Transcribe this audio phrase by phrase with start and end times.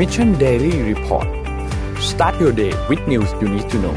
[0.00, 1.28] Mission Daily Report
[2.10, 3.96] start your day with news you need to know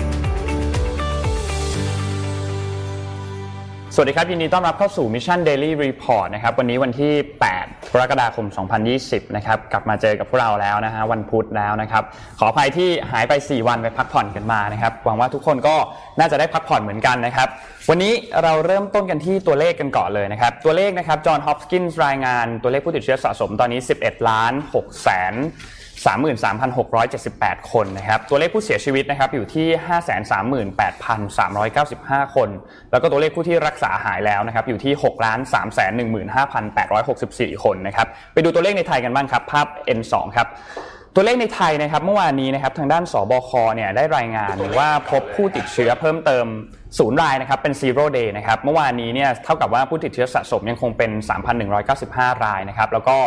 [3.95, 7.13] สวัสดีครับ ยินดีต้อนรับเข้าสู่ Mission Daily Report นะครับ วันนี้วันที่
[7.53, 8.45] 8 กรกฎาคม
[8.91, 12.03] 2020 นะครับ กลับมาเจอกับพวกเราแล้วนะฮะ วันพุธแล้วนะครับ
[12.39, 15.75] ขออภัยที่หายไป 4 วันไปพักผ่อนกันมานะครับ หวังว่าทุกคนก็
[16.19, 17.47] น่าจะได้พักผ่อนเหมือนกันนะครับ
[17.89, 18.13] วันนี้
[18.43, 25.35] เราเริ่มต้นกันที่ตัวเลขกันก่อนเลยนะครับ ตัวเลขนะครับ จอห์น ฮอปกินส์ รายงานตัวเลขผู้ติดเชื้อสะสมตอนนี้ 11 ล้าน6แสน
[26.11, 29.67] 33,678 คนนะครับ ตัวเลขผู้เสียชีวิตนะครับอยู่ที่
[30.77, 32.49] 538,395 คน
[32.91, 35.13] แล้วก็ตัวเลขผู้ที่รักษาหายแล้วนะครับอยู่ที่6
[36.43, 39.67] 315,864 คนนะครับ ไปดูตัวเลขในไทยกันบ้างครับ ภาพ
[39.97, 40.47] N2 ครับ
[41.15, 46.45] ตัวเลขในไทยนะครับเมื่อวานนี้นะครับทางด้านสบคเนี่ยได้รายงานว่าพบผู้ติดเชื้อเพิ่มเติม
[46.99, 51.11] ศูนย์รายนะครับเป็น zero day นะครับเมื่อวานนี้เนี่ยเท่ากับว่าผู้ติดเชื้อสะสมยังคงเป็น
[51.77, 53.17] 3,195 รายนะครับแล้วก็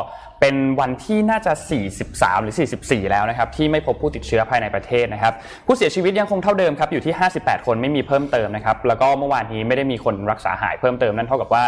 [0.40, 1.52] เป็นวันที่น่าจะ
[1.98, 5.32] 43 หรือ 44 แล้วนะครับที่ไม่พบผู้ติดเชื้อภายในประเทศนะครับ
[5.66, 11.64] ผู้เสียชีวิตยังคงเท่าเดิมครับอยู่ที่ 58 คนไม่มีเพิ่มเติมนะครับแล้วก็เมื่อวานนี้ไม่ได้มีคนรักษาหายเพิ่มเติมนั่นเท่ากับว่า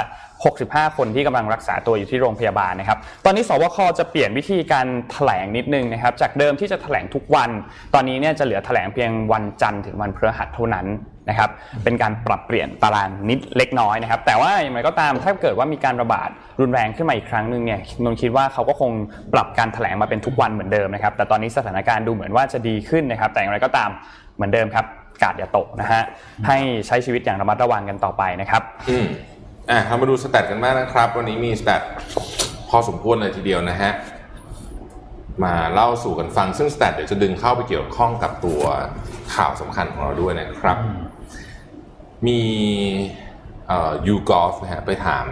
[0.46, 7.50] 65 คนที่กำลังรักษาตัวอยู่ที่โรงพยาบาลนะครับตอนนี้สวคจะเปลี่ยนวิธีการแถลงนิดนึงนะครับจากเดิมที่จะแถลงทุกวัน
[7.94, 10.88] ตอนนี้เนี่ยจะเหลือแถลงเพียงวันจันทร์ถึงวันพฤหัสเท่านั้น
[11.30, 11.50] นะครับ
[11.84, 16.28] เป็นการปรับเปลี่ยนตารางนิดเล็กน้อยนะครับแต่ว่าอย่างไรก็ตามถ้าเกิดว่ามีการระบาด
[16.60, 18.92] รุนแรงขึ้นมาอีกครั้งหนึ่งเนี่ยนนคิดว่าเขาก็คง
[19.34, 23.90] ปรับการแถลงมาเป็นทุกวันเหมือนเดิมนะครับ แต่ตอนนี้สถานการณ์ดูเหมือนว่าจะดีขึ้นนะครับ แต่อย่างไรก็ตาม
[24.36, 24.84] เหมือนเดิมครับ
[25.22, 26.02] การ์ดอย่าตกนะฮะ
[26.46, 29.06] ให้ใช้ชีวิตอย่างระมัดระวังกันต่อไปนะครับอืม
[29.70, 31.82] อะเรามาดู stat กันบ้างนะครับ วันนี้มี stat
[32.70, 33.90] พอสมควรเลยทีเดียวนะฮะ
[35.44, 38.60] มาเล่าสู่กันฟังซึ่ง stat เดี๋ยวจะดึงเข้าไปเกี่ยวข้องกับตัว
[39.34, 40.76] ข่าวสำคัญของเราด้วยนะครับ
[42.26, 42.40] มี
[44.06, 45.26] ยูกอล์ฟนะฮะไปถาม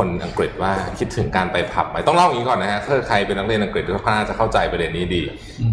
[0.00, 5.22] คนอังกฤษว่าคิดถึงการไปผับไหมต้องเล่าอย่างนี้ก่อนนะฮะถ้าใครเป็นนักเรียนอังกฤษก็น่าจะเข้าใจประเด็นนี้ดี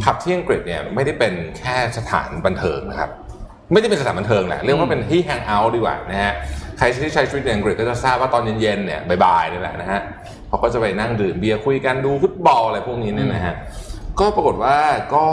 [0.03, 3.09] ผับที่อังกฤษเนี่ยไม่ได้เป็นแค่สถานบันเทิงนะครับ
[3.71, 6.33] ไม่ได้เป็นสถานบันเทิงแหละเรียกว่าเป็นที่แฮงเอาท์ดีกว่านะฮะ
[6.77, 10.01] ใครที่ใช้ชีวิตในอังกฤษก็จะทราบว่าตอนเย็นๆเนี่ยบ่ายๆนี่แหละนะฮะ
[10.47, 13.55] เขาก็จะไปนั่งดื่มเบียร์คุยกันดูฟุตบอลอะไรพวกนี้เนี่ยนะฮะ
[14.19, 14.77] ก็ปรากฏว่า
[15.15, 15.25] ก็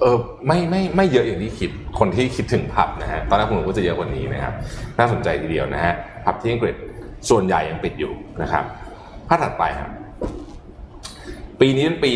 [0.00, 4.54] เออไม่ไม่ไม่เยอะอย่างที่คิดคนที่คิดถึงผับนะฮะตอนแรกผมว่าจะเยอะกว่านี้นะครับ
[4.98, 6.74] น่าสนใจทีเดียวนะฮะผับที่อังกฤษ
[7.30, 8.12] ส่วนใหญ่ยังปิดอยู่
[8.42, 8.64] นะครับ
[9.28, 9.90] ภาพถัดไปครับ
[11.60, 12.12] ปีนี้เป็นปี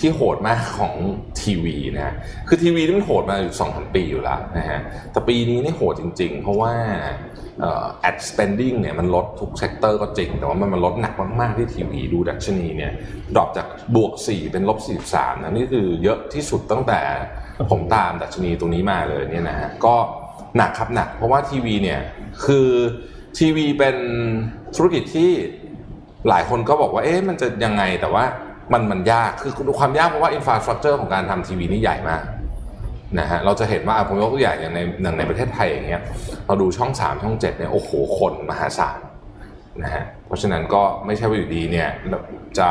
[0.00, 0.94] ที่โหดมากของ
[1.40, 2.14] ทีวีนะฮะ
[2.48, 4.78] คือทีวีนี่มันโหดมาอยู่สองสามปีอยู่แล้วนะฮะ
[5.12, 6.72] แต่ปีนี้นี่โหดจริง ๆ เพราะว่า
[8.08, 12.92] ad spending เนี่ยมันลดทุก sector ก็จริง แต่ว่ามันมันลดหนักมาก ๆ ที่ทีวีดูดัชนีเนี่ย
[13.34, 14.78] ดรอปจากบวก 4 เป็นลบ
[15.12, 17.00] 43นะนี่คือเยอะที่สุดตั้งแต่
[17.70, 19.94] ผมตามดัชนีตรงนี้มาเลยเนี่ยนะฮะก็
[20.56, 22.00] หนักครับหนัก เพราะว่าทีวีเนี่ย
[22.44, 22.68] คือ
[23.38, 23.96] ทีวีเป็น
[24.76, 25.30] ธุรกิจที่
[26.28, 28.24] หลายคนก็บอกว่าเอ๊ะมันจะยังไงแต่ว่า
[28.72, 32.22] มันมันยากคือความยากเพราะว่าอินฟราสตรักเจอร์ของการทำทีวีนี่ใหญ่มาก
[33.18, 36.02] นะฮะเราจะเห็นว่าผมยกตัวอย่างอย่างในอย่างในประเทศไทยอย่างเงี้ย
[36.46, 38.98] เราดูช่อง 3 ช่อง 7เนี่ยโอ้โหคนมหาศาล
[39.82, 41.88] นะฮะเพราะฉะนั้นก็ไม่ใช่ว่าอยู่ดีเนี่ย
[42.58, 42.68] จะ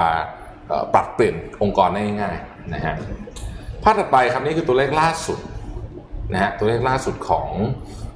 [0.94, 2.96] ปรับเปลี่ยนองค์กรได้ง่ายๆนะฮะ
[3.84, 5.40] ภาพถัดไปครับนี่คือตัวเลขล่าสุด
[6.34, 7.48] นะฮะตัวเลขล่าสุดของ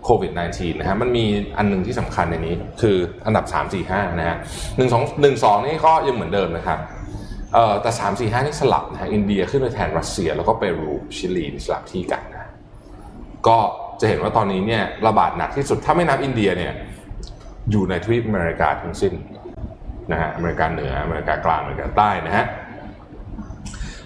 [0.04, 1.26] โควิด -19 นะฮะมันมี
[1.58, 4.38] อันหนึ่งที่สำคัญในนี้ คืออันดับ 3 4 5 นะฮะ
[4.78, 6.80] หนึ่งสองหนึ่งสองนี่ก็ยังเหมือนเดิมนะครับ
[7.54, 12.50] เอ่อแต่3 4 5นี่สลับนะฮะอินเดียขึ้นไปแทนรัสเซีย แล้วก็เปรูชิลีสลับที่กันนะ
[13.48, 13.58] ก็
[14.00, 16.74] จะเห็นว่าตอนนี้เนี่ยระบาดหนักที่สุดถ้าไม่นับอินเดียเนี่ย
[17.72, 19.14] อยู่ในทวีปอเมริกาทั้งสิ้น
[20.12, 22.46] นะฮะอเมริกาเหนืออเมริกากลางอเมริกาใต้นะฮะ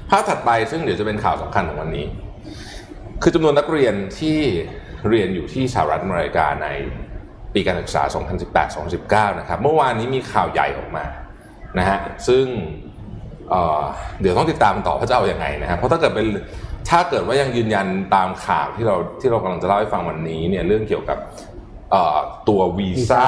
[0.10, 2.06] ภาพถัดไปซึ่งเดี๋ยวจะเป็นข่าวสำคัญของวันนี้
[3.22, 4.40] คือจำนวนนักเรียนที่
[5.10, 6.68] เรียนอยู่ที่สหรัฐอเมริกาใน
[7.54, 8.04] ปีการศึกษา
[9.32, 11.06] 2018-2019 นะครับ เมื่อวานนี้มีข่าวใหญ่ออกมา
[11.78, 12.46] นะฮะ ซึ่ง
[13.50, 16.28] เเดี๋ยวต้องติดตามต่อว่าจะเอาอยัางไงนะฮะ เพราะถ้าเกิดเป็น
[16.90, 21.18] ถ้าเกิดว่ายังยืนยันตามข่าวที่เราที่เรากำลังจะเล่าให้ฟังวันนี้เนี่ยเรื่องเกี่ยวกับ
[22.50, 23.24] ตัววีซ่า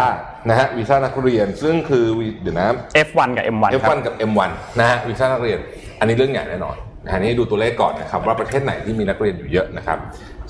[0.50, 2.06] นะฮะวีซ่านักเรียน ซึ่งคือ
[2.42, 2.66] เดี๋ยวนะ
[3.08, 5.60] F1 กับ M1 F1 กับ M1 นะฮะวีซ่านักเรียน
[6.00, 6.76] อันนี้เรื่องใหญ่แน่นอน
[7.06, 9.98] นะฮะนี่ดูตัวเลขก่อนนะครับว่าประเทศไหนที่มีนักเรียนอยู่เยอะนะครับ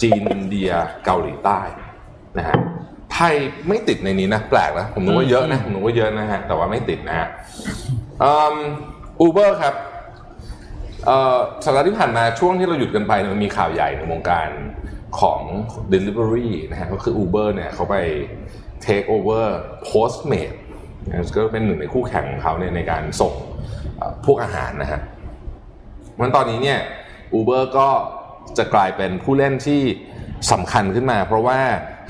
[0.02, 0.70] จีนอินเดีย
[1.06, 1.60] เกาหลีใต้
[2.38, 2.56] นะฮะ
[3.14, 3.36] ไทย
[3.68, 7.28] ไม่ติดในนี้นะแปลกนะผมนึกว่าเยอะนะผมนึกว่าเยอะนะฮะแต่ว่าไม่ติดนะฮะ
[9.22, 9.76] อูเบอร์ครับ
[11.66, 14.50] สัปดาห์ที่ผ่านมาช่วงที่เราหยุดกันไปมันมีข่าวใหญ่ในวงการ
[15.20, 15.42] ของ
[15.94, 17.96] Delivery นะฮะก็คือ Uber เนี่ยเขาไป
[18.86, 19.46] take over
[19.90, 20.56] Postmate
[21.36, 23.34] ก็เป็นหนึ่งในคู่แข่งของเขาเนี่ยในการส่ง
[24.26, 25.02] พวกอาหารนะฮะ
[26.20, 26.80] มันตอนนี้เนี่ย
[27.40, 27.88] Uber ก็
[28.58, 29.82] จะกลายเป็นผู้เล่นที่
[30.52, 31.60] สำคัญขึ้นมา เพราะว่า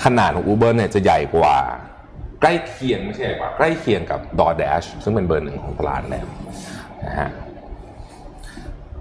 [0.03, 1.55] ขนาดของ Uber เนี่ยจะใหญ่กว่า
[2.41, 6.27] ใกล้เคียงไม่ใช่ใหญ่กว่า ใกล้เคียงกับ DoorDash ซึ่งเป็นเบอร์หนึ่งของตลาดแล้ว
[7.05, 7.29] นะฮะ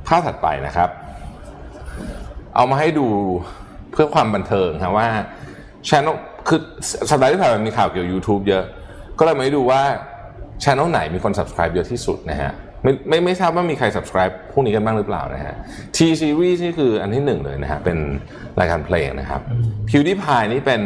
[0.06, 0.90] ภาพถัดไปนะครับ
[2.56, 3.06] เอามาให้ดู
[3.92, 5.08] เพื่อความบันเทิงครับว่า
[5.88, 6.16] ช anel
[6.48, 6.60] คือ
[7.10, 8.64] สัปดาห์ที่ผ่านมามีข่าวเกี่ยวกับ YouTube เยอะ
[9.18, 9.82] ก็เลยมาให้ดูว่า
[10.64, 12.52] ช anel ไหนมีคน subscribe เยอะที่สุดนะฮะ
[12.86, 15.54] ไม่ไม่ไม่ทราบว่ามีใคร subscribe พวกนี้กันบ้างหรือเปล่านะฮะ
[15.96, 17.98] T series นี่คืออันที่หนึ่งเลยนะฮะ เป็น
[18.60, 19.40] รายการเพลงนะครับ
[19.88, 20.82] PewDiePie นี่เป็น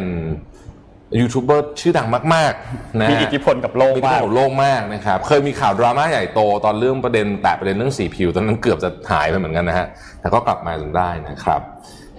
[1.20, 9.86] ยูทูบเบอร์ชื่อดังมากๆนะมีฮะอิทธิพลกับโลกมีที่มากของโลกมากนะครับ เคยมีข่าวดราม่าใหญ่โตตอนเรื่องประเด็นแตะประเด็นเรื่องสีผิว ตอนนั้นเกือบจะหายไปเหมือนกันนะฮะ
[10.20, 11.62] แต่ก็กลับมาจนได้นะครับ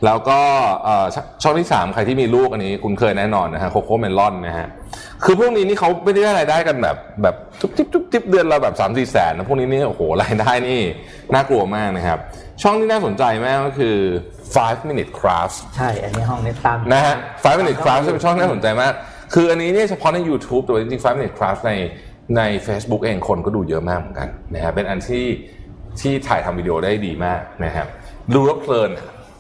[0.06, 0.40] แล้วก็
[0.84, 4.68] เอ่อชช่องที่ 3 ใครที่มีลูกอันนี้คุณเคยแน่นอนนะฮะโคโค่เมลอนนะฮะ
[5.24, 10.82] คือพวกนี้นี่เขาไม่ได้รายได้กันแบบแบบทุบทิบทุบทิบเดือนละแบบ3ามสี่แสนนะพวกนี้นี่โอ้โหรายได้นี่
[11.34, 12.20] น่ากลัวมากนะครับ
[12.62, 13.98] ช่องที่น่าสนใจมากก็คือ
[14.46, 18.94] 5 minute crafts ใช่ อันนี้ห้องนี้ตามนะฮะ Five Minute Craft เป็นช่องที่น่าสนใจมาก
[19.34, 21.74] คืออันนี้เนี่ยเฉพาะใน YouTube แต่ว่าจริงๆ Five Minute Craft ใน
[22.38, 25.26] ใน Facebook เองคนก็ดูเยอะมากเหมือนกันนะฮะเป็นอันที่
[26.02, 27.88] ที่ถ่ายทำวิดีโอได้ดีมากนะครับ
[28.34, 28.92] ดูแล้วเพลิน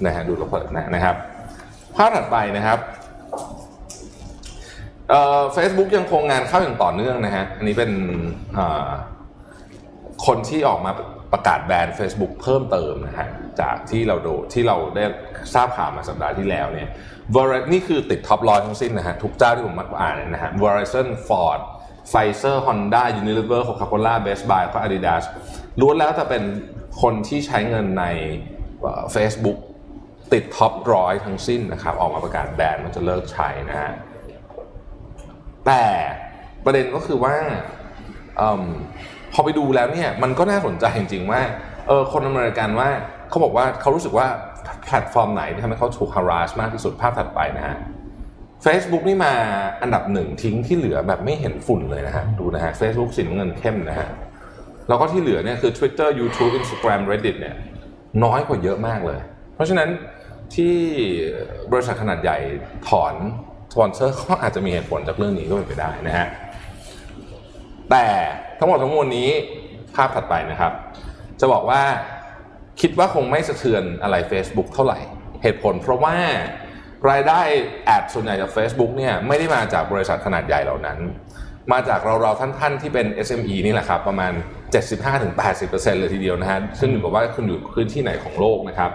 [0.06, 1.15] นะฮะดูแล้วเพลินนะครับ
[1.95, 2.80] ภาพถัดไปนะครับ
[5.09, 7.92] เอ่อ Facebook ยังคงงานเข้าอย่างต่อเนื่องนะฮะอันนี้เป็น
[10.25, 10.92] คนที่ออกมา
[11.33, 13.27] ประกาศแบน Facebook เพิ่มเติมนะฮะ
[13.62, 15.03] จากที่เราดูที่เราได้
[15.53, 16.89] ทราบข่าวมาสัปดาห์ที่แล้วเนี่ย
[17.36, 21.59] Verizon นี่คือติดท็อปร้อยทั้งสิ้นนะฮะทุกเจ้าที่ผมมาอ่านนะฮะ Verizon Ford
[22.12, 25.24] Pfizer Honda Unilever Coca-Cola Best Buy แล้วก็ Adidas
[25.80, 26.44] ล้วนแล้วแต่เป็น
[27.01, 28.06] คนที่ใช้เงินใน
[28.81, 29.57] เอ่อ Facebook
[30.33, 33.92] ติดท็อปร้อยทั้งสิ้นนะครับ ออกมาประกาศแบนมันจะเลิกใช้นะฮะ
[35.66, 35.83] แต่
[36.66, 37.36] ประเด็นก็คือว่า
[38.42, 38.44] อ
[39.33, 41.42] พอไปดูแล้วเนี่ยมันก็น่าสนใจจริงๆว่า
[41.88, 42.89] เออคนอเมริกันว่า
[43.30, 44.28] เขาบอกว่าเขารู้สึกว่า
[44.86, 47.77] แพลตฟอร์มไหนที่ทำให้เขาถูก harass มากที่สุดภาพถัดไปนะฮะ
[48.66, 49.34] Facebook นี่มา
[49.81, 54.10] อันดับหนึ่งทิ้งที่เหลือแบบไม่เห็นฝุ่นเลยนะฮะดูนะฮะ Facebook สีน้ำเงินเข้มนะฮะ
[54.88, 57.56] แล้วก็ที่เหลือเนี่ยคือ Twitter YouTube Instagram Reddit เนี่ย
[58.24, 59.19] น้อยกว่าเยอะมากเลย
[59.56, 59.89] เพราะฉะนั้น
[60.56, 60.75] ที่
[61.71, 62.38] บริษัทขนาดใหญ่
[62.89, 63.15] ถอน
[63.74, 66.27] สปอนเซอร์ก็อาจจะมีเหตุผลจากเรื่องนี้ก็เป็นไปได้นะฮะ
[67.92, 68.06] แต่
[68.59, 69.30] ทั้งหมดทั้งมวลนี้
[69.95, 70.74] ภาพถัดไปนะครับ
[71.39, 71.81] จะบอกว่า
[72.81, 75.00] คิดว่าคงไม่สะเทือนอะไร Facebook เท่าไหร่
[75.44, 76.15] เหตุผลเพราะว่า
[77.09, 77.39] รายได้
[77.86, 81.00] แอดส่วนใหญ่จาก Facebook เนี่ยไม่ได้มาจากบริษัทขนาดใหญ่เหล่านั้น
[81.71, 84.33] มาจากเราๆท่านๆที่เป็น SME นี่แหละครับ ประมาณ
[85.12, 88.92] 75-80%เลยทีเดียวนะฮะซึ่งอยู่กับว่าคุณอยู่พื้นที่ไหนของโลกนะครับ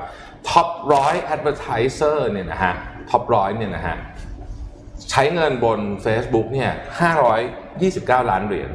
[0.50, 2.74] ท็อปร้อย advertiser เนี่ยนะฮะ
[3.10, 3.96] ท็อปร้อยเนี่ยนะฮะ
[5.10, 6.70] ใช้เงินบน Facebook เนี่ย
[7.50, 8.70] 529 ล้านเหรียญ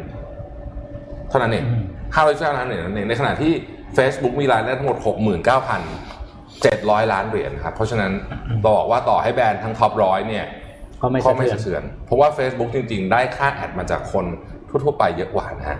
[1.30, 1.66] เท่านั้นเอง
[2.12, 3.54] 529ล้านเหรียญนั่นเองในขณะที่
[3.98, 4.98] Facebook มีรายได้ทั้งหมด
[6.06, 8.12] 69,700 ล้านเหรียญครับ เพราะฉะนั้น
[8.68, 10.46] บอกว่าต่อให้แบรนด์ทั้งท็อปร้อยเนี่ย
[11.02, 14.26] ก็ไม่ก็สะไม่เทือนสะเทือน เพราะว่า Facebook จริง ๆ ได้ค่าแอดมาจากคน
[14.70, 15.80] ทั่วๆไปเยอะกว่านะฮะ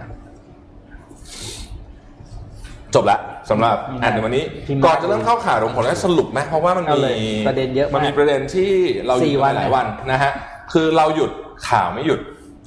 [2.96, 7.16] จบละสำหรับ stat ในวันนี้พี่มาร์คก่อนจะเริ่มเข้าข่าวผมขออนุญาตสรุปไหมเพราะว่ามันเอามีเลย
[7.48, 8.72] ประเด็นเยอะมากมันมีประเด็นที่
[9.08, 10.32] เราหยุดสี่วันมาหลายวันนะฮะ
[10.74, 11.32] คือเราหยุด
[11.70, 12.20] ข่าวไม่หยุด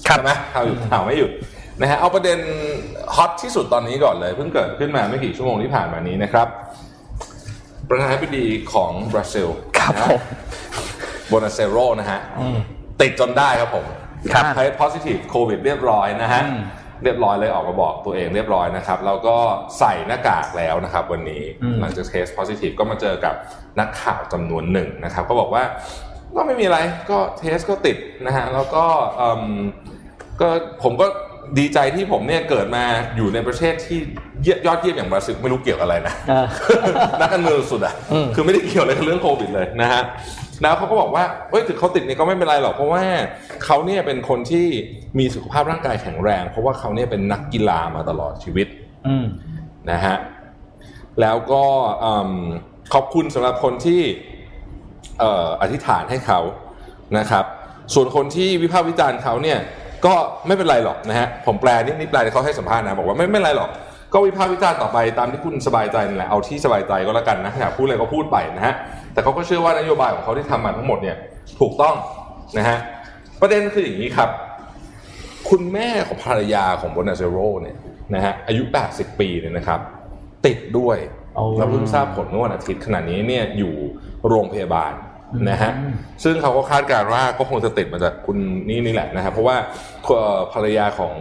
[0.02, 1.30] ใช่ไหมข่าวหยุดข่าวไม่หยุด
[1.80, 2.38] นะฮะเอาประเด็น
[3.14, 6.48] hot ที่สุดตอนนี้ก่อนเลย เพิ่งเกิดขึ้นมาไม่กี่ชั่วโมงที่ผ่านมานี้นะครับ
[7.88, 9.48] ประธานาธิบดีของบราซิล
[9.78, 10.22] ครับนะผม
[11.28, 12.20] โบนาเซโรนะฮะ
[13.00, 13.84] ติดจนได้ครับผม
[14.32, 16.58] ครับเทส positive โควิดเรียบร้อยนะฮะอืม
[17.04, 19.36] เรียบร้อยเลยออกมาบอกตัวเองเรียบร้อยนะครับแล้วก็
[19.78, 21.42] ใส่หน้ากากแล้วนะครับวันนี้
[21.80, 23.34] หลังจากเทส positive ก็มาเจอกับ
[23.80, 25.62] นักข่าวจำนวนหนึ่งนะครับ ก็บอกว่า
[26.36, 26.78] ก็ไม่มีอะไร
[27.10, 28.84] ก็เทสก็ติดนะฮะแล้วก็
[29.20, 29.44] อืม
[30.40, 30.48] ก็
[30.82, 31.06] ผมก็
[31.58, 32.84] ดีใจที่ผมเนี่ยเกิดมา
[33.16, 33.98] อยู่ในประเทศที่
[34.42, 36.46] เยี่ยยอดเยี่ยมอย่างบราซิลไม่รู้เกี่ยวอะไรนะเออ
[37.20, 40.02] นักการเมืองสุดอะอืมคือไม่ได้เกี่ยวอะไรกับเรื่องโควิดเลยนะฮะ
[40.62, 43.04] แล้วเขาก็บอกว่าเฮ้ยถึงเขาติดเนี่ยก็ไม่เป็นไรหรอกเพราะว่า
[43.64, 44.66] เขาเนี่ยเป็นคนที่
[45.18, 48.66] มีสุขภาพร่างกายแข็งแรง เพราะว่าเขาเนี่ยเป็นนักกีฬามาตลอดชีวิต
[49.06, 49.26] อืม
[49.90, 50.16] นะฮะ
[51.20, 51.64] แล้วก็
[52.04, 52.32] อืม
[52.94, 54.02] ขอบคุณสำหรับคนที่
[55.20, 56.40] เอ่ออธิษฐานให้เขา
[57.18, 57.44] นะครับ
[57.94, 59.58] ส่วนคนที่วิพากษ์วิจารณ์เขาเนี่ย
[60.06, 60.14] ก็
[60.46, 63.70] ไม่เป็นไรหรอกนะฮะผมแปลนี่นี่แปลที่เขาให้สัมภาษณ์นะบอกว่าไม่ไม่เป็นไรหรอก
[64.14, 68.74] ก็วิพากษ์วิจารณ์ต่อไปตามที่คุณสบายใจนั่นแหละเอาที่สบายใจก็แล้วกันนะอยากพูดอะไรก็พูดไปนะฮะ
[69.12, 71.16] แต่เขาก็เชื่อว่านโยบายของเขาที่ทำมาทั้งหมดเนี่ย
[71.60, 71.94] ถูกต้อง
[72.58, 72.78] นะฮะ
[73.40, 74.28] ประเด็นคืออย่างนี้ครับ
[75.50, 77.76] คุณแม่ของภรรยาของโบนาเซโรเนี่ย
[78.14, 79.80] นะฮะอายุ 80 ปีเนี่ยนะครับ
[80.46, 80.98] ติดด้วย
[81.34, 83.74] โอ้เราเพิ่งทราบผลเมื่อวันอาทิตย์ขณะนี้เนี่ยอยู่
[84.28, 84.92] โรงพยาบาล
[85.50, 85.94] นะฮะอืม
[86.24, 88.36] ซึ่งเขาก็คาดการณ์ว่าก็คงจะติดมาจากคุณ
[88.68, 89.56] นี่นี่แหละนะครับเพราะว่า
[90.04, 91.14] เอ่อภรรยาของ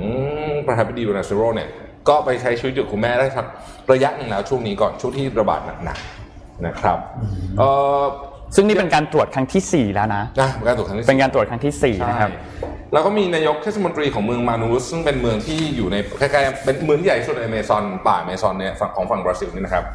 [0.65, 1.69] ประธานาธิบดีโบนาเซโรเนี่ย
[2.09, 3.45] ก็ไปใช้ชีวิตอยู่กับคุณแม่ได้สัก
[3.91, 6.97] ระยะหนึ่งแล้วช่วงนี้ก่อนช่วงที่ระบาดหนักๆนะครับ
[7.57, 7.69] เอ่
[8.01, 8.03] อ
[8.55, 19.85] ซึ่งนี่เป็นการตรวจครั้งที่ 4 แล้วนะนะการตรวจครั้งที่เป็นการตรวจครั้งที่4นะครับใช่แล้วก็มีนายกเทศมนตรีของเมืองมานูสซึ่งเป็นเมืองที่อยู่ในใกล้ๆเป็นเมืองที่ใหญ่ที่สุดในอเมซอนป่าอเมซอนเนี่ยฝั่งของฝั่งบราซิลนี่นะครับ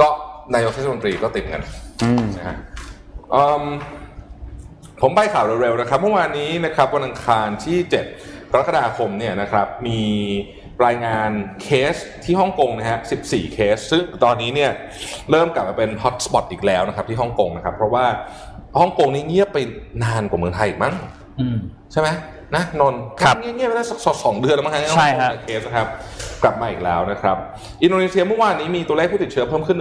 [0.00, 0.08] ก็
[0.54, 1.62] นายกเทศมนตรีก็ติดเงิน
[2.04, 2.56] อืมนะฮะ
[3.34, 3.64] อืม
[5.02, 7.78] ผมไปข่าวเร็วๆนะครับเมื่อวานนี้นะครับวันอังคารที่
[8.16, 10.00] 7 กรกฎาคมเนี่ยนะครับมี
[10.86, 11.30] รายงาน
[11.62, 14.70] เคสที่ฮ่องกงนะฮะ 14 เคส ซึ่งตอนนี้เนี่ย
[15.30, 18.04] เริ่มกลับมาเป็น hotspot อีกแล้วนะครับที่ฮ่องกงนะครับ เพราะว่า
[18.80, 19.58] ฮ่องกงนี่เงียบไป
[20.04, 20.94] นานกว่าเมืองไทยอีกมั้ง
[21.40, 21.56] อืม
[21.92, 22.08] ใช่ไหม
[22.56, 25.88] นะนนท์ครับเงียบๆไปได้สักสองเดือนแล้วมั้งฮะใช่ฮะเคสนะครับ
[26.42, 27.36] กลับมาอีกแล้วนะครับ
[27.82, 29.78] อินโดนีเซียเมื่อวานนี้มีตัวเลขผู้ติดเชื้อเพิ่มขึ้น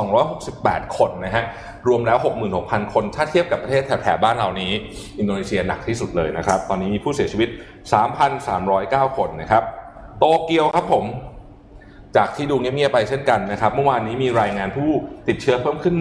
[0.00, 1.44] 1,268 คนนะฮะ
[1.88, 2.18] รวมแล้ว
[2.54, 4.72] 66,000 คน ถ้าเทียบกับประเทศแถบๆบ้านเรานี้
[5.18, 7.48] อินโดนีเซียหนักที่สุดเลยนะครับ ตอนนี้มีผู้เสียชีวิต
[8.12, 9.64] 3,309 คนนะครับ
[10.24, 11.04] โตเกียวครับผม
[12.16, 14.90] จากที่ดูเงียบๆไปเช่นกันนะครับ เมื่อวานนี้มีรายงานผู้
[15.28, 15.94] ติดเชื้อเพิ่มขึ้น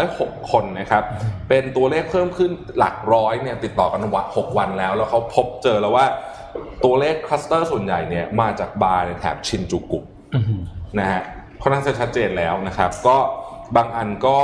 [0.00, 1.02] 106 คนนะครับ
[1.48, 6.06] เป็นตัวเลขเพิ่มขึ้นหลักร้อยเนี่ยติดต่อกันวัน6วันแล้ว แล้วเขาพบเจอแล้วว่า
[6.84, 9.98] ตัวเลขคลัสเตอร์ส่วนใหญ่เนี่ยมาจากบาร์ในแถบชินจูกุ
[10.98, 11.22] นะฮะ
[11.62, 13.16] ค่อนข้างจะชัดเจนแล้วนะครับ ก็
[13.76, 14.38] บางอันก็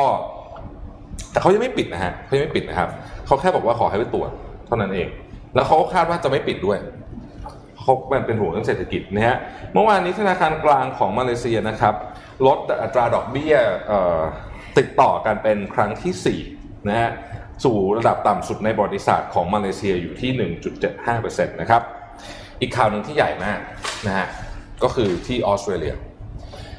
[1.31, 2.89] แต่เขายังไม่ปิดนะฮะเขายังไม่ปิดนะครับ
[3.27, 4.31] เขาแค่บอกว่าขอให้ไปตรวจ
[4.67, 5.09] เท่านั้นเอง
[5.55, 6.79] แล้วเขาคาดว่าจะไม่ปิดด้วย
[7.83, 7.95] เขา
[8.27, 9.37] เป็นห่วงเรื่องเศรษฐกิจนะฮะ
[9.73, 11.95] เมื่อวานนี้ธนาคารกลางของมาเลเซียนะครับ
[12.47, 13.55] ลดอัตราดอกเบี้ย
[14.79, 17.11] ติดต่อกันเป็นครั้งที่4นะฮะ
[17.65, 20.31] สู่ระดับต่ำสุดในประวัติศาสตร์ของมาเลเซียอยู่ที่
[20.97, 21.83] 1.75%นะครับ
[22.61, 23.59] อีกข่าวหนึ่งที่ใหญ่มาก
[24.07, 24.27] นะฮะ
[24.83, 25.95] ก็คือที่ออสเตรเลีย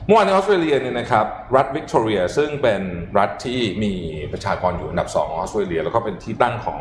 [0.06, 2.82] เมื่อวานในออสเตรเลียเนี่ยนะครับรัฐวิกตอเรียซึ่งเป็น
[3.18, 3.94] รัฐที่มี
[4.32, 6.80] ประชากรอยู่อันดับ 2 ของออสเตรเลีย แล้วก็เป็นที่ตั้งของ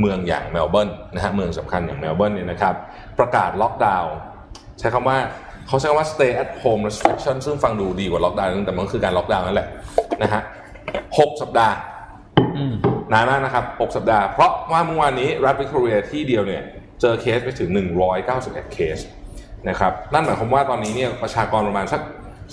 [0.00, 2.74] เมืองอย่างเมลเบิร์นนะฮะเมืองสำคัญอย่างเมลเบิร์นเนี่ยนะครับ
[3.18, 4.14] ประกาศล็อกดาวน์
[4.78, 5.18] ใช้คำว่า
[5.66, 9.68] เขาใช้คำว่า stay at home restriction ซึ่งฟังดูดีกว่าล็อกดาวน์แต่มันคือการล็อกดาวน์นั่นแหละ
[10.22, 10.42] นะฮะ
[11.18, 11.74] หกสัปดาห์
[12.56, 12.74] อืม
[13.12, 16.62] นานมากนะครับ6สัปดาห์ เพราะว่าเมื่อวานนี้รัฐวิกตอเรียที่เดียวเนี่ย
[17.00, 17.68] เจอเคสไปถึง
[18.20, 18.98] 191 เคส
[19.68, 22.00] นะครับนั่นหมายความว่าตอนนี้เนี่ยประชากรประมาณสัก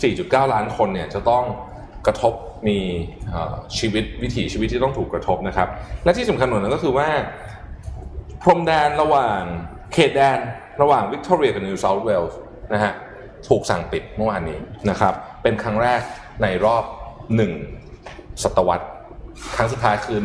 [0.01, 1.43] 4.9 ล้านคนเนี่ยจะต้อง
[2.07, 2.33] กระทบ
[2.67, 2.77] มี
[3.29, 5.67] เอ่อชีวิตวิถีชีวิตที่ต้องถูกกระทบนะครับ
[6.03, 7.07] และที่สำคัญกว่านั้นก็คือว่า
[8.41, 9.41] พรมแดนระหว่าง
[9.93, 10.37] เขตแดน
[10.81, 12.39] ระหว่างวิกตอเรียกับนิวเซาท์เวลส์
[12.73, 12.93] นะฮะ
[13.47, 16.01] ถูกสั่งปิดเมื่อวานนี้นะครับเป็นครั้งแรก
[16.41, 16.83] ในรอบ
[17.63, 18.87] 1ศตวรรษ
[19.55, 20.17] ครั้งสุดท้ายคือ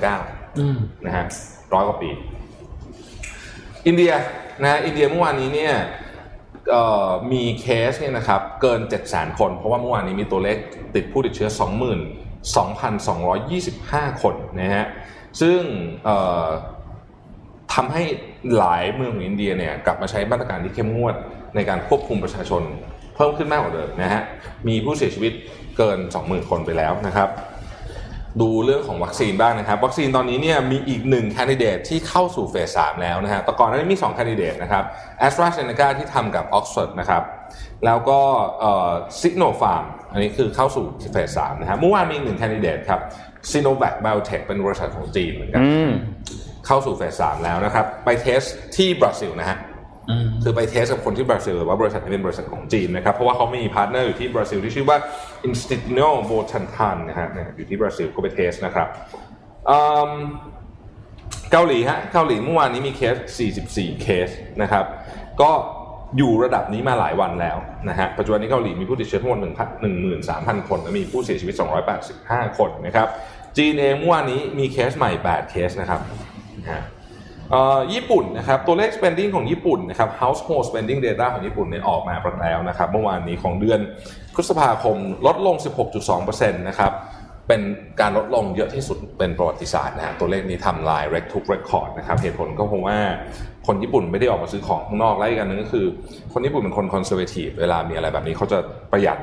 [0.00, 1.24] 1919อืมนะฮะ
[1.72, 2.10] ร้อยกว่าปี
[3.86, 4.12] อินเดีย
[4.60, 5.74] นะฮะอินเดียเมื่อวานนี้เนี่ย
[7.32, 10.56] มีเคสเนี่ยนะครับเกิน7 0 0 0 0 0คน เพราะว่าเมื่อวานนี้มีตัวเลข
[10.94, 11.50] ติดผู้ติดเชื้อ
[14.06, 14.86] 22,225 คนนะฮะ
[15.40, 15.60] ซึ่ง
[17.74, 18.02] ทำให้
[18.56, 21.14] หลายเมืองของอินเดียเนี่ยกลับมาใช้มาตรการที่เข้มงวด
[21.54, 22.62] ในการควบคุมประชาชน
[23.14, 24.22] เพิ่มขึ้นมากกว่าเดิมนะฮะ
[24.68, 25.32] มีผู้เสียชีวิต
[25.76, 27.30] เกิน 20,000 คนไปแล้วนะครับ
[28.40, 34.84] ดูเรื่องของวัคซีนบ้างนะครับ วัคซีนตอนนี้เนี่ยมีอีกหนึ่ง candidate ที่เข้าสู่เฟสสามแล้วนะฮะแต่ก่อนหน้านี้มี2 candidate นะครับ
[35.18, 37.22] แอสตราเซเนกาที่ทำกับออกซฟอร์ดนะครับ
[37.84, 38.18] แล้วก็
[39.20, 43.00] ซิโนฟาร์มอันนี้คือเข้าสู่เฟสสามนะฮะเมื่อวานมีหนึ่ง candidate ครับ
[43.50, 45.62] ซีโนแวคไบโอเทคเป็นบริษัทของจีนเหมือนกัน
[46.66, 48.40] เข้าสู่เฟสสามแล้วนะครับ ไป test
[48.76, 49.58] ที่บราซิลนะฮะ
[50.10, 54.98] อืมคือไป test กับคนที่บราซิลหรือว่าบริษัทนี้เป็นบริษัทของจีนนะครับ เพราะว่าเขามี partner อยู่ที่บราซิลที่ชื่อว่า
[55.48, 58.88] Instituto Butantan นะฮะเนี่ยอยู่ที่บราซิลก็ไป test นะครับ
[59.70, 59.78] อื
[60.10, 60.12] ม
[61.52, 63.16] เกาหลีฮะเกาหลีเมื่อวานนี้มีเคส
[63.60, 64.28] 44 เคส
[64.62, 64.84] นะครับ
[65.42, 65.50] ก็
[66.18, 67.56] อยู่ระดับนี้มาหลายวันแล้ว
[67.88, 69.38] นะฮะปัจจุบันนี้เกาหลีมีผู้ติดเชื้อทั้งหมด
[70.24, 71.54] 13,000 คนและมีผู้เสียชีวิต
[72.06, 73.08] 285 คนนะครับ
[73.56, 76.35] จีนเองเมื่อวานนี้มีเคสใหม่ 8 เคสนะครับนะฮะเอ่อ
[77.92, 83.80] ญี่ปุ่นนะครับตัวเลข spending ของญี่ปุ่นนะครับ household spending data ของญี่ปุ่นเนี่ยออกมาประแล้วนะครับเมื่อวานนี้ของเดือน
[84.34, 84.96] พฤษภาคม
[85.26, 85.56] ลดลง
[86.06, 86.92] 16.2%นะครับ
[87.48, 87.60] เป็น
[88.00, 92.98] การลดลงเยอะที่สุดเป็นประวัติศาสตร์นะฮะตัวเลขนี้ทำลาย rec ทุก record นะครับเหตุผลก็เพราะว่า
[93.66, 95.86] คนญี่ปุ่นไม่ได้ออกมาซื้อของข้างนอกและอีกอันนึงก็คือ
[96.32, 98.58] คนญี่ปุ่นเป็นคน conservative เวลามีอะไรแบบนี้เขาจะ
[98.92, 99.18] ประหยัด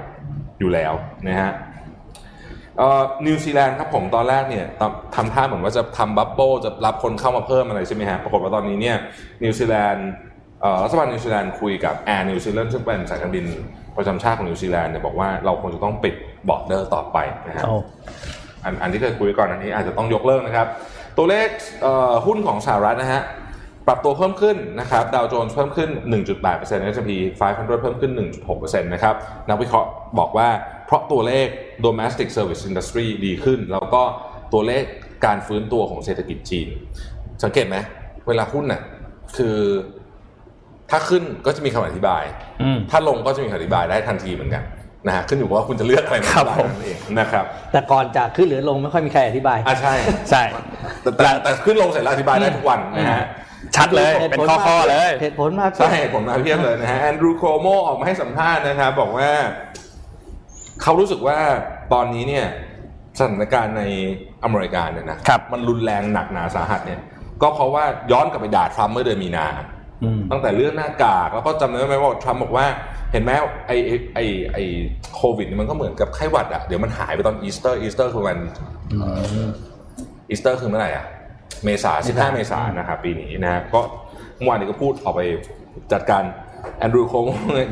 [0.60, 0.94] อยู่แล้ว
[1.28, 1.52] นะฮะ
[3.26, 8.98] นิวซีแลนด์ครับผมตอนแรกเนี่ยทำทำท่าเหมือนว่าจะทำบับเบิลจะรับคนเข้ามาเพิ่มอะไรใช่ไหมฮะปรากฏว่าตอนนี้เนี่ย
[9.44, 10.08] นิวซีแลนด์
[10.62, 13.46] เอ่อรัฐบาลนิวซีแลนด์คุยกับแอร์นิวซีแลนด์ซึ่งเป็นสายการบิน
[13.98, 16.16] ประจำชาติของนิวซีแลนด์เนี่ยบอกว่าเราคงจะต้องปิด
[16.50, 17.76] border ต่อไปนะฮะโอ้
[18.64, 20.68] อันอันที่เคยคุยก่อนอันนี้อาจจะต้องยกเลิกนะครับ
[21.18, 21.48] ตัวเลข
[21.82, 23.22] เอ่อหุ้นของสหรัฐนะฮะ
[23.88, 25.90] ปรับตัวเพิ่มขึ้นนะครับดาวโจนส์เพิ่มขึ้น
[26.40, 28.12] 1.8% S&P 500 เพิ่มขึ้น
[28.48, 29.16] 1.6%นะครับ
[29.50, 29.90] นักวิเคราะห์
[30.20, 30.48] บอกว่า
[30.83, 31.48] เพ ราะตัวเลข
[31.86, 34.02] domestic service industry ดีขึ้น แล้วก็
[34.54, 34.84] ตัวเลข
[35.26, 36.68] การฟื้นตัวของเศรษฐกิจจีน
[37.44, 37.78] สังเกตไหม
[38.28, 38.82] เวลาหุ้นน่ะ
[39.38, 39.58] คือ
[40.92, 42.24] ถ้าขึ้นก็จะมีคำอธิบาย
[42.62, 44.64] อืมถ้าลงก็จะมีคำอธิบายได้ทันทีเหมือนกัน
[45.08, 49.94] นะฮะขึ้นอยู่กับว่าคุณจะเลือกอะไรมาครับอธิบายผมนั่นเองนะครับแต่ก่อนจะขึ้นหรือลงไม่ค่อยมีใครอธิบายอ่าใช่
[50.30, 50.44] ใช่
[51.02, 53.26] แต่แต่แต่ขึ้นลงเสร็จแล้วอธิบายได้ทุกวันนะฮะ
[53.76, 59.30] ชัดเลยหตุเป็นผลข้อมากข้อๆเลยเหตุผลมากใช่ผมมาเพียบเลยนะฮะแอนดรูโคโมออกมาให้สัมภาษณ์นะครับบอกว่า
[60.84, 61.38] เขารู้สึกว่า
[61.94, 62.46] ตอนนี้เนี่ย
[63.20, 63.84] สถานการณ์ใน
[64.44, 67.00] อเมริกาเนี่ยนะครับมันรุนแรงหนักหนาสาหัสเนี่ย
[67.42, 69.48] ก็เพราะว่าย้อนกลับไปด่าทรัมป์เมื่อเดือนมีนา
[70.04, 72.66] อืมตั้งแต่เรื่องหน้ากากแล้วก็จำได้ไหมว่าทรัมป์บอกว่า
[73.12, 73.32] เห็นไหม
[73.68, 74.20] ไอไอ้ไอ
[74.54, 74.58] ไอ
[75.16, 78.38] โควิดเนี่ยมันก็เหมือนกับไข้หวัดอะเดี๋ยวมันหายไปตอนอีสเตอร์อีสเตอร์คือวัน
[80.30, 81.06] อีสเตอร์คือเมื่อไหร่อะ
[81.64, 83.80] เมษาสิบห้าเมษายนนะครับปีนี้นะฮะก็
[84.36, 85.22] เมื่อวานนี้ก็พูดออกไป
[85.92, 86.24] จัดการ
[86.80, 87.26] แอนดรูว์คูโอโม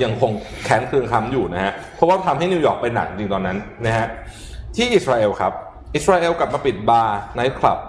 [0.04, 0.32] ยังคง
[0.64, 4.08] แค้นเคืองทรัมป์อยู่นะฮะเพราะว่าทำให้นิวยอร์กเป็นหนักจริงตอนนั้นนะฮะ
[4.76, 5.54] ที่อิสราเอลครับ
[5.96, 7.80] อิสราเอลกลับมาปิดบาร์ไนท์คลับ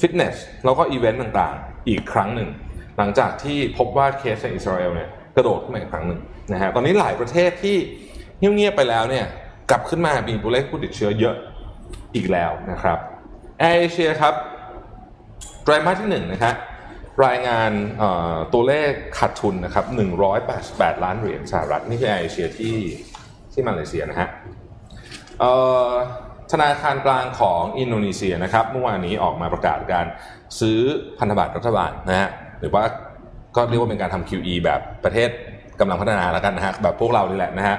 [0.00, 2.48] ฟิตเนสแล้วก็อีเวนต์ต่างๆ อีกครั้งหนึ่ง
[2.98, 6.20] หลังจากที่พบว่าเคสในอิสราเอลเนี่ยกระโดดขึ้นมาอีกครั้งหนึ่ง
[6.52, 7.76] นะฮะตอนนี้หลายประเทศที่
[8.38, 9.26] เงียบๆไปแล้วเนี่ย
[9.70, 11.36] กลับขึ้นมามีตัวเลขผู้ติดเชื้อเยอะ
[12.14, 12.98] อีกแล้วนะครับ
[13.58, 14.34] แอร์เอเชียครับ
[15.64, 16.54] ไตรมาสที่หนึ่งนะฮะ
[17.26, 17.72] รายงาน
[18.54, 19.84] ตัวเลขขาดทุนนะครับ
[20.44, 22.76] 188 ล้านเหรียญสหรัฐนี่คือแอร์เอเชียที่
[23.52, 24.28] ที่มาเลเซียนะฮะ
[26.52, 30.06] ธนาคารกลางของอินโดนีเซียนะครับเมื่อวานนี้ออกมาประกาศการ
[30.60, 30.78] ซื้อ
[31.18, 32.28] พันธบัตรรัฐบาลนะฮะ
[32.60, 32.84] หรือว่า
[33.56, 35.30] ก็เรียกว่าเป็นการทำ QE แบบประเทศ
[35.80, 37.76] กำลังพัฒนาแล้วกันนะฮะแบบพวกเรานี่แหละนะฮะ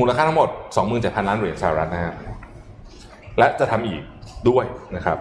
[0.00, 0.48] มูลค่าทั้งหมด
[0.88, 2.12] 27,000 ล้านเหรียญสหรัฐนะฮะ
[3.38, 4.02] และจะทำอีก
[4.48, 4.64] ด้วย
[4.96, 5.18] นะครับ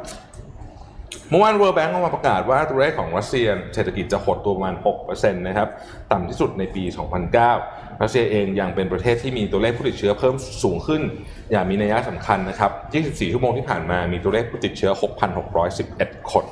[1.29, 4.75] เมื่อวาน World Bank ออกมาประกาศว่าตัวเลขของรัสเซียเศรษฐกิจจะหดตัวประมาณ
[5.05, 5.69] 6%นะครับ
[6.11, 6.83] ต่ำที่สุดในปี
[7.43, 11.01] 2009 รัสเซียเองยังเป็นประเทศที่มีตัวเลขผู้ติดเชื้อเพิ่มสูงขึ้น
[11.51, 12.71] อย่างมีนัยสำคัญนะครับ
[13.05, 14.91] 24 ชั่วโมงที่ผ่านมามีตัวเลขผู้ติดเชื้อ
[15.61, 16.45] 6,611 คน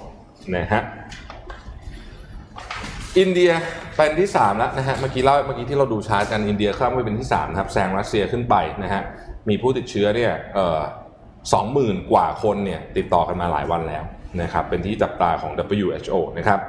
[0.55, 0.81] นะฮะ
[3.19, 3.51] อินเดีย
[3.95, 9.01] เป็นที่ 3 แล้วนะฮะ เมื่อกี้เล่าเมื่อกี้ที่เราดูชาร์ตกัน อินเดียข้ามไปเป็นที่3นะครับแซงรัสเซียขึ้นไปนะฮะ
[9.49, 10.31] มีผู้ติดเชื้อเนี่ย
[11.53, 14.03] สองหมื่นกว่าคนเนี่ยติดต่อกันมาหลายวันแล้ว
[14.41, 15.51] นะครับเป็นที่จับตาของ
[15.83, 16.59] WHO นะครับ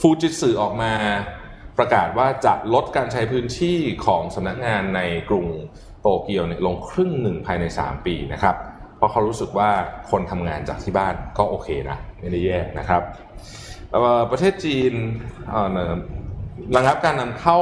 [0.00, 0.92] ฟูจิสึออกมา
[1.78, 5.00] ประกาศว่าจะลดการใช้พื้นที่ของสำนักงานใน
[5.30, 5.46] กรุง
[6.00, 8.56] โตเกียวลงครึ่งหนึ่งภายใน 3 ปีนะครับ
[8.96, 9.70] เพราะเขารู้สึกว่า
[10.10, 13.02] คนทำงานจากที่บ้านก็โอเคนะไม่ได้แย่นะครับ
[14.30, 14.92] ประเทศจีน
[16.76, 17.58] ระงับการนำเข้า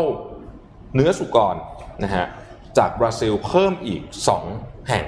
[0.94, 1.56] เนื้อสุกร
[2.04, 2.26] นะฮะ
[2.78, 4.02] จากบราซิลเพิ่มอีก
[4.46, 5.04] 2 แห่ง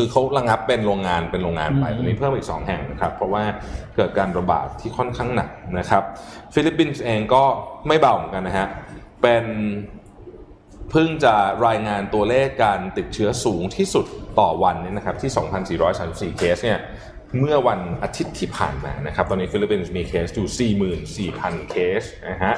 [0.00, 3.42] คือเขาระงับเป็นโรงงานเป็นโรงงานไปอืมตอนนี้เพิ่มอีก 2 แห่งนะครับ เพราะว่า
[3.96, 6.02] เกิดการระบาดที่ค่อนข้างหนักนะครับ
[6.54, 7.42] ฟิลิปปินส์เองก็
[7.88, 8.66] ไม่เบาเหมือนกันนะฮะ
[9.22, 9.44] เป็น
[10.90, 11.34] เพิ่งจะ
[11.66, 14.06] รายงานตัวเลขการติดเชื้อสูงที่สุด
[14.40, 15.30] ต่อวันเนี่ยนะครับที่
[16.34, 16.78] 2,434 เคสเนี่ย
[17.38, 22.54] เมื่อวันอาทิตย์ที่ผ่านมานะครับ ตอนนี้ฟิลิปปินส์มีเคสอยู่ 44,000 เคสนะฮะ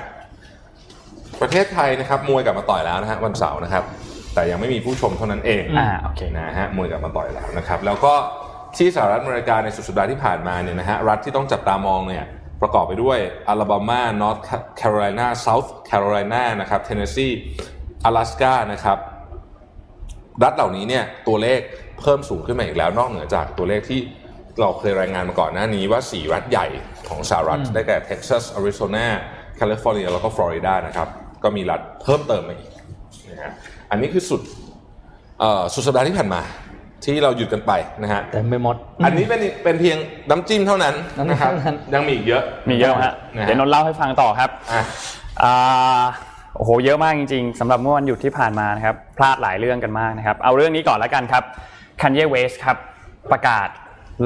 [1.41, 3.85] ประเทศไทยนะครับมวยกลับมาต่อยแล้วนะฮะวันเสาร์นะครับ
[4.35, 8.15] แต่ยังไม่มีผู้ชมเท่านั้นเองอ่าโอเคนะฮะมวยกลับมาต่อยแล้วนะครับ แล้วก็
[8.77, 12.25] ที่สหรัฐอเมริกาในสุดสัปดาห์ที่ผ่านมาเนี่ยนะฮะรัฐที่ต้องจับตามองเนี่ย
[12.63, 14.39] ประกอบไปด้วยอลาบามานอร์ท
[14.77, 17.29] แคโรไลนาเซาท์แคโรไลนานะครับเทนเนสซี
[18.05, 18.99] อลาสกานะครับ
[20.43, 21.61] รัฐเหล่านี้เนี่ยตัวเลข
[22.01, 24.01] เพิ่มสูงขึ้นมาอีกแล้วนอกเหนือจากตัวเลขที่
[24.61, 26.67] เราเคยรายงานมาก่อนหน้านี้ว่า 4 รัฐใหญ่
[27.09, 29.09] ของสหรัฐ ได้แก่เท็กซัสอาริโซนา
[29.57, 31.09] แคลิฟอร์เนียแล้วก็ฟลอริดานะครับ
[31.43, 32.71] ก็มีรัฐเพิ่มเติมมาอีก
[33.31, 33.53] นะฮะ
[33.91, 34.41] อันนี้คือสุด
[35.41, 36.41] เอ่อสุดสัปดาห์ที่ผ่านมา
[37.05, 37.73] ที่เราหยุดกันไป
[38.03, 39.97] นะฮะแต่ไม่หมด อันนี้เป็นเป็นเพียง
[40.31, 44.83] น้ำจิ้มเท่านั้นน้ำจิ้มนะครับเท่านั้นยังมีอีกเยอะมีเยอะฮะนะฮะเดี๋ยวนนท์เล่าให้ฟังต่อครับอะ
[45.43, 46.03] อ่า
[46.57, 51.43] โอ้โหเยอะมากจริงๆสำหรับเมื่อวันหยุดที่ผ่านมานะครับพลาดหลายเรื่องกันมากนะครับ เอาเรื่องนี้ก่อนแล้วกันครับ
[52.01, 52.77] คันเยเวสต์ครับ
[53.33, 53.69] ประกาศ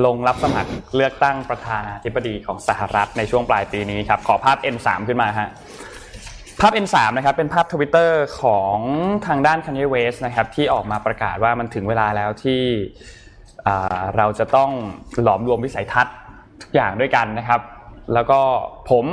[0.05, 5.49] ลงรับสมัครเลือกตั้งประธานาธิบดีของสหรัฐในช่วงปลายปีนี้ครับขอภาพ N3 ขึ้นมาฮะ
[6.61, 8.77] ภาพ N3 นะครับเป็นภาพทวิตเตอร์ของ
[9.27, 12.63] ทางด้าน Kanye West นะครับที่ออกมาประกาศว่ามันถึงเวลาแล้วที่
[14.17, 14.71] เราจะต้อง
[15.23, 16.17] หลอมรวมวิสัยทัศน์
[16.63, 17.61] ทุกอย่างด้วยกันนะครับ
[18.15, 18.41] แล้วก็
[18.91, 19.05] ผม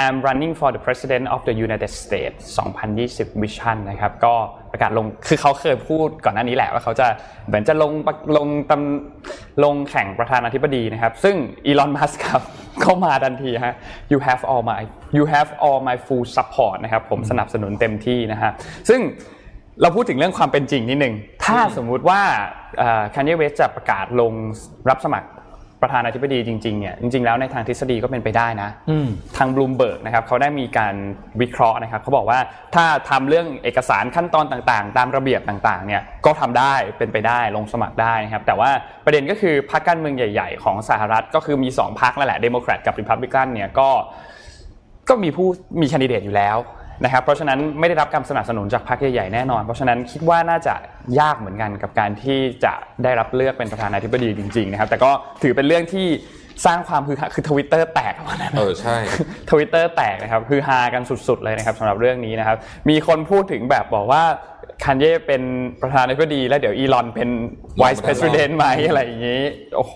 [0.00, 2.40] I'm running for the president of the United States
[2.88, 4.34] 2020 vision นะครับก็
[4.72, 7.06] ประกาศลงคือเขาเคยพูดก่อนหน้านี้แหละว่าเขาจะ
[7.46, 7.92] เหมือนจะลง
[8.36, 12.42] ลงตำลงแข่งประธานาธิบดีนะครับ ซึ่งอีลอนมัสครับ
[12.82, 13.74] เข้ามาทันทีฮะ
[14.12, 14.80] you have all my
[15.16, 18.50] you have all my full support นะครับ ผมสนับสนุนเต็มที่นะฮะ
[18.88, 19.00] ซึ่ง
[19.82, 22.20] เราพูดถึงเรื่องความเป็นจริงนิดหนึ่งถ้าสมมุติว่า
[23.14, 24.32] คันเยเวสจะประกาศลง
[24.90, 25.28] รับสมัคร
[25.82, 30.94] ประธานาธิบดีจริงๆเนี่ยจริง ๆแล้วในทางทฤษฎีก็เป็นไปได้นะอืมทางบลูมเบิร์กนะครับเขาได้มีการ
[31.40, 32.38] วิเคราะห์นะครับเขาบอกว่า
[32.74, 38.70] ถ้าทำเรื่องเอกสารขั้นตอนต่างๆ ตามระเบียบต่างๆเนี่ยก็ทำได้เป็นไปได้ลงสมัครได้นะครับแต่ว่า
[39.04, 43.88] ประเด็นก็คือพรรคการเมืองใหญ่ ๆ ของสหรัฐก็คือมี2พรรคนั่นแหละเดโมแครตกับริพับลิกันเนี่ยก็
[45.08, 45.48] ก็มีผู้
[45.80, 46.56] มีแคนดิเดตอยู่แล้ว
[47.04, 50.74] นะครับเพราะฉะนั้นไม่ได้รับการสนับสนุนจากพรรคใหญ่ๆแน่นอน เพราะฉะนั้นคิดว่าน่าจะ
[51.20, 52.72] ยากเหมือนกันกับการที่จะ
[53.04, 55.10] ได้รับเลือกเป็นประธานาธิบดีจริงๆนะครับแต่ก็
[55.42, 56.06] ถือเป็นเรื่องที่
[56.66, 58.96] สร้างความฮือฮาคือทวิตเตอร์แตกวันนั้นเออใช่
[59.50, 62.56] ทวิตเตอร์แตกนะครับฮือฮากันสุดๆเลยนะครับสำหรับเรื่องนี้นะครับ
[62.90, 64.22] มีคนพูดถึงแบบบอกว่า
[64.84, 65.42] คันเย่เป็น
[65.82, 67.28] ประธานาธิบดีแล้วเดี๋ยวอีลอนเป็น
[67.80, 69.42] vice president ไหมอะไรอย่างนี้
[69.76, 69.94] โอ้โห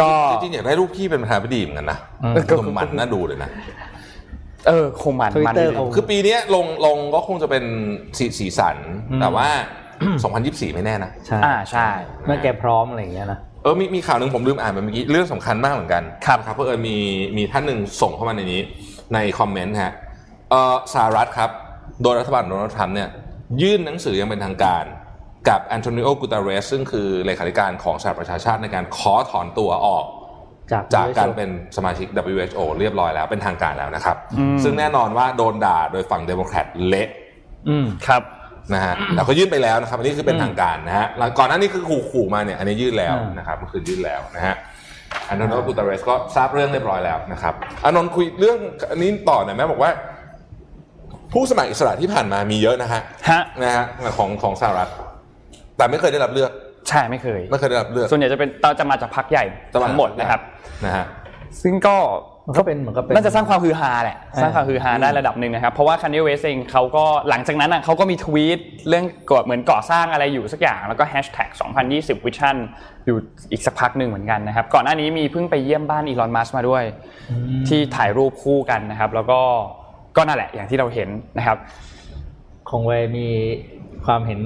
[0.00, 3.50] ก็จริงๆอยากได้รูปพี่เป็นประธานาธิบดีเหมือนกันนะอืมสมมันน่าดูเลยนะ
[4.66, 7.64] เออคงมันมัน Twitter ดีเขาคือปีเนี้ยลงลงก็คงจะเป็น
[8.18, 8.76] สีสีสัน
[9.10, 9.48] อืม แต่ว่า
[10.12, 11.88] 2024 ไม่แน่นะ ใช่อ่าใช่
[12.26, 16.96] เมื่อแกพร้อมอะไรอย่างเงี้ยนะ เออมีมีข่าวหนึ่งผมลืมอ่านไปเมื่อกี้เรื่องสำคัญมากเหมือนกันครับนะครับเพราะเออมี
[17.36, 18.62] มีท่านหนึ่งส่งเข้ามาในนี้
[19.14, 19.92] ในคอมเมนต์ฮะ
[20.50, 21.50] เออสหรัฐครับ
[22.02, 23.08] โดยรัฐบาลโดนัลด์ทรัมป์เนี่ย
[23.62, 24.84] ยื่นหนังสืออย่างเป็นทางการ
[25.48, 30.04] กับแอนโทนิโอกูตาเรสซึ่งคือเลขาธิการของสหประชาชาติในการขอถอนตัวออก
[30.72, 34.16] จากจากการ WHO เป็นสมาชิก WHO เรียบร้อยแล้วเป็นทางการแล้วนะครับ
[34.62, 37.08] ซึ่งแน่นอนว่าโดนด่าโดยฝั่งเดโมแครตเละ
[37.68, 38.22] อืมครับ
[38.74, 44.54] นะฮะแต่เขายื่นไปแล้วนะครับ อันนี้คือเป็นทางการนะฮะหลังก่อนหน้านี้คือขู่ขู่มาเนี่ย อันนี้ยื่นแล้วอืมนะครับมันคือยื่นแล้วนะฮะ
[45.28, 47.54] อันนนท์กูตาเรสก็ทราบเรื่องเรียบร้อยแล้วนะครับ
[47.84, 48.58] อานนท์คุยเรื่อง
[48.90, 49.90] อันนี้ต่อหน่อยแม่บอกว่า
[51.32, 53.00] ผู้สมัครอิสระที่ผ่านมามีเยอะนะฮะ
[53.30, 53.84] ฮะนะฮะ
[54.18, 54.90] ของของสหรัฐ
[55.76, 56.50] แต่ไม่เคยได้รับเลือก
[56.88, 60.40] ใช่ไม่เคย ไม่เคยได้รับเลือกส่วนใหญ่จะเป็นเราจะมาจากพักใหญ่จะมาจากทั้งหมดนะครับ
[60.84, 61.04] นะฮะ
[61.62, 61.96] ซึ่งก็
[62.46, 71.48] มันก็เป็นเหมือนกับเป็นน่าจะสร้างความฮือฮาแหละเออสร้างความฮือฮาได้ระดับหนึ่งนะครับ เพราะว่าคัน y เวสเองเขาก็หลังจากนั้นน่ะเขาก็มีทวีตเรื่องก่อเหมือนก่อสร้างอะไรอยู่สักอย่าง แล้วก็แฮชแท็ก
[71.88, 72.56] 2020 Vision
[73.06, 73.16] อยู่
[73.52, 76.84] อีกสักพักหนึ่งเหมือนกันนะครับ ก่อนหน้านี้มีเพิ่งไปเยี่ยมบ้านอีลอนมัสมาด้วย
[77.68, 79.40] ที่ถ่ายรูปคู่กันนะครับ แล้วก็
[80.16, 81.58] ก็นั่นแหละอย่างที่เราเห็นนะครับ
[82.70, 83.26] คงไว้มี
[84.06, 84.40] ความเห็น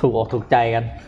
[0.00, 1.07] ถูกอกถูกใจกันอ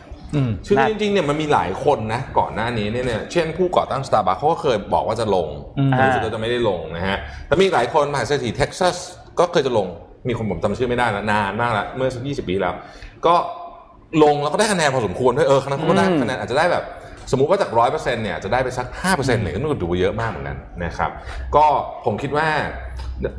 [0.67, 7.17] คือน่าจริงๆเนี่ยมันมีหลายคนนะก่อนหน้านี้เนี่ยเนี่ยเช่นผู้ก่อตั้ง Starbucks เขาก็เคยบอกว่าจะลงอืมแต่รู้สึกว่าจะไม่ได้ลงนะฮะ
[7.47, 8.95] แต่มีอีกหลายคนมหาเศรษฐีเท็กซัส
[9.39, 9.87] ก็เคยจะลง
[10.27, 12.73] มีคนผมจำชื่อไม่ได้แล้วนานมากแล้วเมื่อสักยี่สิบปีแล้ว
[13.25, 13.35] ก็
[14.23, 16.83] ลงแล้วก็ได้คะแนนพอสมควรด้วยเออคะแนนเขาก็ได้อืมคะแนนอาจจะได้แบบ
[17.31, 21.11] สมมุติว่าจากร้อยเปอร์เซ็นต์เนี่ยจะได้ไปสักห้าเปอร์เซ็นต์เนี่ยก็มันก็ดูเยอะมากเหมือนกันนะครับ
[21.55, 21.65] ก็
[22.05, 22.47] ผมคิดว่า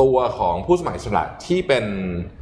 [0.02, 2.41] ตัวของผู้สมัครอิสระที่เป็นเอ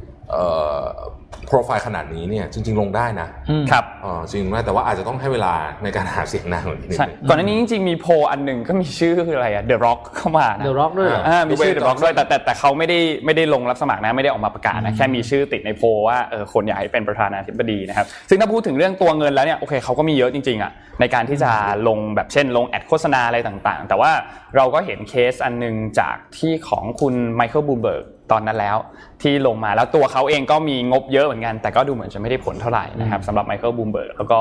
[1.47, 21.51] โปรไฟล์ขนาดนี้เนี่ยจริง ๆ ลงได้นะอืมครับเออจริงนะแต่ว่าอาจจะต้องให้เวลาในการหาเสียงนานกว่านี้นิดใช่นึงก่อนหน้านี้จริงๆมีโพลอันหนึ่งก็มีชื่อคืออะไรอะ The Rock เข้ามานะ The Rock ด้วยเหรออ่ามีชื่อ Dwayne The Rock ด้วย Johnson แต่แต่แต่เขาไม่ได้ไม่ได้ลงรับสมัครนะไม่ได้ออกมาประกาศนะแค่มีชื่อติดในโพลว่าเออคนอยากให้เป็นประธานาธิบดีนะครับซึ่งถ้าพูดถึงเรื่องตัวเงินแล้วเนี่ยโอเคเขาก็มีเยอะจริงๆอะในการที่จะ
[21.87, 24.11] ลงแบบเช่น ลง ad โฆษณาอะไรต่างๆ แต่ว่า
[24.55, 28.77] เราก็เห็นเคสอันหนึ่งจากที่ของคุณไมเคิลบลูมเบิร์ก ตอนนั้นแล้ว
[29.21, 34.39] ที่ลงมาแล้วตัวเขาเองก็มีงบเยอะเหมือนกัน แต่ก็ดูเหมือนจะไม่ได้ผลเท่าไหร่นะครับสำหรับไมเคิลบลูมเบิร์กแล้วก็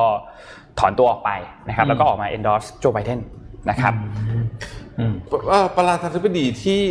[0.79, 1.31] ถอนตัวออกไป
[1.69, 3.21] นะครับ แล้วก็ออกมา endorse โจไบเดน
[3.71, 3.95] นะครับ
[4.99, 5.15] อืม
[5.51, 6.85] ว่าประธานาธิบดีที่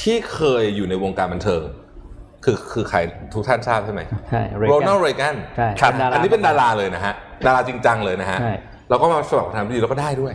[0.00, 1.62] ที่เคยอยู่ในวงการบันเทิง
[2.44, 2.98] คือคือใคร
[3.34, 7.14] ทุกท่านทราบใช่ไหมใช่เรโรแกนัลนด์เรแกนใช่ครับเป็ดาราอันนี้เป็นดาราเลยนะฮะ
[7.46, 8.54] ดาราจริงจังเลยนะฮะใช่
[8.88, 10.34] แล้วก็มาสมัครประธานาธิบดีแล้วก็ได้ด้วย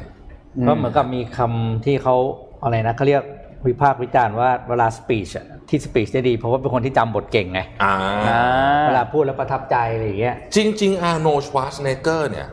[0.68, 2.16] ก็เหมือนกับมีคำที่เขา
[2.64, 3.24] อะไรนะเขาเรียก
[3.68, 5.30] วิพากษ์วิจารณ์ว่าเวลาสปีช
[5.70, 7.94] ที่สปีชได้ดี เพราะว่าเป็นคนที่จำบทเก่งไงอ่า
[8.28, 8.42] อ่า
[8.88, 12.48] เวลาพูดแล้วประทับใจอะไรอย่างเงี้ยจริง ๆ อาร์โนชวาสเนเกอร์เนี่ย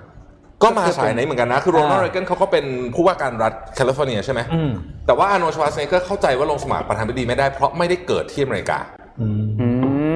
[0.62, 4.72] ก็มาสายนี้เหมือนกันนะ คือโรนัลด์อ่าเรแกนเขาก็เป็นผู้ว่าการรัฐแคลิฟอร์เนียใช่ไหมอืม
[5.06, 8.78] แต่ว่าอาร์โนชวาสเนเกอร์เข้าใจว่าลงสมัครประธานาธิบดีไม่ได้เพราะไม่ได้เกิดที่อเมริกา
[9.20, 9.66] อืมอื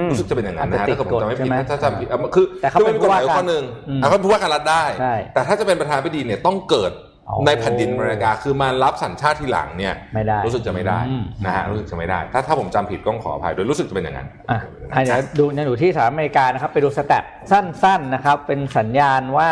[0.04, 7.13] มรู้สึกจะเป็นอย่างนั้นนะฮะอาจจะถ้าเกิดผมจำไม่ผิดติดกฎใช่ไหมถ้าจำผิดอะคือแต่เขาคือเป็นมันนมีกฎหมายผู้ว่าการข้อหนึ่งอืมอะเขาเป็นผู้ว่าการรัฐได้ใช่แต่ถ้าจะเป็นประธานาธิบดีเนี่ยต้องเกิดอ๋อ
[7.46, 14.58] ในแผ่นดินอเมริกาคือมารับสัญชาติทีหลังเนี่ยไม่ได้รู้สึกจะไม่ได้อืมนะฮะรู้สึกจะไม่ได้ ถ้าถ้าผมจำผิดก็ขออภัยโดยรู้สึกจะเป็นอย่างนั้นอะ
[14.92, 19.50] อะเดี๋ยวดูเนี่ยอยู่ที่สหรัฐอเมริกานะครับไปดูสแตทสั้นๆนะครับเป็นสัญญาณว่า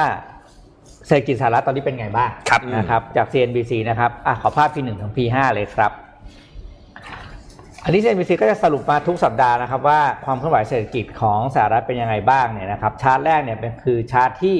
[1.06, 5.92] เศรษฐกิจสหรัฐตอนนี้เป็นไงบ้างครับนะครับจาก CNBC นะครับอะขอภาพ P1 ถึง P5 เลยครับ
[7.84, 14.56] อันนี้ CNBC ก็จะสรุปมาทุกสัปดาห์นะครับว่าความเคลื่อนไหวเศรษฐกิจของสหรัฐเป็นยังไงบ้างเนี่ยนะครับชาร์ตแรกเนี่ยเป็นคือชาร์ตที่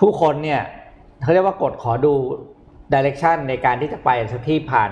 [0.00, 0.62] ผู้คนเนี่ย
[1.22, 2.12] เขาเรียกว่ากดขอดู
[2.92, 4.90] ดิเรกชันในการที่จะไปสักที่ผ่าน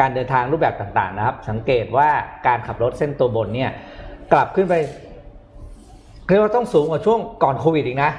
[0.00, 2.08] การเดินทางรูปแบบต่างๆนะครับ สังเกตว่า
[2.46, 3.70] การขับรถเส้นตัวบนเนี่ย
[4.32, 4.74] กลับขึ้นไป
[6.28, 8.10] เรียกว่าต้องสูงกว่าช่วงก่อนโควิดอีกนะ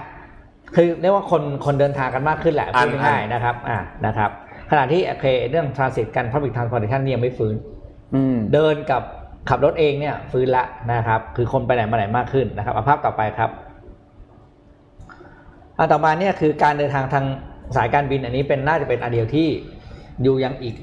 [0.75, 4.29] คือเรียกว่าคนคนเดินทางกันมากขึ้นแหละอันพูดง่ายๆนะครับอ่านะครับ
[4.71, 7.55] ขณะที่โอเคเรื่อง transit การ public transportation เนี่ยยังไม่ฟื้น
[8.15, 9.03] อืมเดินกับ
[9.49, 13.49] ขับรถเองเนี่ยฟื้นละนะครับ คือคนไปไหนมาไหนมากขึ้นนะครับเอาภาพต่อไปครับ
[15.83, 17.25] อันต่อมาเนี่ยคือการเดินทางทาง
[17.75, 19.47] สายการบินอันนี้เป็นน่าจะเป็นอันเดียวที่
[20.23, 20.75] อยู่ยังอีก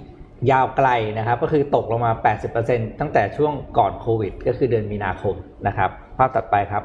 [0.51, 2.13] ยาวไกลนะครับ ก็คือตกลงมา
[2.57, 5.35] 80%ตั้งแต่ช่วงก่อนโควิด ก็คือเดือนมีนาคม
[5.67, 6.83] นะครับ ภาพตัดไปครับ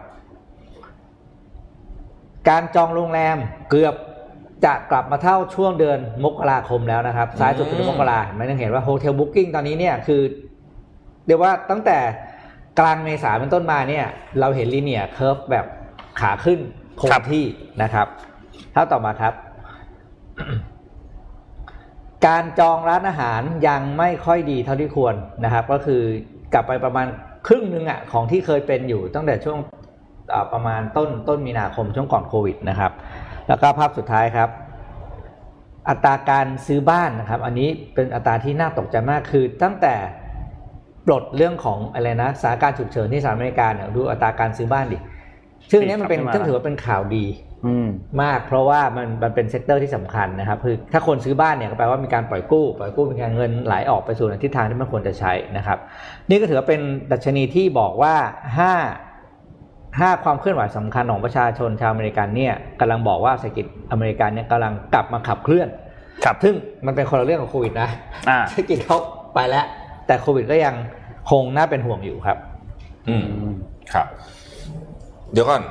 [2.49, 3.37] การจองโรงแรม
[3.69, 3.95] เกือบ
[4.65, 10.21] จะกลับมาเท่าช่วงเดือนมกราคมแล้วนะครับซ้ายสุดคือเดือนมกราไม่ต้องเห็นว่า hotel booking ตอนนี้เนี่ยคือ
[11.27, 11.97] เรียกว่าตั้งแต่
[12.79, 14.05] กลางเมษาเป็นต้นมาเนี่ย
[14.39, 15.65] เราเห็นลีเนียเคิร์ฟแบบ
[16.19, 16.59] ขาขึ้น
[17.01, 17.45] คงที่
[17.83, 18.07] นะครับ
[18.75, 19.33] ถ้าต่อมาครับ
[22.27, 26.01] การจองร้านอาหารยังไม่ค่อยดีเท่าที่ควรนะครับ ก็คือ
[26.53, 27.07] กลับไปประมาณ
[27.47, 29.57] ครึ่งนึงอะของที่เคยเป็นอยู่ตั้งแต่ช่วง
[30.53, 32.91] ประมาณต้นต้นมีนาคมช่วงก่อนโควิดนะครับ
[33.47, 34.49] แล้วก็ภาพสุดท้ายครับ
[35.89, 39.95] อัตราการซื้อบ้านนะครับ อันนี้เป็นอัตราที่น่าตกใจมากคือตั้งแต่
[41.05, 44.97] ปลดเรื่องของอะไรนะสถานการณ์ฉุกเฉินที่สหรัฐอเมริกาเนี่ยดูอัตราการซื้อบ้านดิ
[45.71, 47.25] ซึ่งนี้มันเป็นซึ่งถือว่าเป็นข่าวดี
[48.23, 55.77] มาก เพราะว่ามันมันเป็น sector ที่สำคัญนะครับคือถ้าคนซื้อบ้านเนี่ยก็แปลว่ามีการปล่อยกู้ปล่อยกู้เป็นการเงินไหลออกไปสู่ในทิศทางที่มันควรจะใช้นะครับ
[56.29, 58.15] นี่ก็ถือว่าเป็นดัชนีที่บอกว่า
[58.57, 58.73] ห้า
[59.99, 65.67] ห้าความเคลื่อนไหวสำคัญของประชาชนชาวอเมริกันเนี่ยกำลังบอกว่าเศรษฐกิจอเมริกันเนี่ยกำลังกลับมาขับเคลื่อน
[66.25, 66.53] ครับซึ่ง
[66.85, 67.89] มันเป็นคนละเรื่องกับโควิดนะ
[68.49, 68.97] เศรษฐกิจเขา
[69.33, 69.65] ไปแล้ว
[70.07, 70.75] แต่โควิดก็ยัง
[71.31, 72.37] คงน่าเป็นห่วงอยู่ครับ
[73.09, 73.25] อืม
[73.93, 74.07] ครับ
[75.33, 75.63] เดี๋ยวก่อน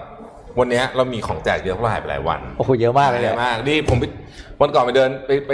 [0.59, 3.99] วันนี้เรามีของแจกเยอะเพราะหายไปหลายวัน โอ้โหเยอะมากเลยเยอะมากนี่ผม
[4.61, 5.53] วันก่อนไปเดินไปไป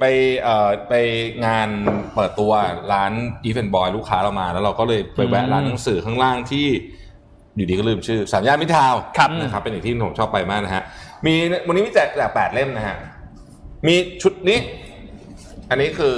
[0.00, 0.04] ไป
[0.42, 0.94] เอ่อไป
[1.46, 1.68] งาน
[2.14, 2.52] เปิดตัว
[2.92, 3.12] ร้าน
[3.44, 6.66] อีเวนต์บอยลูกค้าเรามา แล้วเราก็เลยไปแวะร้านหนังสือข้างล่างที่
[7.56, 8.94] อยู่ดีก็ลืมชื่อสามย่านมิทาว
[9.40, 10.82] นะครับเป็นอีกที่ผมชอบไปมากนะฮะ
[11.26, 11.34] มี
[11.66, 12.96] วันนี้มีแจกแจกแปดเล่มนะฮะ
[13.86, 14.58] มีชุดนี้
[15.70, 16.16] อันนี้คือ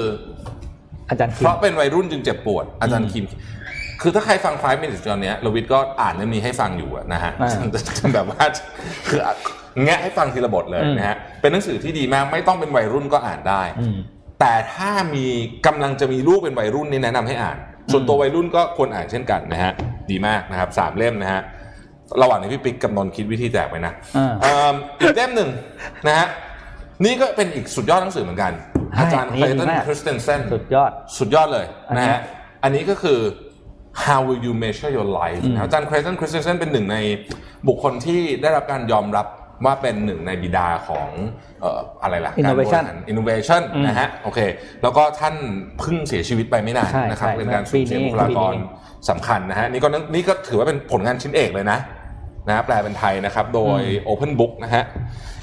[1.08, 3.24] อาจารย์เพราะเป็นวัยรุ่นจึงเจ็บปวด อาจารย์คิม
[4.00, 7.32] คือถ้าใครฟัง Five Minute ตอนนี้รวิศก็อ่านเรื่องนี้ให้ฟังอยู่นะฮะ
[8.14, 8.44] แบบว่า
[9.08, 9.20] คือ
[9.84, 13.62] แงะให้ฟังทีละบทเลยนะฮะเป็นหนังสือที่ดีมากไม่ต้องเป็นวัยรุ่นก็อ่านได้
[14.40, 15.26] แต่ถ้ามี
[15.66, 17.58] กำลังจะมีลูกเป็นวัยรุ่นนี่แนะนำให้อ่าน
[17.92, 19.72] ส่วนตัววัยรุ่นก็ควรอ่านเช่นกันนะฮะ
[20.10, 21.40] ดีมากนะครับสามเล่มนะฮะ
[22.22, 23.92] ระหว่างนี้พี่ปิ๊กกำนนคิดวิธีแจกไปนะ
[25.00, 25.50] อีกเล่มหนึ่ง
[26.08, 26.26] นะฮะ
[27.04, 28.52] นี่ก็เป็นอีกสุดยอดหนังสือเหมือนกัน
[28.98, 32.20] อาจารย์เคลตันคริสเตนเซนสุดยอดสุดยอดเลยนะฮะ
[32.62, 33.18] อันนี้ก็คือ
[34.06, 36.96] how will you measure your life อาจารย์เคลตันคริสเตนเซนเป็นหนึ่งใน
[37.68, 39.26] บุคคลที่ได้รับการยอมรับ
[39.64, 41.08] ว่าเป็นหนึ่งในบิดาของ
[42.02, 44.40] อะไรล่ะ innovation innovation นะฮะโอเค
[44.82, 45.34] แล้วก็ท่าน
[45.78, 48.54] เพิ่งเสียชีวิตไปไม่นานนะครับเป็นการสูญเสียบุคลากร
[49.10, 51.78] สำคัญนะฮะนี่ก็นี่ก็ถือว่าเป็นผลงานชิ้นเอกเลยนะ
[52.48, 54.82] นะแปลเป็นไทยนะครับโดย Open Book นะฮะ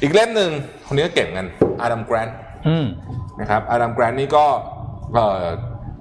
[0.02, 0.52] อีกเล่มหนึ่ง
[0.88, 1.48] คนนี้ก็เก่งกัน
[1.82, 2.38] อาดัมแกรนต์
[3.42, 4.46] นะครับอาดัมแกรนต์นี่ก็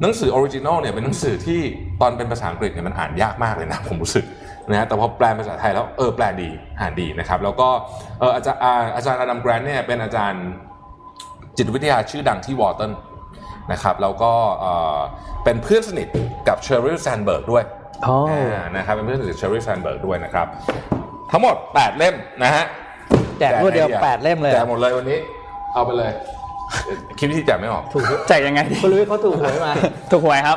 [0.01, 1.61] หนังสือ original เนี่ยเป็นหนังสือที่
[2.01, 4.25] ตอนเป็นภาษาอังกฤษเนี่ยมันอ่านยากมากเลยนะผมรู้สึก
[4.71, 6.49] นะฮะแต่พอแปลภาษาไทยแล้วเออแปลดี
[6.81, 7.69] อ่านดีนะครับ แล้วก็
[8.35, 8.61] อาจารย์
[8.97, 10.45] อาจารย์อาดัมแกรนต์เนี่ยเป็นอาจารย์
[11.57, 12.93] จิตวิทยาชื่อดังที่วอร์ตัน
[13.73, 14.33] นะครับแล้วก็
[15.45, 16.09] เป็นเพื่อนสนิท
[16.49, 17.65] กับเชอริลแซนด์เบิร์กด้วย
[18.77, 20.47] นะครับเป็นเพื่อนสนิทเชอริลแซนด์เบิร์กด้วยนะครับ
[21.31, 22.65] ทั้งหมด 8 เล่มนะฮะ
[23.41, 25.19] แจกรวดเดียวแปดเล่มเลยแจกหมดเลยวันนี้
[25.75, 26.11] เอาไปเลย
[27.19, 29.73] คิดวิธีแจกไม่ออกถูกแจกยังไงคุณรู้เขาถูกหวยมา
[30.11, 30.57] ถูกหวยครับ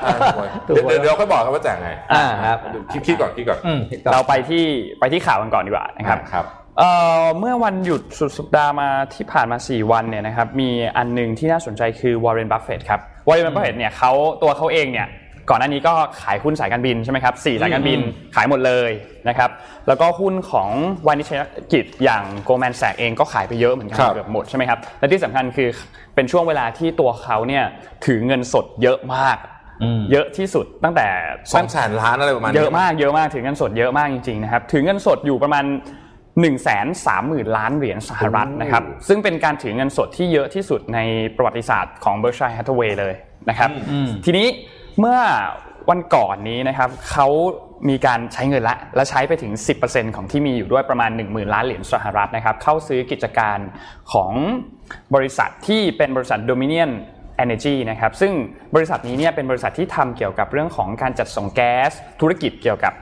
[0.64, 2.58] เดี๋ยวเดี๋ยวค่อยบอกครับว่าแจกไงอ่าครับ
[2.92, 3.60] คิดคิดก่อนคิดก่อน
[4.12, 4.64] เราไปที่
[5.00, 6.46] ไปที่ข่าวกันก่อนดีกว่านะครับครับ
[7.40, 15.08] เมื่อวันหยุดสุดสัปดาห์มาที่ผ่านมา 4 วันเนี่ยนะครับมีอันหนึ่งที่น่าสนใจคือวอร์เรนบัฟเฟตครับวอร์เรนบัฟเฟตเนี่ยเขาตัวเขาเองเนี่ย
[15.50, 18.00] ก่อนหน้านี้ก็ขายหุ้นสายการบินใช่ไหมครับสี่สายการบิน
[18.36, 18.92] ขายหมดเลย
[19.30, 19.50] นะครับ
[19.88, 20.70] แล้วก็หุ้นของ
[21.08, 21.32] วาณิชธน
[21.74, 25.70] กิจอย่างโกลด์แมนแซคส์เองก็ขายไปเยอะเหมือนกันเกือบหมดใช่ไหมครับและที่สำคัญคือ
[26.16, 27.64] เป็นช่วงเวลาที่ตัวเขาเนี่ย
[28.06, 29.38] ถือเงินสดเยอะมาก
[30.12, 31.08] เยอะที่สุดตั้งแต่
[31.52, 35.66] สองแสนล้านอะไรประมาณเยอะมากเยอะมากถือเงินสดเยอะมากจริงๆนะครับถือเงินสดอยู่ประมาณ
[36.08, 41.00] 1นึ่งแสนสามหมื่นล้านเหรียญสหรัฐนะครับซึ่งเป็นการถือเงินสดที่เยอะที่สุดใน
[41.36, 43.14] ประวัติศาสตร์ของเบอร์ชัยฮัตเวย์เลย
[43.50, 43.70] นะครับ
[44.26, 44.48] ทีนี้
[45.00, 45.20] เมื่อ
[45.90, 47.28] วันก่อนนี้นะครับเขา
[47.90, 49.52] มีการใช้เงินละ และใช้ไปถึง
[49.86, 53.60] 10%ของที่มีอยู่ด้วยประมาณ 10,000 ล้านเหรียญสหรัฐนะครับ เข้าซื้อกิจการ
[54.14, 54.32] ของ
[55.16, 56.92] บริษัทที่เป็นบริษัท Dominion
[57.44, 58.34] Energy นะครับ ซึ่ง
[58.76, 62.94] บริษัทนี้เนี่ยเป็นบริษัทที่ทำเกี่ยวกับเรื่องของการจัดส่งแก๊ส ธุรกิจเกี่ยวกับ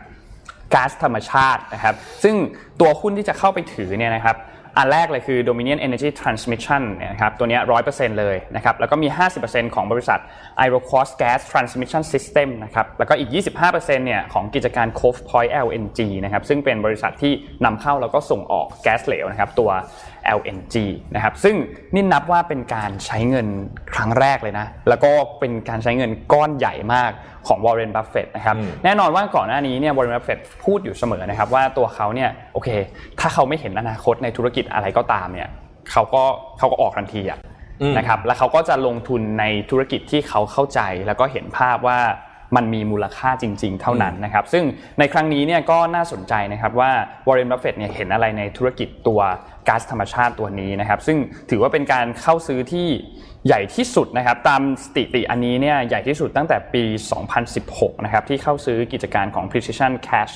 [0.73, 2.35] ก๊าซธรรมชาตินะครับ ซึ่ง
[2.81, 4.37] ตัวหุ้นที่จะเข้าไปถือเนี่ยนะครับ
[4.77, 9.07] อันแรกเลยคือ Dominion Energy Transmission นะครับตัวนี้ร้อยเปอร์เซ็นต์เลยนะครับแล้วก็มี
[9.41, 10.19] 50%ของบริษัท
[10.65, 13.29] i r o c o s Gas Transmission System นะครับแล้วก็อีก
[13.67, 17.33] 25%เนี่ยของกิจการ Cove Point LNG นะครับซึ่งเป็นบริษัทที่
[17.65, 19.71] นำเข้าแล้วก็ส่งออกแก๊สเหลวนะครับตัว
[20.37, 20.75] LNG
[21.15, 21.55] นะครับซึ่ง
[21.93, 23.47] นี่นับว่าเป็นการใช้เงิน
[23.93, 27.11] ครั้งแรกเลยนะ แล้วก็เป็นการใช้เงินก้อนใหญ่มาก
[27.47, 32.69] ของวอร์เรนบัฟเฟตนะครับแน่นอนว่าก่อนหน้านี้เนี่ยวอร์เรนบัฟเฟตพูดอยู่เสมอนะครับว่าตัวเขาเนี่ยโอเค
[33.19, 35.49] ถ้าเขาไม่เห็นอนาคตในธุรกิจอะไรก็ตามเนี่ย
[35.91, 36.23] เขาก็
[36.57, 37.39] เขาก็ออกทันทีอะ
[37.97, 41.99] นะครับแล้วเขาก็จะลงทุนในธุรกิจที่เขาเข้าใจแล้วก็เห็นภาพว่า
[42.55, 44.63] มันมีมูลค่าจริง ๆ เท่านั้นนะครับซึ่ง
[44.99, 46.91] ในครั้งนี้เนี่ยก็น่าสนใจนะครับว่า
[47.27, 49.21] วอร์เรนบัฟเฟตเนี่ยเห็นอะไรในธุรกิจตัว
[49.67, 51.17] ก๊าซธรรมชาติตัวนี้นะครับซึ่ง
[51.49, 52.87] ถือว่าเป็นการเข้าซื้อที่
[53.47, 56.83] ใหญ่ที่สุดนะครับตามสถิติอันนี้เนี่ยใหญ่ที่สุดตั้งแต่ปี
[57.45, 60.33] 2016 นะครับที่เข้าซื้อกิจการของ Precision Cash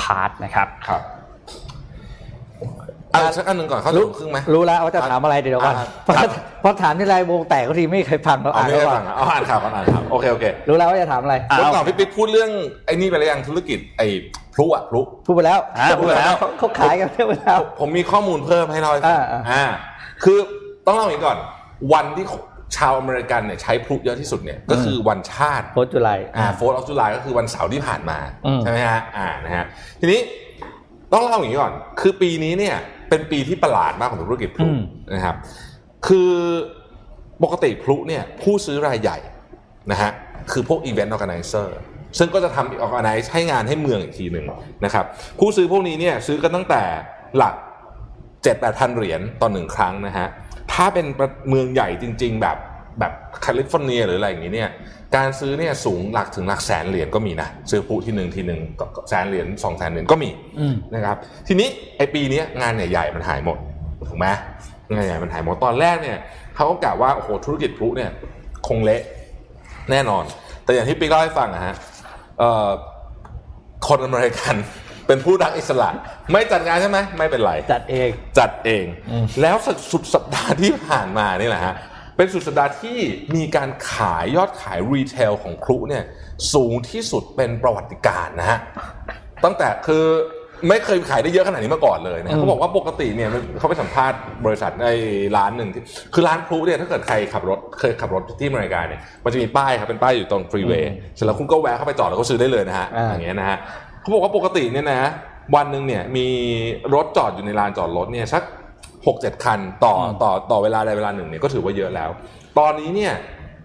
[0.00, 1.02] Part นะครับครับ
[3.12, 6.28] เอาสักอันหนึ่งก่อนเข้าถึงครึ่งไหมรู้แล้วว่าจะถามอะไรเดี๋ยวก่อนอ่าเพราะครับ
[6.60, 12.50] เพราะถามที่ไรวงแตกก็ทีไม่เคยฟังเราเอาอ่านไม่แล้วได้ก่อฟันงอะเอาอ่านข่าวก่อนอ่านข่าวโอเคโอเครู้แล้วว่าจะถามอะไรอะวันก่อนพี่ปิ๊กพูดเรื่อง
[12.86, 14.06] ไอ้นี่ไปแล้วยังธุรกิจไอ้
[14.54, 19.64] พลุอะพลุพูดไปแล้วอ่าพูดไปแล้วเขาเขาขายกันเรียบร้อยแล้วผมมีข้อมูลเพิ่มให้เราให้ฟังอ่าอ่าอ่า
[20.24, 20.38] คือ
[20.86, 21.38] ต้องเล่าอย่างนี้ก่อน
[21.92, 22.26] วันที่
[22.76, 29.64] ชาวอเมริกันเนี่ยใช้พลุเยอะที่สุดเนี่ยก็คือวันชาติโพสต์จุไลอ่าโฟร์ออฟจุลายก็คือวันเสาร์ที่ผ่านมาอืมใช่ไหมฮะอ่านะฮะ
[30.00, 30.20] ทีนี้
[31.12, 32.76] ต้องเล่าอย่างนี้ก่อน คือปีนี้เนี่ย
[33.08, 34.66] เป็นปีที่ประหลาดมากของธุรกิจพลุ
[35.14, 35.36] นะครับ
[36.06, 36.32] คือ
[37.42, 39.18] ปกติพลุเนี่ยผู้ซื้อรายใหญ่
[39.90, 40.10] นะฮะ
[40.52, 41.68] คือพวก Event Organizer
[42.18, 44.46] ซึ่งก็จะทำ organize ให้งานให้เมืองอีกทีหนึ่ง
[44.84, 45.04] นะครับ
[45.38, 46.82] ผู้ซื้อพวกนี้เนี่ยซื้อกันตั้งแต่
[47.36, 47.54] หลัก
[48.42, 50.26] เจ็ดแปดพันเหรียญต่อหนึ่งครั้งนะฮะ
[50.72, 51.06] ถ้าเป็น
[51.48, 52.56] เมืองใหญ่จริง ๆ แบบ
[53.00, 54.70] แบบแคลิฟอร์เนียหรืออะไรอย่างนี้เนี่ย
[55.16, 61.16] การซื้อเนี่ยสูงหลักถึงหลักแสนเหรียญก็มีนะซื้อผู้ที่หนึ่งทีหนึ่งก็ก็แสนเหรียญสองแสนเหรียญก็มีอืมนะครับ
[61.48, 63.58] ทีนี้ไอปีเนี้ยงานใหญ่ๆมันหายหมด
[64.08, 64.26] ถูกไหม
[64.94, 66.18] งานใหญ่มันหายหมดตอนแรกเนี่ย
[66.56, 68.10] เขาก็กล่าวว่าโอ้โหธุรกิจพลุเนี่ย
[68.68, 69.02] คงเละ
[69.90, 70.24] แน่นอน
[70.64, 71.74] แต่อย่างที่ปิ๊กเล่าให้ฟังอะฮะ
[72.38, 72.68] เอ่อ
[73.88, 74.56] คนอเมริกัน
[75.06, 75.88] เป็นผู้รักอิสระ
[76.32, 78.08] ไม่จัดงานใช่ไหมไม่เป็นไร จัดเอง
[78.38, 79.56] จัดเองอืมแล้ว
[79.90, 81.74] สุดสัปดาห์ที่ผ่านมานี่แหละฮะ
[82.18, 82.98] เป็นสุดสัปดาห์ที่
[83.36, 86.04] มีการขายยอดขายรีเทลของพลุเนี่ย
[86.54, 88.58] สูงที่สุดเป็นประวัติการณ์นะฮะ
[89.44, 90.04] ตั้งแต่คือ
[90.68, 94.88] ไม่เคยขายได้เยอะขนาดนี้มาก่อนเลยนะอืมเขาบอกว่าปกติเนี่ยมันเขาไปสัมภาษณ์บริษัทใน
[95.36, 95.82] ร้านหนึ่งที่
[96.14, 103.58] คือร้านพลุเนี่ยถ้าเกิดใครขับรถเคยขับรถที่อเมริกาเนี่ยมันจะมีป้ายครับเป็นป้ายอยู่ตรงฟรีเวย์เสร็จแล้วคุณก็แวะเข้าไปจอดแล้วก็ซื้อได้เลยนะฮะอ่าอย่างเงี้ยนะฮะ
[104.00, 105.10] เขาบอกว่าปกติเนี่ยนะ
[105.56, 106.26] วันหนึ่งเนี่ยมี
[106.94, 108.42] รถจอดอยู่ในลานจอดรถเนี่ยสัก
[109.08, 112.10] หกเจ็ดคันต่อต่อต่อเวลาใดเวลาหนึ่งเนี่ยก็ถือว่าเยอะแล้ว
[112.58, 113.12] ตอนนี้เนี่ย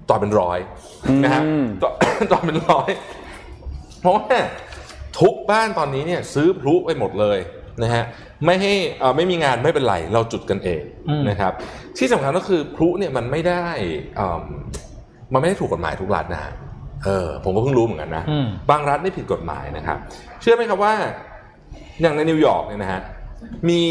[0.09, 0.59] จอดเป็นร้อย
[1.23, 1.93] นะฮะอืมจอด
[2.31, 2.89] จอดเป็นร้อย
[4.01, 4.25] เพราะว่า
[5.19, 7.39] ทุกบ้านตอนนี้เนี่ยซื้อพลุไปหมดเลย
[7.83, 8.03] นะฮะ
[8.45, 11.53] ไม่ให้เอ่อไม่มีงานไม่เป็นไรเราจุดกันเองอืมนะครับ
[11.97, 13.65] ที่สำคัญก็คือพลุเนี่ยมันไม่ได้
[14.15, 14.43] เอิ่ม
[15.33, 16.51] มันไม่ได้ถูกกฎหมายทุกรัฐนะฮะ
[17.05, 19.97] เออผมก็เพิ่งรู้เหมือนกันนะอืมบางรัฐไม่ผิดกฎหมายนะครับ
[20.41, 20.93] เชื่อไหมครับว่า
[22.01, 23.01] อย่างในนิวยอร์กเนี่ยนะฮะ
[23.69, 23.83] มี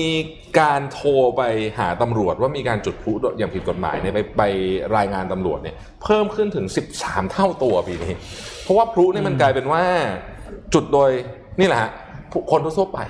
[0.61, 1.43] การโทรไป
[1.79, 4.43] หาตำรวจว่ามีการจุดพลุอย่างผิดกฎหมายเนี่ยไปไป
[4.97, 6.67] รายงานตำรวจเนี่ยเพิ่มขึ้นถึง
[6.99, 8.15] 13 เท่าตัวปีนี้
[8.63, 9.83] เพราะว่าพลุเนี่ยมันกลายเป็นว่า
[10.75, 11.11] จุดโดย
[11.61, 11.91] นี่แหละฮะ
[12.33, 13.01] ผู้คนทั่วๆไป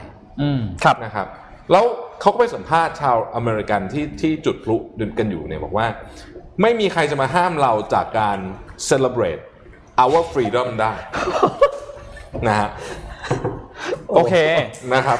[0.40, 1.26] อืมครับนะครับ
[1.72, 1.85] แล้ว
[2.20, 4.76] เขาก็ไปสัมภาษณ์ชาวอเมริกันที่ที่จุดพลุ
[5.18, 5.87] กันอยู่เนี่ยบอกว่า
[6.62, 8.38] ไม่มีใครจะมาห้ามเราจากการ
[8.88, 9.42] celebrate
[10.02, 10.92] our freedom ได้
[12.48, 12.68] นะฮะ
[14.13, 14.35] โอเค
[14.95, 15.19] นะครับ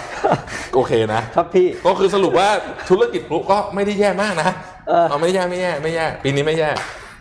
[0.75, 2.49] โอเคนะ ครับพี่ก็คือสรุปว่า
[2.91, 4.51] ธุรกิจพลุก็ไม่ได้แย่มากนะ
[4.89, 6.71] เออเอาไม่แย่ไม่แย่ไม่แย่ปีนี้ไม่แย่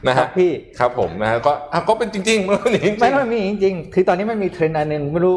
[0.08, 5.36] นะครัฮะบพี่ครับผมนะฮะก็อะก็เป็นจริงๆมันเป็นอย่างนี้จริงๆไม่ไม่มีจริงๆคือตอนนี้มันมีเทรนด์อันหนึ่งไม่รู้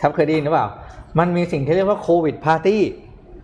[0.00, 0.66] ทัพเคยได้ยินหรือเปล่า
[1.18, 2.82] มันมีสิ่งที่เรียกว่าโควิดพาร์ตี้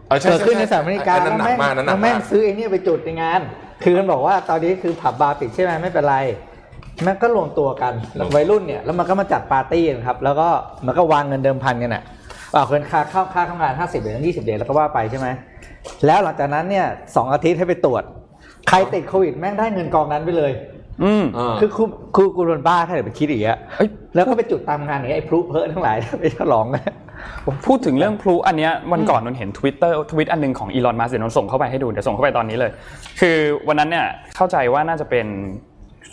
[0.08, 3.40] เออใช่เกิดใช่ขึ้นในสหรัฐอเมริกาอันนั้นหนักมากอันนั้นหนัแล้กวแม่งซื้อไอ้เนี่ยไปจุดในงาน
[3.82, 6.16] คือมันบอกว่าตอนนี้คือผับบาร์ปิดใช่ไหมไม่เป็นไร
[6.55, 7.92] แม่งก็รวมตัวกัน
[8.34, 10.48] วัยรุ่นเนี่ยแล้วมันก็มาจัดปาร์ตี้กันครับแล้วก็
[10.86, 12.02] มันก็วางเงินเดิมพันกันอะ
[12.54, 15.28] อ่าเงินค่าเข้าค่าทำงาน50เหรียญ20เหรียญแล้วก็ว่าไปใช่ไหม
[16.06, 18.02] แล้วหลังจากนั้นเนี่ยสองอาทิตย์ให้ไปตรวจ
[18.68, 20.52] ใครติดโควิดแม่งได้เงินกองนั้นไปเลย
[21.04, 26.82] อืมเออคือคือคือกูโดนบ้าถ้าเดี๋ยวไปคิดอย่างเงี้ยเอ้ยแล้วก็ไปจุดตามงานอย่างเงี้ยไอ้พลุเพลิทั้งหลายไปฉลองกัน
[27.46, 32.70] ผมพูดถึงเรื่องพลุอันเนี้ยวันก่อนนนเห็น Twitter ทวิตอันหนึงของอีลอนมัสเดี๋ยวนนส่งเข้าไปให้ดูเดี๋ยวส่งเข้าไปตอนนี้เลย
[33.20, 33.36] คือ
[33.68, 34.06] วันนั้นเนี่ย
[34.36, 35.26] เข้าใจว่าน่าจะเป็น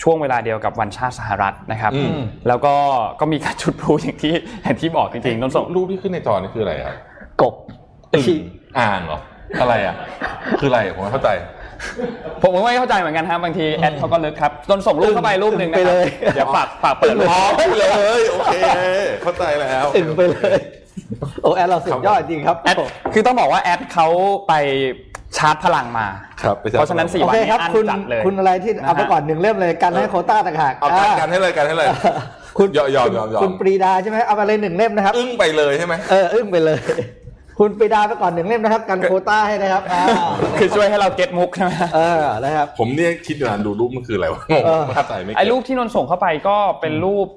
[0.03, 2.75] ช่วงเวลาเดียวกับวันชาติสหรัฐนะครับอืมแล้วก็
[3.19, 6.95] ก็มีการจุดพลุอย่างที่อย่างที่บอกจริงๆนนส่งรูปที่ขึ้นในจอนี่คืออะไรครับ
[7.41, 7.53] กบ
[8.13, 8.25] อึ่ง
[8.77, 9.19] อ่างเหรอ
[9.61, 9.95] อะไรอะ
[10.59, 11.29] คืออะไรผมไม่เข้าใจ
[12.41, 17.41] ผมก็ไม่เข้าใจเหมือนกันครับบางทีแอดเขาก็ลึกครับนนส่งรูปเข้าไปรูปหนึ่งนะไปครัเลบยเดี๋ยวฝากฝากเปิดรูปอ๋อ
[17.79, 17.85] เล
[18.19, 18.55] ยโอเค
[19.23, 20.59] เข้าใจแล้วอึ่งไปเลย
[21.43, 22.75] โอ้แอดเราสุดยอดจริงครับแอด
[23.13, 24.07] คือต้องบอกว่าแอดเขา
[24.47, 24.53] ไป
[25.37, 26.07] ชาร์จพลังมา
[26.43, 31.87] ครับไปจัดเพราะฉะนั้นสี่โอวันเคนี้ครับอันคุณจัดเลยคุณอะไรที่เอาไปก่อนหนึ่งเล่มเลยกันให้โควต้าต่างหากเอากันกันให้เลยกันให้เลย
[32.57, 36.79] คุณยอมยอมยอมยอมคุณปรีดาใช่ไหมเอาไปเลยหนึ่งเล่มนะครับ อึ้งไปเลยใช่ไหมเอออึ้งไปเลย
[37.59, 40.03] คุณปรีดาไปก่อนหนึ่งเล่มนะครับ กันโควต้าให้นะครับอ่า
[40.59, 47.27] คือช่วยให้เรา get มุกใช่ไหมเออนะครับผมเนี่ยคิดอยู่นานดูรูปมันคืออะไรวะงงเออภาพใจไม่ get ไอ้รูปที่นนท์ส่งเข้าไปก็เป็นรูป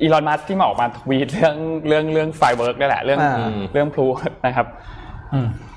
[0.00, 1.56] อีลอนมัสก์ที่มาออกมาทวีตเรื่อง
[1.86, 3.36] เรื่องเรื่อง firework นี่แหละเรื่องอ่า
[3.72, 4.06] เรื่องพลุ
[4.46, 4.99] นะครับอืม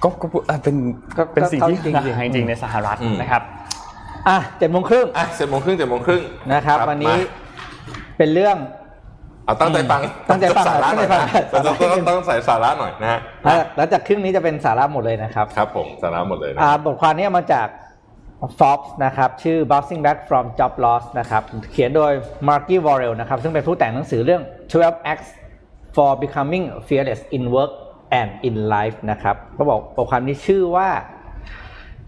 [0.04, 0.76] ก็ก็เอ่อเป็น
[1.18, 3.42] ก็เป็นสิ่งที่ก็จริงๆหายจริงในสหรัฐนะครับ
[4.28, 6.22] อะเจ็ดโมงครึ่งอะเจ็ดโมงครึ่งเจ็ดโมงครึ่ง
[6.54, 8.58] นะครับ วันนี้มาเป็นเรื่อง
[9.46, 13.20] เอาตั้งใจฟังตั้งใจฟังสาระหน่อยตั้งใจฟังนะเราจะต้องต้องใส่สาระหน่อยนะฮะ
[13.76, 17.68] หลังจากครึ่งนี้จะเป็นสาระหมดเลยนะครับ ครับผมสาระหมดเลยนะอ่าบทความนี้มาจาก
[18.60, 22.12] Forbes นะครับ ชื่อ Bouncing Back from Job Loss นะครับ เขียนโดย
[22.48, 24.42] Marky Worrell นะครับ ซึ่งเป็นผู้แต่งหนังสือเรื่อง
[24.78, 25.30] 12 Acts
[25.96, 27.72] for Becoming Fearless in Work
[28.20, 30.90] and in life นะครับก็บอกบทความนี้ชื่อว่า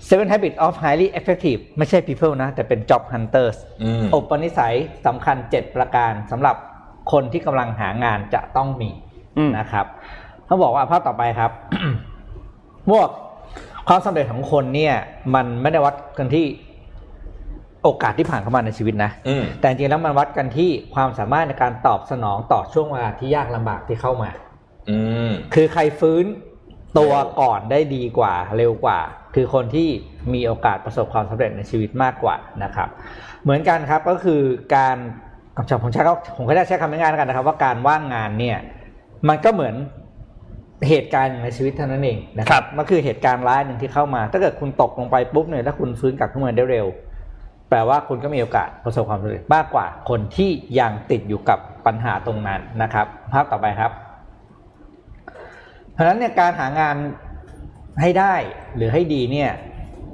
[0.07, 4.75] Seven Habits of Highly Effective ไม่ใช่ people นะ แต่เป็น job hunters อืมอุปนิสัย
[5.05, 6.55] สำคัญ 7 ประการสำหรับ
[7.11, 8.91] คนที่กำลังหางานจะต้องมี
[9.37, 9.85] อืมนะครับ
[10.45, 11.51] เขาบอกว่าภาพต่อไปครับ
[12.89, 13.09] พวก
[13.87, 14.95] ความสำเร็จของคนเนี่ย
[15.35, 16.45] มันไม่ได้วัดกันที่
[17.83, 24.54] โอกาสที่ผ่านเข้ามาในชีวิตนะอืมแต่จริงๆแล้วมันวัดกันที่ความสามารถในการตอบสนองต่อช่วงเวลาที่ยากลำบากที่เข้ามาอืม
[25.53, 26.25] คือใครฟื้น
[26.97, 28.99] ตัวเร็วก่อนได้ดีกว่าเร็วกว่า
[29.35, 29.87] คือคนที่
[30.33, 32.89] มีโอกาสประสบความสำเร็จในชีวิตมากกว่านะครับ
[33.43, 34.41] เหมือนกันครับก็คือ
[34.75, 34.97] การ
[35.83, 38.57] ผมใช้เขาผมก็ได้ใช้คำง่ายๆแล้วกันนะครับ ว่าการว่างงานเนี่ย
[39.29, 39.75] มันก็เหมือน
[40.89, 46.87] เหตุการณ์ในชีวิตเท่านั้นเองนะคครัรับบมันคือเหตุการณ์ร้ายหนึ่งที่เข้ามา ถ้าเกิดคุณตกลงไปปุ๊บเนี่ยถ้าคุณฟื้นกลับขึ้นมาได้เร็ว
[47.69, 53.91] แปลว่าคุณก็มีโอกาสประสบความสำเร็จมากกว่า คนที่ยังติดอยู่กับปัญหาตรงนั้นนะครับ ภาพต่อไปครับ
[55.95, 56.95] เพราะฉะนั้นเนี่ยการหางาน
[58.01, 58.35] ให้ได้
[58.75, 59.51] หรือให้ดีเนี่ย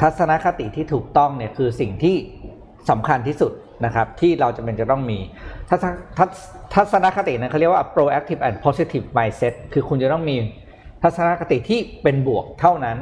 [0.01, 2.15] ทัศนคติที่ถูกต้องเนี่ยคือสิ่งที่
[2.89, 3.51] สำคัญที่สุด
[3.85, 5.19] นะครับที่เราจะเป็นจะต้องมี
[5.69, 5.93] ทัศน
[6.73, 10.35] ทัศนคตินั้นเขาเรียกว่า proactive and positive mindset คือคุณจะต้องมี
[11.03, 12.97] ทัศนคติที่เป็นบวกเท่านั้น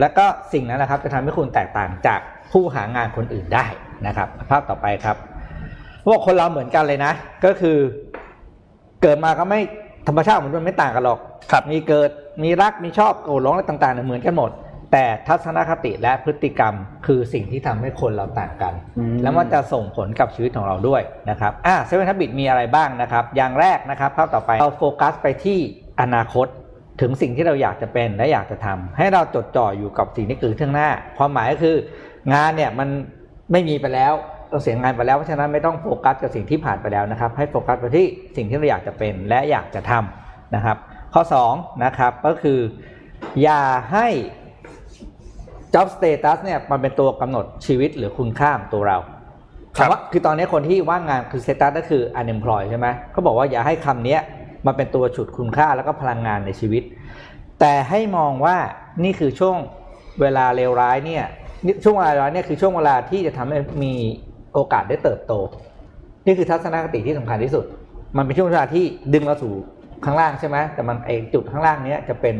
[0.00, 2.20] แล้วก็สิ่งนั้นนะครับจะทำให้คุณแตกต่างจาก
[2.52, 3.66] ผู้หางานคนอื่นได้
[4.06, 5.16] นะครับ ภาพต่อไปครับ
[6.06, 7.12] พวกคนเราเหมือนกันเลยนะ
[7.44, 7.76] ก็คือ
[9.02, 9.60] เกิดมาก็ไม่
[10.06, 11.18] ธรรมชาติของมันไม่ต่างกันหรอก
[11.50, 12.10] ครับมีเกิด
[12.42, 14.50] มีรักมีชอบโกรธร้องอะไรต่างๆเนี่ยเหมือนกันหมด
[14.92, 16.74] แต่ทัศนคติและพฤติกรรม
[17.06, 25.58] คือสิ่งที่ทำให้คนเราต่างกันอืมแล้วมันจะส่งผลกับชีวิตของเราด้วยนะครับอะเซเว่นทับบิทมีอะไรบ้างนะครับ อย่างแรกนะครับภาพต่อไปเราโฟกัสไปที่
[26.00, 26.46] อนาคต
[27.00, 31.76] ถึงสิ่งที่เราอยากจะเป็นและอยากจะทำให้เราจดจ่ออยู่กับสิ่งที่เกิดขึ้นข้างหน้า ความหมายก็คือ
[32.34, 32.88] งานเนี่ยมัน
[33.52, 34.12] ไม่มีไปแล้ว
[34.54, 40.76] เราเสียงานไปแล้วเพราะฉะนั้นไม่ต้องโฟกัสกับสิ่งที่ผ่านไปแล้วนะครับ ให้โฟกัสไปที่สิ่งที่เราอยากจะเป็นและอยากจะทำนะครับ
[41.14, 42.58] ข้อ2นะครับก็คือ
[43.42, 44.08] อย่าให้
[45.74, 48.98] job status เนี่ยมันเป็นตัวกำหนดชีวิตหรือคุณค่าของตัวเรา
[49.76, 54.20] ครับคำว่าคือตอนนี้คนที่ว่างงานคือ status ก็คือ unemployed ใช่ไหมเขาบอกว่าอย่าให้คำเนี้ย
[54.66, 56.82] มาเป็นตัวฉุดคุณค่าแล้วก็พลังงานในชีวิต
[57.60, 58.56] แต่ให้มองว่า
[59.04, 59.56] นี่คือช่วง
[60.20, 61.24] เวลาเลวร้ายเนี่ย
[61.64, 63.94] นี่ช่วงเวลาเลวร้ายเนี่ยคือช่วงเวลาที่จะทำให้มี
[64.54, 65.32] โอกาสได้เติบโต
[66.26, 67.64] นี่คือทัศนคติที่สำคัญที่สุด
[68.16, 69.52] มันเป็นช่วงเวลาที่ดึงเราสู่
[70.04, 72.34] ข้างล่างใช่ไหมแต่มันไอจุดข้างล่างเนี้ยจะเป็น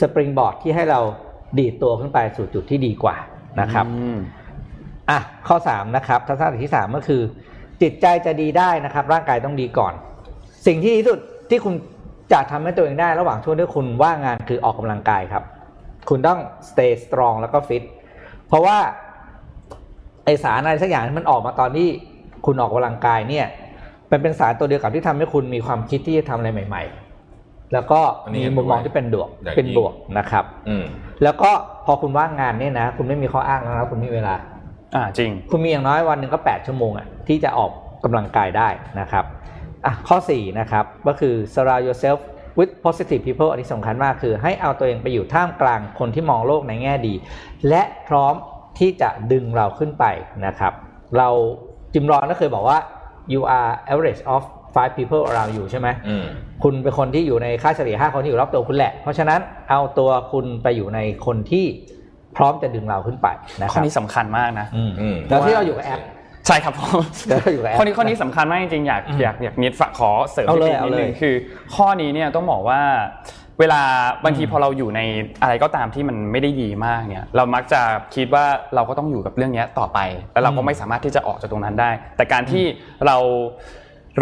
[0.00, 1.00] สปริงบอร์ดที่ให้เรา
[1.58, 3.16] ดีดตัวขึ้นไปสู่จุดที่ดีกว่า
[3.60, 4.18] นะครับอืม
[5.10, 7.22] อะข้อ3นะครับทัศนคติที่3ก็คือ
[7.82, 9.92] จิตใจจะดีได้นะครับ ร่างกายต้องดีก่อน
[10.66, 11.74] สิ่งที่ดีที่สุดที่คุณ
[12.32, 15.44] จะทำให้ตัวเองได้ระหว่างช่วงที่คุณว่างงานคือออกกำลังกายครับ
[16.08, 16.38] คุณต้อง
[16.68, 17.82] stay strong แล้วก็ fit
[18.48, 18.78] เพราะว่า
[20.28, 21.88] ไอสารอะไรสักอย่างที่มันออกมาตอนที่
[22.46, 23.46] คุณออกกำลังกายเนี่ย
[24.08, 26.82] เป็นเป็นสารตัวเดียวกับที่ทำให้คุณมีความคิดที่จะทำอะไรใหม่
[27.28, 30.84] ๆ แล้วก็อันนี้มีเห็นมุมมองด้วยที่เป็นบวกอย่างเป็นยิ่งบวกนะครับ อืม
[31.22, 31.50] แล้วก็
[31.86, 34.34] พอคุณว่างงานเนี่ยนะ คุณไม่มีข้ออ้างแล้วนะคุณมีเวลา
[34.94, 37.70] อ่าจริง คุณมีอย่างน้อยวันหนึ่งก็8ชั่วโมงอะที่จะออก
[38.04, 38.68] กำลังกายได้
[39.00, 39.24] นะครับ
[39.86, 42.20] อะข้อ4นะครับก็คือ surround yourself
[42.58, 47.14] with positive people อันนี้สำคัญมากคือให้เอาตัวเองไปอยู่ท่ามกลางคนที่มองโลกในแง่ดี
[47.68, 48.34] และพร้อม
[48.78, 50.04] ที่จะดึงเราขึ้นไป
[50.46, 50.72] นะครับ
[51.18, 51.28] เรา
[51.92, 52.78] จิมรอนก็เคยบอกว่า
[53.32, 54.42] you are average of
[54.76, 56.26] five people around you ใช่ไหมอืม
[56.62, 61.64] คุณเป็นคนที่อยู่ในค่าเฉลี่ย5คนที่อยู่รอบตัวคุณแหละ เพราะฉะนั้นเอาตัวคุณไปอยู่ในคนที่
[62.36, 63.28] พร้อมจะดึงเราขึ้นไป
[63.60, 66.00] นะคข้อรับนี้สำคัญมากนะอืมอืมแล้วที่เราอยู่กับแอป
[66.46, 71.34] ใช่ครับผมแล้วเราอยู่กับแอปข้อนี้ข้อนี้สำคัญมากจริงๆอยากอืมอยากอยากนิดฝากขอเสริมเอาเลยนิดเอาเลยนึงคือ
[71.74, 72.80] ข้อนี้เนี่ยต้องบอกว่า
[73.60, 73.80] เวลา
[74.24, 75.00] บางทีพอเราอยู่ใน
[75.42, 77.80] อะไรก็ตามที่มันไม่ได้ดีมากเนี่ย เรามักจะ
[78.14, 78.44] คิดว่า
[78.74, 79.98] เราก็ต้องอยู่กับเรื่องเนี้ยต่อไป
[80.32, 82.64] แล้วเราก็ไม่สามารถที่จะออกจากตรงนั้นได้ แต่การที่
[83.06, 83.16] เรา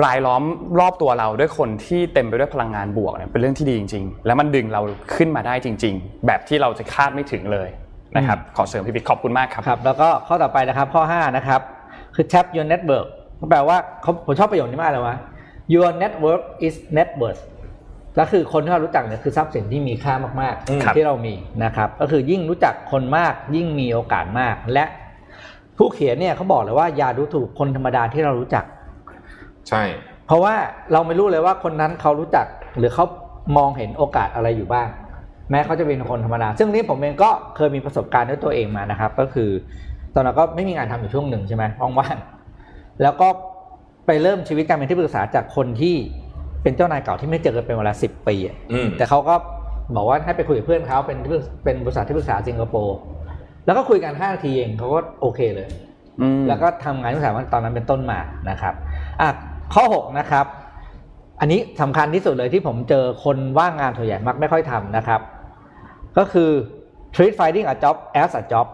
[0.05, 0.43] รายล้อม
[0.81, 4.83] รอบตัวเราด้วยคนที่เต็มไปด้วยพลังงานบวกเนี่ยเป็นเรื่องที่ดีจริง ๆ แล้วมันดึงเรา
[5.15, 7.69] ขึ้นมาได้จริง ๆ แบบที่เราจะคาดไม่ถึงเลย
[8.17, 11.61] นะครับขอเสริมพี่ปิ๊กขอบคุณมากครับครับ แล้วก็ข้อต่อไปนะครับข้อ 5 นะครับ
[12.15, 13.07] คือ tap your network
[13.41, 15.17] ก็แปลว่าเขาผมชอบประโยคนี้มากเลยวะ
[15.75, 17.43] your network is net worth
[18.17, 24.85] แล้วคือคนที่เรารู้จักเนี่ยคือทรัพย์สินที่มีค่ามากอืมๆที่เรามีนะครับ ก็คือยิ่งรู้จักคนมากยิ่งมีโอกาสมาก และ
[25.77, 28.65] ผู้เขียนเนี่ยเขาบอกเลยว่าอย่าดูถูกคนธรรมดาที่เรารู้จัก
[29.69, 29.83] ใช่
[30.27, 30.55] เพราะว่า
[30.93, 32.47] เราไม่รู้เลยว่าคนนั้นเขารู้จัก
[32.79, 33.05] หรือเขา
[33.57, 34.89] มองเห็นโอกาสอะไรอยู่บ้าง
[35.51, 39.51] แม้เขาจะเป็นคนธรรมดา ซึ่งนี้ผมเองก็เคยมีประสบการณ์ด้วยตัวเองมานะครับ ก็คือ
[40.15, 41.65] ตอนนั้นก็ไม่มีงานทำอยู่ช่วงหนึ่งใช่ไหม
[41.99, 43.29] ว่างๆแล้วก็
[44.07, 45.97] ไปเริ่มชีวิตการเป็นที่ปรึกษาจากคนที่
[46.67, 49.35] เป็นเจ้านายเก่าที่ไม่เจอกันเป็นเวลาสิบปีอะอืมแต่เขาก็
[49.97, 52.97] บอกว่าให้ไปคุยกับเพื่อนเขาเป็นที่ปรึกเป็นบริษัทที่ปรึกษาสิงคโปร์
[53.67, 55.69] แล้วก็คุยกันห้านาทีเองเขาก็โอเคเลย
[56.21, 58.19] อืมแล้วก็ทำงานตั้งแต่วันตอนนั้นเป็นต้นมา
[58.51, 58.75] นะครับ
[59.21, 59.29] อะ
[59.75, 60.47] ข้อ6นะครับ
[61.41, 65.21] อันนี้สำคัญที่สุดเลยที่ผมเจอคนว่างงานส่วนใหญ่มักไม่ค่อยทำนะครับ
[66.19, 66.51] ก็คือ
[67.15, 68.67] treat finding a job as a job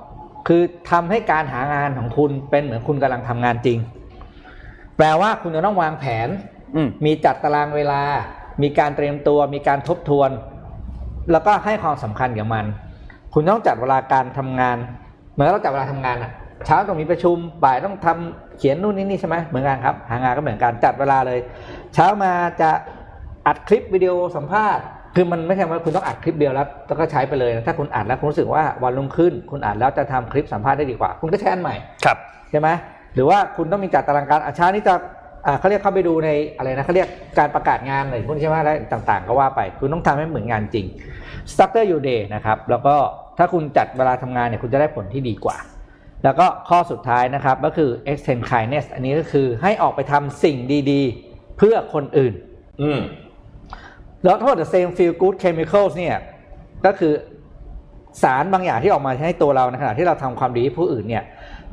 [0.49, 3.79] คือทำให้การหางานของคุณเป็นเหมือนคุณกำลังทำงานจริง
[4.97, 6.52] แปลว่าคุณจะต้องวางแผนอื
[6.87, 8.01] มมีจัดตารางเวลา
[8.63, 10.31] มีการเตรียมตัว มีการทบทวน
[11.33, 12.65] แล้วก็ให้ความสำคัญกับมัน
[13.35, 14.77] คุณต้องจัดเวลาการทำงาน
[15.33, 16.31] เหมือนเราจัดเวลาทำงานอะ
[16.67, 21.39] เช้าต้องมีประชุมบ่ายต้องทำเขียนนู่นนี่นี่ใช่ไหมเหมือนกันครับ หางานก็เหมือนกันจัดเวลาเลย
[21.95, 22.71] เช้ามาจะ
[23.47, 32.19] อัดคลิปวิดีโอสัมภาษณ์คือมันไม่ใช่ว่าคุณต้องอัดคลิปเดียวแล้วแล้วก็ใช้ไปเลยนะถ้าคุณอัดแล้วคุณรู้สึกว่าวันรุ่งขึ้น คุณอัดแล้วจะทำคลิปสัมภาษณ์ได้ดีกว่า คุณก็ใช้อันใหม่ครับ
[32.51, 32.69] ใช่ไหม
[33.15, 35.01] หรือว่าคุณต้องมีจัดตารางการอาเช้านี้จะอ่า
[35.59, 40.87] เขาเรียกเข้าไปดูในอะไรนะเขาเรียกการประกาศงานอะไรพวกนี้ใช่ไหมอะไรต่างๆ ก็ว่าไป คุณต้องทำให้เหมือนงานจริง
[41.51, 42.97] structure your day นะครับ แล้วก็
[43.39, 45.57] ถ้าคุณจัดเวลาทำงานเนี่ยคุณจะได้ผลที่ดีกว่า
[46.25, 50.57] แล้วก็ข้อสุดท้ายนะครับก็คือ extend kindness อันนี้ก็คือให้ออกไปทำสิ่ง
[50.91, 52.35] ดีๆ เพื่อคนอื่น
[52.83, 53.01] อืม
[54.25, 56.17] แล้วทั้งหมด the same feel good chemicals เนี่ย
[56.87, 57.13] ก็คือ
[58.23, 61.25] สารบางอย่างที่ออกมาให้ตัวเราในขณะที่เราทำความดีให้ผู้อื่นเนี่ย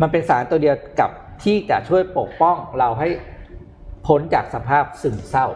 [0.02, 1.10] มันเป็นสารตัวเดียวกับ
[1.44, 3.08] ที่จะช่วยปกป้องเราให้
[4.08, 5.48] พ้นจากสภาพซึมเศร้า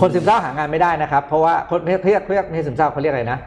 [0.00, 3.40] คนซึมเศร้าหางานไม่ได้นะครับ เพราะว่าคนเรียกเรียกไม่ใช่ซึมเศร้าเขาเรียกอะไรนะ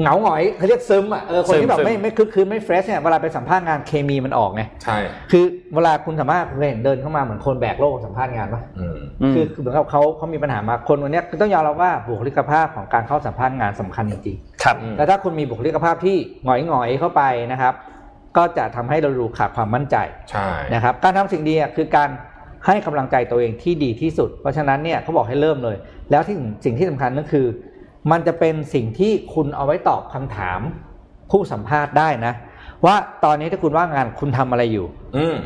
[0.00, 4.98] เหงาหงอยเขาเรียกซึมอะเออคนที่แบบซึมไม่ไม่คึกคืนไม่เฟรชเนี่ยเวลาไปสัมภาษณ์งานเคมีมันออกไงใช่
[5.30, 5.44] คือ
[5.74, 17.74] เวลาคุณสามารถเคยเห็นเดินเข้ามาเหมือนคนแบกโลกสัมภาษณ์งานปะอืมอืมคือคือเหมือนกับเขาเขามีปัญหามาคนวันเนี้ยคือต้องยอมรับว่าบุคลิกภาพของการเข้าสัมภาษณ์งานสำคัญจริงครับอืมๆแล้วถ้าคุณมีบุคลิกภาพที่หงอยหงอยๆเข้าไปนะครับ
[18.38, 19.96] ก็จะทำให้เราดูขาดความมั่นใจ
[20.30, 22.10] ใช่นะครับการทำสิ่งดีอะคือการ
[22.66, 25.76] ให้กำลังใจตัวเองที่ดีที่สุด เพราะฉะนั้นเนี่ยเขาบอกให้เริ่มเลย
[26.10, 27.46] แล้วที่สิ่งที่สำคัญก็คือ
[28.10, 30.60] มันจะเป็นสิ่งที่คุณเอาไว้ตอบคำถาม
[31.30, 32.34] ผู้สัมภาษณ์ได้นะ
[32.86, 34.86] ว่าตอนนี้ถ้าคุณว่างงานคุณทำอะไรอยู่
[35.16, 35.36] อืม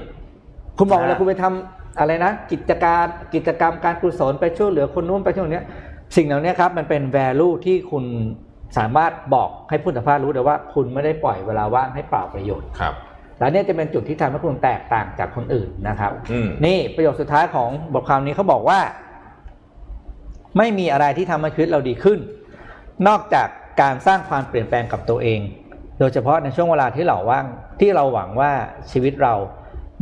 [0.79, 5.67] คุณบอกอ่าเลยคุณไปทำอะไรนะ กิจการกิจกรรมการกุศลไปช่วยเหลือคนนู้นไปช่วยคนเนี้ย
[6.17, 8.05] สิ่งเหล่านี้ครับมันเป็น value ที่คุณ
[8.79, 12.95] สามารถบอกให้ผู้สัมภาษณ์รู้เลยว่าคุณไม่ได้ปล่อยเวลาว่างให้เปล่าประโยชน์ครับ
[13.39, 18.81] และเนี่ยจะเป็นจุดที่ทำให้คุณแตกต่างจากคนอื่นนะครับอืมนี่ประโยคสุดท้ายของบทความนี้เขาบอกว่า
[20.59, 22.19] ไม่มีอะไรที่ทำให้ชีวิตเราดีขึ้น
[23.09, 23.49] นอกจาก
[23.83, 25.41] การสร้างความเปลี่ยนแปลงกับตัวเอง
[25.99, 27.47] โดยเฉพาะในช่วงเวลาที่เราว่าง
[27.81, 28.51] ที่เราหวังว่า
[28.93, 29.35] ชีวิตเรา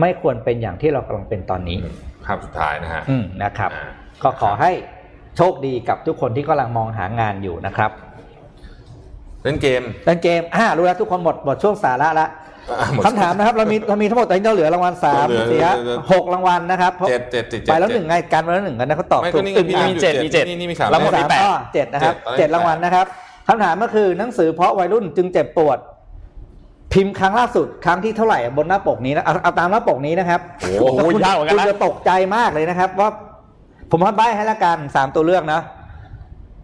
[0.01, 1.79] ไม่ควรเป็นอย่างที่เรากำลังเป็นตอนนี้
[2.27, 3.91] ภาพสุดท้ายนะฮะอืมนะครับอ่า
[4.23, 4.73] ก็ขอให้
[5.37, 7.91] โชคดีกับทุกคนที่กำลังมองหางานอยู่นะครับ
[9.45, 12.27] เล่นเกมเล่นเกมอ่ารู้แล้วทุกคนหมดหมดช่วงสาระละ
[12.81, 23.07] อะหมดคำถามนะครับเรามีเรามีทั้งหมดตอนนี้เราเหลือรางวัลสามเหลือเสียเหลือหกรางวัลนะครับเพราะเจ็ดเจ็ดเจ็ดไปแล้วหเจ็ดนึ่งไงการไปแล้วหนึ่งกันนะเขาตอบไม่ถูก็กนี่ไงอึ้งพี่อะมีเจ็ดมีเจ็ดนี่นี่มีสามแล้วหมดเล่มีมแปดอ๋อเจ็ดนะครับเจ็เจ็ดดตอนแรกรางวัลนะครับ
[23.49, 25.79] คำถามก็คือหนังสือเพราะวัยรุ่นจึงเจ็บปวด
[26.93, 33.09] พิมพ์ครั้งล่าสุดครั้งที่เท่าไหร่บนหน้าปกนี้นะเอาเอาตามหน้าปกนี้นะครับโอ้โหคุณยากเหมือนกันคุณนะจะตกใจมากเลยนะครับ ว่า
[33.91, 35.61] ผมให้ใบให้ละกันสามตัวเลือกนะ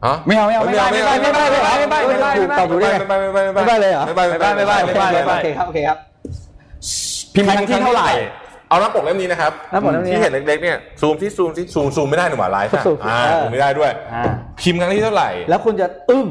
[0.04, 5.98] ฮะไม่เอาไม่เอาไม่ได้ไม่ได้ไม่ได้ไม่ได้ไม่ได้ไม่ได้ถูกตอบถูกได้ไงไม่ไม่ไม่ไม่ได้เลยเหรอไม่ไม่ไม่ไม่ไม่ไม่ไม่ไม่โอเคครับโอเคครับ
[7.34, 8.10] พิมพ์ครั้งที่เท่าไหร่
[8.68, 14.24] เอาหน้าปกเล่มนี้นะครับหน้าปกเล่มนี้ที่เห็นเล็กๆเนี่ยซูมที่ซูมที่ซูมซูมไม่ได้หนูหว่าไลฟ์อะซูมอ่าเออซูมไม่ได้ด้วยอ่า
[14.60, 16.26] พิมพ์ครั้งที่เท่าไหร่ แล้วคุณจะอึ้ง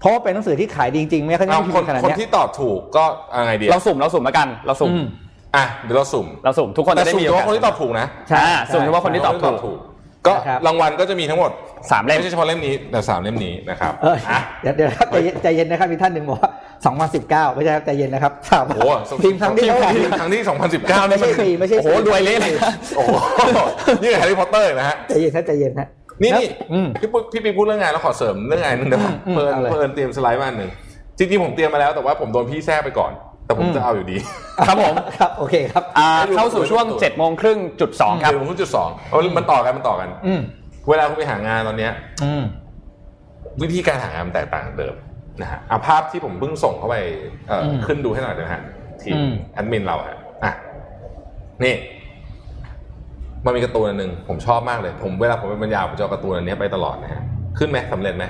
[0.00, 5.06] เพราะว่าเป็นหนังสือที่ขายดีจริงๆไม่ค่อยเอามีพิมคนพ์ขนาดคนเนี้ยที่ตอบถูกก็อะไรดีเราสุ่มเราสุ่มแล้วกันเราสุ่มอืม
[5.56, 9.78] อะเดี๋ยวเราสุ่มเราสุ่มทุกคนแต่จะได้สุ่มมีเฉโอพาะกาสคนที่ตอบถูกนะใช่อ่าสุ่มเฉพาะคนที่ตอบถูก
[10.26, 11.50] ก็นะครับรางวัลก็จะมีทั้งหมด
[11.90, 14.16] สามเล่มไม่ใช่เฉพาะเล่มนี้แต่สามเล่มนี้นะครับเออ
[14.62, 16.50] เดี๋ยวเดี๋ยวครับใจเย็นใจเย็นนะครับมีท่านหนึ่งบอกว่า
[17.48, 23.10] 2019ไม่ใช่ครับใจเย็นนะครับถามโอ้โหพิมพ์ครั้งที่เท่าไหร่พิมพ์ครั้งที่2019ไม่นี่ใช่มันปีไม่ใช่โอ้โหรวยเละเลยนะโอ้โห
[24.02, 25.88] นี่แฮร์รี่พอตเตอร์นะฮะใจเย็นนะใจเย็นนะ
[26.22, 30.70] นี่แล้วนี่อืมพี่ปุ๊พี่ปีพูดเรื่องงานแล้วขอเสริมเรื่องงานนึงเดี๋ยวอืมอืมเพิ่นเอาเลยเพิ่นเตรียมสไลด์มาอันหนึ่ง
[31.18, 33.12] จริงๆผมเตรียมมาแล้วแต่ว่าผมโดนพี่แทรกไปก่อน
[33.46, 34.16] แต่ผมอืมจะเอาอยู่ดี
[34.66, 40.40] ครับผม ครับ โอเคครับอ่าเข้าสู่ช่วง7จ็ดโมงครึ่งจุดสองครับเดี๋ยวผมพูดจุดสองเอามันต่อกันมันต่อกัน อืม
[40.88, 41.92] เวลาคุณไปหางานตอนเนี้ย
[42.24, 42.42] อืม
[43.62, 44.94] วิธีการหางานมันแตกต่างจากเดิม
[45.40, 46.96] นะฮะเอาภาพที่ผมเพิ่งส่งเข้าไป
[47.48, 48.62] เอ่ออมขึ้นดูให้หน่อยเลยนะฮะ
[49.02, 50.52] ทีมอืมแอดมินเราฮะอะ
[51.64, 51.74] นี่
[53.44, 57.22] มันมีการ์ตูนอันหนึ่งผมชอบมากเลย ผมเวลาผมไปบรรยายผมจะเอาการ์ตูนอันนี้ไปตลอดนะฮะ
[57.58, 58.24] ขึ้นไหมสำเร็จไหม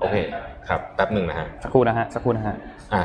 [0.00, 0.16] โอเค
[0.68, 2.54] ครับแป๊บหนึ่งนะฮะสักครู่นะฮะสักครู่นะฮะ
[2.94, 3.02] อะ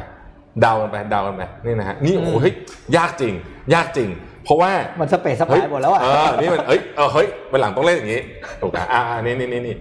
[0.61, 2.53] เดากันไปเดากันไปนี่นะฮะนี่โอ้โหเฮ้ย
[2.97, 3.33] ยากจริง
[3.73, 4.09] ยากจริง
[4.45, 8.21] เพราะว่ามันสเปซสปายหมดแล้วอะเออนี่มันเอ้ยเออเฮ้ยวันหลังต้องเล่นอย่างนี้
[8.61, 9.75] ถูกอะอ่าอ่านี่นี่นี่นี่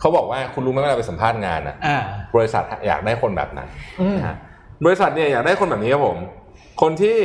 [0.00, 1.98] เขาบอกว่าคุณรู้ไหมเวลาไปสัมภาษณ์งานอะอ่า
[2.34, 3.60] บริษัทอยากได้คนแบบไหน
[4.00, 4.36] อืมนะฮะ
[4.84, 6.18] บริษัทเนี่ยอยากได้คนแบบนี้ครับผม
[6.82, 7.18] คนที่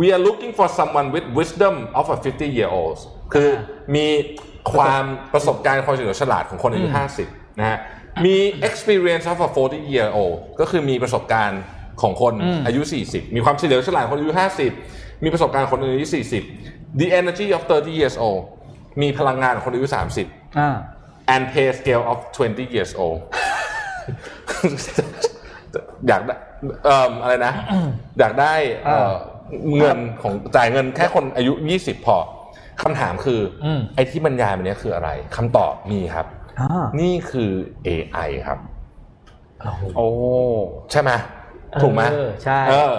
[0.00, 2.98] we are looking for someone with wisdom of a 50 year old
[3.34, 3.48] คือ
[3.96, 4.06] มี
[4.72, 6.88] ความประสบการณ์ความเฉลียวฉลาดของคนอายุ
[7.24, 7.78] 50 นะฮะ
[8.26, 8.36] มี
[8.68, 11.60] experience of a 40 year old ก็คือมีประสบการณ์
[12.02, 14.32] ของคนอืมอายุ 40 มีความเฉลียวฉลาดของคนอายุ
[14.78, 16.06] 50 มีประสบการณ์คนอายุ
[16.52, 18.42] 40 the energy of 30 years old
[19.02, 20.26] มีพลังงานของคนอายุสามสิบ
[20.58, 20.76] อ่า
[21.34, 23.18] and pay scale of 20 years old
[26.08, 26.34] อยากได้
[26.84, 27.52] เอ่ออะไรนะ
[28.18, 29.12] อยากได้เอ่อ
[29.78, 32.16] เงินของจ่ายเงินแค่คนอายุ 20 พอ
[32.82, 36.26] คำถามคืออมไอ้ที่บรรยายมันเนี้ยคืออะไรคำตอบมีครับ
[36.60, 37.50] อ่านี่คือ
[37.86, 38.58] AI ครับ
[39.96, 40.08] โอ้
[40.92, 41.10] ใช่ไหม
[41.82, 42.92] ถูกไหมเออใช่เออ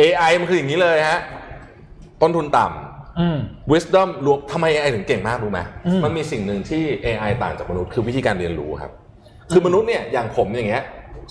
[0.00, 1.20] AI มันคืออย่างนี้เลยฮะ
[2.22, 3.38] ต้นทุนต่ำอืม
[3.72, 8.92] wisdom รวมทำไม AI ถึงเก่งมากรู้ไหมอืมมันมีสิ่งหนึ่งที่ AI ต่างจากมนุษย์คือวิธีการเรียนรู้ครับ
[9.52, 10.82] คือมนุษย์เนี่ยอย่างผมอย่างเงี้ย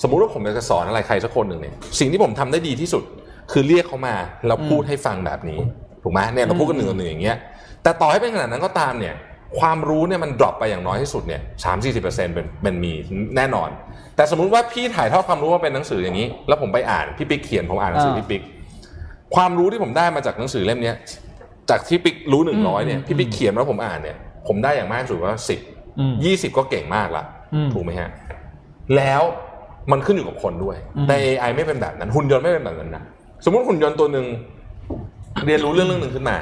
[0.02, 3.04] สมมุติว่าผมอยากจะสอนอะไรใครสักคนหนึ่งเนี่ยสิ่งที่ผมทำได้ดีที่สุด
[3.52, 4.16] คือเรียกเขามา
[4.48, 5.60] แล้วพูดให้ฟังแบบนี้
[6.04, 7.38] ถูกไหมเนี่ยเราพูดกันหนึ่งต่อหนึ่งอย่างเงี้ย
[7.84, 9.16] แต่ต่อให้เป็นขนาดนั้นก็ตามเนี่ย
[9.60, 12.94] ความรู้เนี่ยมันดรอปไปอย่างน้อยที่สุดเนี่ยสามสี่สิบเปอร์เซ็นต์เป็นเป็นมี
[13.36, 13.70] แน่นอน
[14.16, 18.42] แต่สมมุติว่าพี่ถ่ายทอดความรู้มาเป็นหนังสืออย่างนี้ แล้วผมไปอ่านพี่ปิ๊กเขียนผมอ่านหนังสือพี่ปิ๊ก
[19.36, 20.96] ความรู้ที่ผมได้มาจากหนังสือเล่มเนี้ย
[21.70, 24.18] จากที่ปิ๊กรู้หนึ่งร้อยเนี่ยพี่ปิ๊กเขียนแล้วผมอ่านเนี่ย
[24.48, 25.60] ผมได้อย่างมากสุดว่าสิบ
[26.00, 27.24] อืมยี่สิบก็เก่งมากละ
[27.54, 28.10] อืมถูกไหมฮะ
[28.96, 29.22] แล้ว
[29.92, 33.04] มันขึ้นอยู่กับคนด้วยอืมแต่ AI ไม่เป็นแบบนั้น หุ่นยนต์ไม่เป็นแบบนั้นนะ
[33.46, 34.26] สมมติหุ่นยนต์ตัวหนึ่ง
[35.46, 36.36] เรียนรู้เรื่องเรื่องหนึ่งขึ้นมา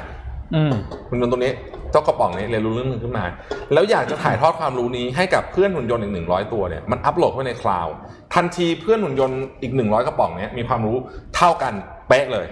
[0.54, 0.72] อืม
[1.08, 1.52] หุ่นยนต์ตัวนี้
[1.92, 3.24] เจ้ากระป๋องนี้เรียนรู้เรื่องนึงขึ้นมา
[3.72, 7.94] แล้วอยากจะถ่ายทอดความรู้นี้ให้กับเพื่อนหุ่นยนต์อีกหนึ่งร้อยตัวเนี่ยมันอัปโหลดไว้ในคลาวด์
[8.34, 10.96] ทันทีเพื่อนหุ่นยนต์อีกหนึ่งร้อยกระป๋องเนี้ยมีความรู้
[11.36, 11.74] เท่ากัน
[12.08, 12.46] เป๊ะเลย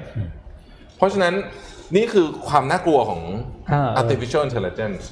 [0.97, 1.35] เพราะฉะนั้น
[1.97, 3.21] นี่คือความน่ากลัวของ
[4.01, 5.03] artificial intelligence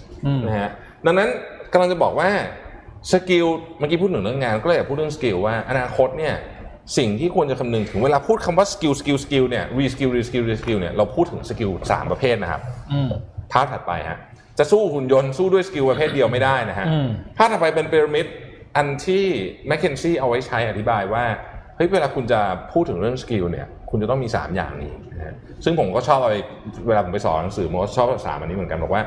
[0.46, 0.70] นะฮะ
[1.06, 1.28] ดังนั้น
[1.72, 2.30] กำลังจะบอกว่า
[3.12, 3.46] skill
[3.78, 6.34] เมื่อกี้พูดถึงเรื่องงาน ก็เลยอยากพูดเรื่อง skill ว่าอนาคตเนี่ย
[6.98, 12.60] สิ่งที่ควรจะคำนึงถึงเวลาพูดคำว่า skill skill skill เนี่ย reskill reskill reskill เนี่ยเราพูดถึง skill สามประเภทนะครับ
[12.92, 13.00] อื
[13.52, 14.18] ภาพถัดไปฮะ
[14.58, 18.26] จะสู้หุ่นยนต์สู้ด้วย skill ประเภทเดียวไม่ได้นะฮะอืมภาพถัดไปเป็นพีระมิด
[18.76, 19.24] อันที่
[19.68, 21.24] McKinsey เอาไว้ใช้อธิบายว่า
[21.76, 22.40] เฮ้ยเวลาคุณจะ
[22.72, 25.34] พูดถึงเรื่อง skill เนี่ยคุณจะต้องมี 3 อย่างนี้นะฮะ
[25.64, 26.36] ซึ่งผมก็ชอบเอาไป
[26.86, 29.02] เวลาผมไปสอนหนังสือผมก็ชอบสามอันนี้เหมือนกันบอกว่า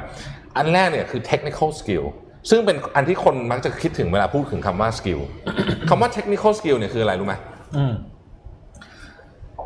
[0.57, 2.05] อันแรกเนี่ยคือ technical skill
[2.49, 5.21] ซึ่งเป็นอันที่คนมักจะคิดถึงเวลาพูดถึงคำว่า skill
[5.89, 7.35] คำว่า technical skill เนี่ยคืออะไรรู้ไหม
[7.77, 7.93] อืม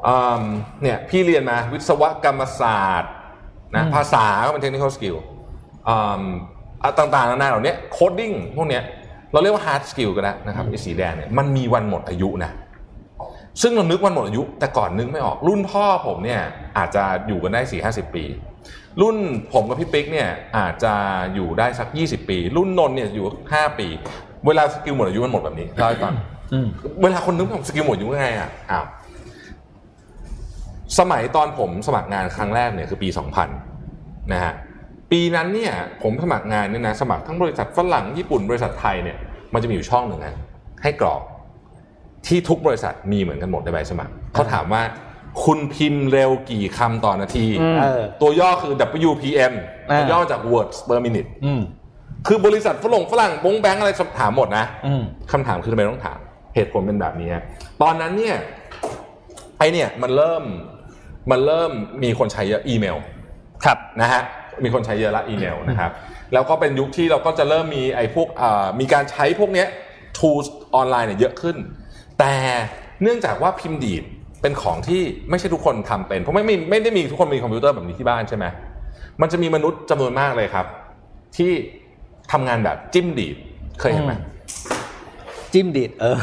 [0.07, 0.43] อืม
[0.81, 3.13] เนี่ยพี่เรียนมาวิศวกรรมศาสตร์
[3.75, 5.17] นะอืมภาษาก็เป็น technical skill
[5.89, 6.23] อืม
[6.83, 8.83] อะต่างๆนานาเหล่านี้ coding พวกเนี้ย
[9.31, 12.51] เราเรียกว่า hard skill ก็ได้นะครับไอ้สีแดงเนี่ยมันมีวันหมดอายุนะ
[13.61, 16.41] ซึ่งเรานึกวันหมดอายุ แต่ก่อนนึกไม่ออก รุ่นพ่อผมเนี่ย
[16.77, 18.23] อาจจะอยู่กันได้4 5 0ปี
[19.01, 19.15] รุ่น
[19.53, 20.93] ผมกับพี่ปิ๊กเนี่ยอาจจะ
[21.35, 23.87] อยู่ได้สัก20ปี รุ่นนนท์เนี่ยอยู่5ปี
[24.45, 26.13] เวลา skill หมดอายุมันหมดแบบนี้เล่าให้ฟัง
[26.53, 26.67] อืม
[27.01, 28.85] เวลาคนนึกถึง skill หมดอายุยังไงอะอ้าว
[30.97, 33.09] สมัยตอนผมสมัครงานครั้งแรกเนี่ยคือปี
[33.69, 34.53] 2000 นะฮะ
[35.11, 35.73] ปีนั้นเนี่ย
[36.03, 39.17] ผมสมัครงานเนี่ยนะสมัครทั้งบริษัทฝรั่งญี่ปุ่นบริษัทไทยเนี่ย
[39.53, 40.35] มันจะมีอยู่ช่องหนึ่งนะ
[40.83, 41.21] ให้กรอก
[42.27, 44.83] ที่ทุกบริษัทมีเหมือนกันหมดในใบสมัครเขาถามว่า
[45.45, 47.45] คุณพิมพ์เร็วกี่คำต่อนาที
[47.79, 48.73] เออตัวย่อคือ
[49.09, 49.53] WPM
[49.91, 51.61] อ่าตัวย่อมาจาก words per minute อืม
[52.27, 56.19] คือบริษัทฝรั่งฝรั่งบงแบงค์อะไรถามหมดนะอืมคำถามคือทำไมต้องถาม
[56.55, 57.43] เหตุผลเป็นแบบนี้ฮะ
[57.81, 58.35] ตอนนั้นเนี่ย
[59.57, 60.43] ไอเนี่ยมันเริ่ม
[61.31, 61.71] มันเริ่ม
[62.03, 62.97] มีคนใช้เยอะอีเมล
[63.63, 64.21] ครับนะฮะ
[64.63, 65.91] มีคนใช้เยอะละอีเมลนะครับ
[66.33, 69.67] แล้วก็เป็นยุคที่เราก็จะเริ่มมีไอ้พวกอ่ามีการใช้พวกเนี้ย
[70.17, 71.57] tools ออนไลน์เนี่ยเยอะขึ้น
[72.19, 72.33] แต่
[73.01, 74.03] เนื่องจากว่าพิมพ์ดีด
[74.41, 78.45] เป็นของที่ไม่ใช่ทุกคนทำเป็น เพราะไม่ไม่ไม่ได้มีทุกคนมีคอมพิวเตอร์แบบนี้ที่บ้านใช่ไหม
[79.21, 80.65] มันจะมีมนุษย์จำนวนมากเลยครับ
[81.37, 81.51] ที่
[82.31, 83.35] ทำงานแบบจิ้มดีด
[83.79, 84.21] เคยเห็นไหมอืม
[85.53, 86.17] จิ้มดีดเออ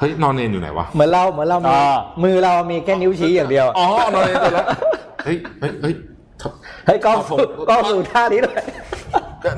[0.00, 4.66] เฮ้ยนอนเนนอยู่ไหนวะเหมือนเราเหมือนเรามีอ่ามือเรามีแค่นิ้วชี้อย่างเดียวอ๋อนอนเนนตัวแล้ว
[5.24, 5.94] เฮ้ยเฮ้ยเฮ้ย
[6.86, 8.54] เฮ้ยกล้องเอาผมกล้องสู่ท่านี้เลย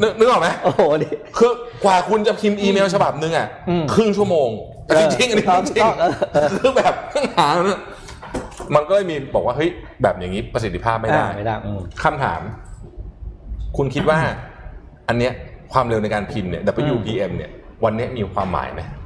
[0.02, 1.52] นึกนึกออกไหมโอ้โหนี่คือ
[1.84, 4.48] กว่าคุณจะพิมพ์อีเมลฉบับหนึ่งอะอืมครึ่งชั่วโมง
[4.86, 6.94] เออจริงๆอันนี้ต้องจริงต้องเออเออคือแบบ
[7.38, 7.80] หาเนี่ย
[8.74, 9.70] มันก็เลยมีบอกว่าเฮ้ย
[10.02, 12.40] แบบอย่างนี้ประสิทธิภาพไม่ได้อ่าไม่ได้อืมคำถาม
[13.76, 14.18] คุณคิดว่า
[15.08, 15.32] อันเนี้ย
[15.72, 16.62] ความเร็วในการพิมพ์เนี่ย
[16.94, 17.50] WPM เนี่ย
[17.84, 19.03] วันเนี้ยมีความหมายไหมอืม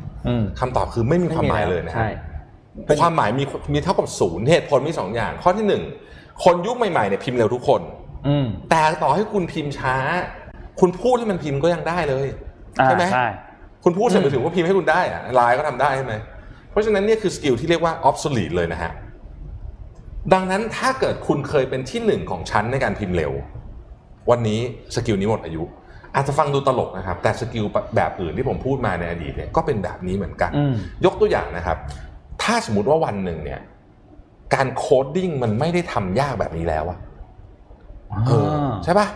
[0.60, 2.10] คำตอบคือไม่มีความหมายเลยนะฮะใช่
[3.00, 5.82] ความหมายมีมีเท่ากับศูนย์เหตุผลมีสองอย่าง ข้อที่หนึ่ง
[6.44, 7.80] คนยุคใหม่ๆเนี่ยพิมพ์เร็วทุกคน
[8.28, 9.96] อืมแต่ต่อให้คุณพิมพ์ช้า
[10.80, 12.26] คุณพูดให้มันพิมพ์ก็ยังได้เลย
[12.80, 13.26] อ่าใช่ไหมใช่
[13.84, 16.14] คุณพูดเสร็จไปถึงว่าพิมพ์ให้คุณได้อะไลน์ก็ทำได้ใช่ไหม
[16.70, 18.92] เพราะฉะนั้นเนี่ยคือ skill ที่เรียกว่า obsolete เลยนะฮะ
[20.32, 23.32] ดังนั้นถ้าเกิดคุณเคยเป็นที่หนึ่งของชั้นในการพิมพ์เร็ว
[24.30, 24.60] วันนี้
[24.94, 25.62] skill นี้หมดอายุ
[26.14, 31.76] อาจจะฟังดูตลกนะครับ แต่ skill แบบอื่นที่ผมพูดมาในอดีตเนี่ยก็เป็นแบบนี้เหมือนกันอืมยกตัวอย่างนะครับ
[32.42, 33.60] ถ้าสมมติว่าวันหนึ่งเนี่ย
[34.54, 36.98] การ coding มันไม่ได้ทำยากแบบนี้แล้วอะ
[38.26, 38.48] เออ
[38.84, 39.08] ใช่ปะ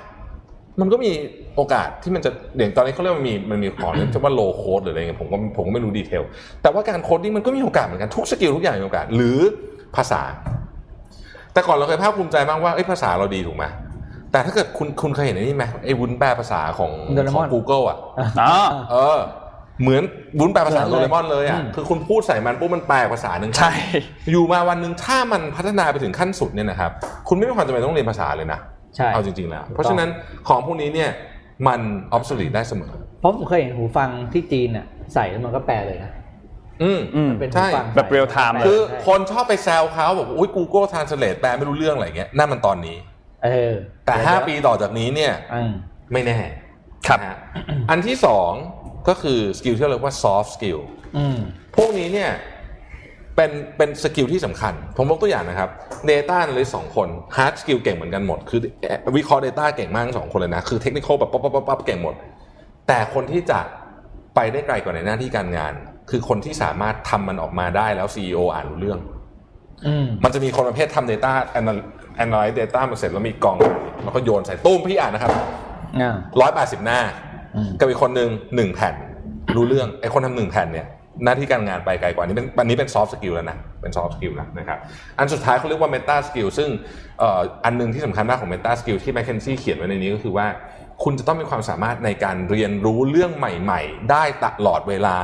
[0.80, 1.12] มันก็มี
[1.56, 6.22] โอกาสที่มันจะอย่างตอนนี้เขาเรียกว่ามันมีมันมีของเรียกว่า low-code หรืออะไรเงี้ยผมก็ผมก็ไม่รู้ detail
[6.62, 9.38] แต่ว่าการ coding มันก็มีโอกาสเหมือนกันทุก skill ทุกอย่างมีโอกาส หรือ
[9.96, 10.22] ภาษา
[11.52, 13.64] แต่ก่อนเราเคยภาคภูมิใจมากว่าเอ้ยภาษาเราดีถูกไหม
[14.32, 17.98] แต่ถ้าเกิดคุณคุณเคยเห็นไอ้นี่ไหมไอ้วุ้นแปลภาษาของโดเรขมอองน Google อะ
[18.40, 18.54] อ๋อ
[18.90, 19.18] เออ
[19.82, 20.02] เหมือน
[20.40, 23.72] วุ้นแปลภาษาเหมืโดอนเลยเรมอนเลยอะ อืม คือคุณพูดใส่มันปุ๊บมันแปลภาษาหนึ่งใช่
[24.30, 26.90] อยู่มาวันหนึ่งถ้ามันพัฒนาไปถึงขั้นสุดเนี่ยนะครับ
[27.28, 28.58] คุณไม่มีความจำเป็นต้องเรียนภาษาเลยนะ
[28.96, 30.08] ใช่ เอาจริงๆแล้วถูกต้องเพราะฉะนั้น
[30.48, 31.10] ของพวกนี้เนี่ย
[31.66, 31.80] มัน
[32.12, 36.12] ออฟส l ีได้เสมอ เพราะผมเคยเห็นหูฟังที่จีนอะใส่แล้วมันก็แปลเลยนะ
[36.82, 42.96] อืม อืมมันเป็นหูใช่ฟังแบบ real time คือใช่คนชอบไปแซวเขาบอกว่าอุ้ย Google Translate แปลไม่รู้เรื่องอะไรเงี้ยนั่นมันตอนนี้
[43.44, 43.72] เออ
[44.06, 45.72] แต่5ปีต่อจากนี้เนี่ยอืม
[46.12, 46.38] ไม่แน่
[47.08, 47.38] ครับนะฮะ
[47.90, 48.50] อันที่สอง
[49.08, 50.80] ก็คือ skill ที่เราเรียกว่า soft skill
[51.16, 51.38] อืม
[51.76, 52.30] พวกนี้เนี่ย
[53.36, 55.70] เป็นเป็น skill ที่สำคัญ ผมยกตัวอย่างนะครับ
[56.10, 58.60] Data Analyst สองคน Hard Skill เก่งเหมือนกันหมด คือ
[59.16, 62.14] วิเคราะห์ Data เก่งมากทั้งสองคนเลยนะ คือเทคนิคแบบปั๊บปั๊บปั๊บปั๊บเก่งหมด
[62.88, 63.60] แต่คนที่จะ
[64.34, 65.72] ไปได้ไกลกว่าในหน้าที่การงาน
[66.10, 69.00] คือคนที่สามารถทำมันออกมาได้แล้ว CEO อ่านรู้เรื่อง
[69.86, 71.86] อืมมันจะมีคนประเภททำ Data Anal-
[72.22, 73.56] Analyze Data มาเสร็จแล้วมีกล่อง
[74.04, 75.32] แล้วก็โยนใส่ตู้มพี่อ่านนะครับ
[76.00, 77.00] อ่าร้อยแปดสิบหน้า
[77.56, 78.94] อืมกับอีกคนหนึ่งหนึ่งแผ่น
[79.56, 80.86] รู้เรื่องไอ้คนทำหนึ่งแผ่นเนี่ย
[81.24, 84.78] หน้าที่การงานไปไกลกว่านี้เป็นอันนี้เป็น soft skill แล้วนะ เป็น soft skill แล้วนะครับ
[85.18, 86.68] อันสุดท้ายเขาเรียกว่า meta skill ซึ่ง
[87.18, 90.46] เอ่ออันหนึ่งที่สำคัญมากของ meta skill ที่ McKinsey เขียนไว้ในนี้ก็คือว่า
[91.04, 95.16] คุณจะต้องมีความสามารถในการเรียนรู้เรื่องใหม่ ๆ ได้ตลอดเวลา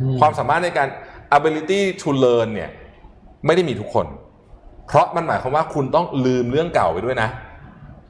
[0.00, 0.88] อืมความสามารถในการ
[1.36, 2.70] ability to learn เนี่ย
[3.46, 4.06] ไม่ได้มีทุกคน
[4.92, 7.28] เพราะมันหมายความว่าคุณต้องลืมเรื่องเก่าไปด้วยนะ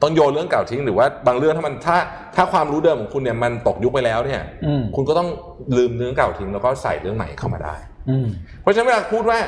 [0.01, 1.97] ต้องโยนเรื่องเก่าทิ้งหรือว่าบางเรื่องถ้ามันถ้า
[2.35, 5.29] ถ้าความรู้เดิมของคุณเนี่ยมันตกยุคไปแล้วเนี่ยอืมคุณก็ต้อง
[5.77, 7.75] ลืมเรื่องเก่าทิ้งแล้วก็ใส่เรื่องใหม่เข้ามาได้
[8.09, 8.27] อืม
[8.61, 9.39] เพราะฉะนั้นเวลาพูดว่า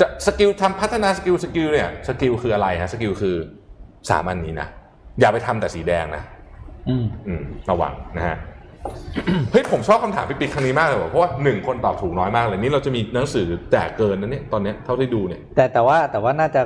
[0.00, 3.36] จะ skill ทำพัฒนา skill skill เนี่ย skill คืออะไรฮะ skill คือ
[4.10, 4.68] สามอันนี้นะ
[5.20, 6.22] อย่าไปทำแต่สีแดงนะ
[6.88, 8.36] อืมอืมระวังนะฮะ
[9.50, 16.62] เฮ้ยผมชอบคำถามพี่ปิ๊กครั้งนี้มากเลยว่ะเพราะว่าหนึ่งคนตอบถูกน้อยมากเลยนี่เราจะมีหนังสือแจกเกินนะเนี่ยตอนเนี้ยเท่าที่ดูเนี่ย แต่แต่ว่าแต่ว่าน่าจะ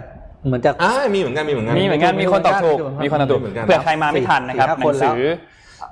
[0.47, 5.20] เหมือนจะอ่ามีเหมือนกันมีเหมือนกันมีเหมือนกันมีมีคคนนตตออบบถูถูกกมีคนตอบถูกมีเหมือนกันเผื่อใครมาไม่ทันนะครับสี่ห้าหคนันงแล้วสือ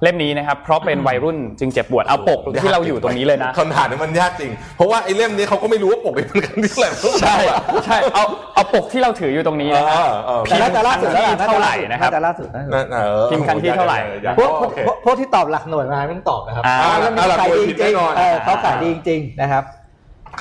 [0.03, 6.87] เล่มนี้นะครับเพราะเป็นวัยรุ่นจึงเจ็บปวดเอาปกที่เราอยู่ตรงนี้เลยนะคำถามนี้มันยากจริง เพราะว่าไอ้เล่มนี้เขาก็ไม่รู้ว่าปกเป็นกันที่ไหน
[7.23, 7.37] ใช่
[7.87, 8.25] ใช่เอา
[8.55, 19.65] เอาปกที่เราถืออยู่ตรงนี้เอนะครับอเออพิแต่มพ์น่าจะล่าสุดแล้วล่ะเท่าไหร่นะครับน่าจะล่าสุดน่าจะล่าสุดนั่นเออพิมพ์ครั้งที่เท่าไหร่อยากพวกโอเคพวกพวกที่ตอบหลักหน่วยมาไม่ต้องตอบนะครับอ่าแล้วมันเอาหลักขายหน่วยดีผิดจแน่ริงนอนๆเออเขาขายดีจริงๆนะครับ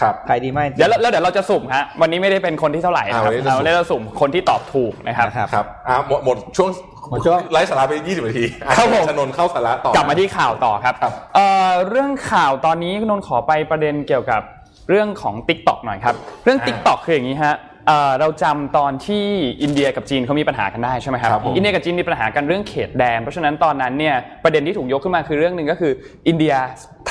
[0.02, 6.70] ครับขายดีมากจริงเดี๋ยวเราแล้วเดี๋ยวเราจะสุ่มฮะวันนี้ไม่ได้เป็นคนที่เท่าไหร่นะครับอ่าวันนี้จะสุ่มเราได้จะสุ่มคนที่ตอบถูกนะครับนะครับครับอ่าหมดหมดช่วง
[7.10, 8.46] หมดช่วงไลฟ์สาระไป 20 นาที
[8.78, 14.42] ครับผมชนนเข้าสาระต่อกลับมาที่ข่าวต่อครับครับเอ่อเรื่องข่าวตอนนี้คุณนนท์ขอไปประเด็นเกี่ยวกับ
[14.90, 17.56] เรื่องของ Tik t o อกหน่อยครับ เรื่อง Tik t o อกคืออย่างนี้ฮะ
[17.88, 19.26] เอ่อเราจำตอนที่
[19.64, 25.92] อินเดียกับจีนเขามีปัญหากันได้ใช่ไหมครับครับผมอินเดียกับจีนมีปัญหากันเรื่องเขตแดน เพราะฉะนั้นตอนนั้นเนี่ยประเด็นที่ถูกยกขึ้นมาคือเรื่องหนึ่งก็คือ
[26.28, 26.54] อินเดีย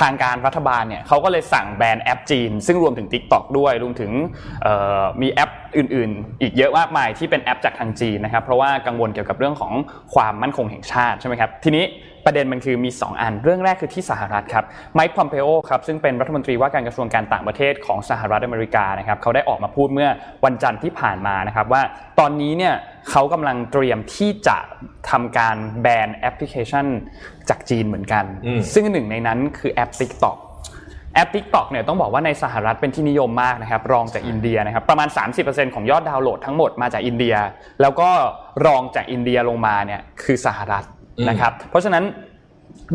[0.00, 4.10] ทางการรัฐบาลเนี่ยเขาก็เลยสั่งแบนแอปจีน ซึ่งรวมถึง Tik t o อกด้วยรวมถึง
[4.62, 9.72] เอ่อมีแอปอื่นๆ อีกเยอะมากมายที่เป็นแอปจากทางจีนนะครับเพราะว่ากังวลเกี่ยวกับเรื่องของ
[10.14, 11.84] ความมั่นคงแห่งชาติใช่ไหมครับทีนี้
[12.24, 14.64] ประเด็นมันคือมี 2 อัน เรื่องแรกคือที่สหรัฐครับ
[14.94, 20.10] ไมค์พอมเปโอครับซึ่งเป็นรัฐมนตรีว่าการกระทรวงการต่างประเทศของสหรัฐอเมริกานะครับเขาได้ออกมาพูดเมื่อ
[20.44, 21.82] วันจันทร์ที่ผ่านมานะครับว่า
[22.18, 22.74] ตอนนี้เนี่ย
[23.10, 24.58] เขากำลังเตรียมที่จะ
[25.10, 26.86] ทำการแบนแอปพลิเคชัน
[27.48, 30.38] จากจีนเหมือนกันอืมซึ่งหนึ่งในนั้นคือแอป TikTok
[31.14, 35.08] แอป TikTok เนี่ยต้องบอกว่าในสหรัฐเป็นที่นิยมมากนะครับรองจากอินเดียนะครับประมาณ
[35.40, 37.34] 30%ของยอดดาวน์โหลดทั้งหมดมาจากอินเดีย
[37.80, 38.08] แล้วก็
[38.66, 40.84] รองจากอินเดียลงมาเนี่ยคือสหรัฐ
[41.28, 42.04] นะครับเพราะฉะนั้น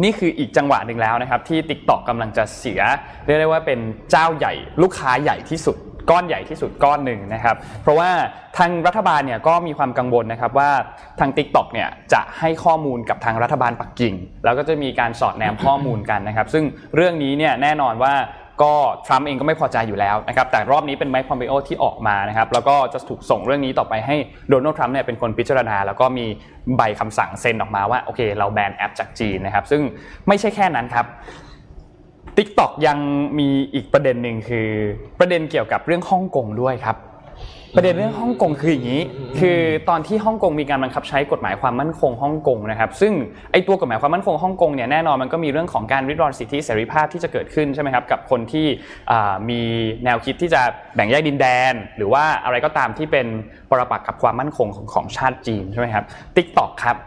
[0.03, 2.81] นี่คืออีกจังหวะหนึ่งแล้วนะครับที่ TikTok กำลังจะเสีย
[3.25, 3.79] เรียกได้ว่าเป็น
[4.11, 5.77] เจ้าใหญ่ลูกค้าใหญ่ที่สุด
[6.09, 8.09] ก้อนใหญ่ที่สุดก้อนหนึ่งนะครับ เพราะว่า
[8.57, 10.71] ทางรัฐบาลเนี่ยก็มีความกังวลนะครับว่า
[11.19, 14.13] ทาง TikTok เนี่ยจะให้ข้อมูลกับทางรัฐบาลปักกิ่ง
[14.45, 16.63] แล้วก็จะมีการสอดแนมข้อมูลกันนะครับ ซึ่ง
[16.95, 18.13] เรื่องนี้เนี่ยแน่นอนว่า
[18.61, 18.73] ก็
[19.05, 24.15] ทรัมป์เองก็ไม่พอใจอยู่แล้วนะครับแต่รอบนี้เป็นไมค์พอมเปโอที่ออกมานะครับแล้วก็จะถูกส่งเรื่องนี้ต่อไปให้
[24.49, 26.25] โดนัลด์ทรัมป์เนี่ยเป็นคนพิจารณา แล้วก็มี
[26.77, 29.81] ใบคำสั่งเซ็นออกมาว่าโอเค เราแบนแอปจากจีนนะครับซึ่ง
[30.27, 31.05] ไม่ใช่แค่นั้นครับ
[32.37, 32.97] TikTok ยัง
[33.39, 34.69] มีอีกประเด็นหนึ่งคือ
[35.19, 36.97] ประเด็นเกี่ยวกับเรื่องฮ่องกงด้วยครับ
[37.75, 39.01] ประเด็นเรื่องฮ่องกงคืออย่างนี้
[39.39, 39.59] คือ
[39.89, 43.13] ตอนที่ฮ่องกงมีการบังคับใช้กฎหมายความมั่นคงฮ่องกงนะครับ ซึ่ง
[43.51, 48.67] ไอตัวกฎหมายความมั่นคงฮ่องกงเนี่ยแน่นอนมันก็มีเรื่องของการริดรอนสิทธิเสรีภาพที่จะเกิดขึ้นใช่ไหมครับกับคนที่
[49.11, 49.61] อ่ามี
[50.05, 50.61] แนวคิดที่จะ
[50.95, 53.27] แบ่งแยกดินแดน หรือว่าอะไรก็ตามที่เป็น
[53.69, 56.05] ปรปักษ์กับความมั่นคงของของชาติจีนใช่ไหมครับ
[56.35, 56.97] TikTok ครับ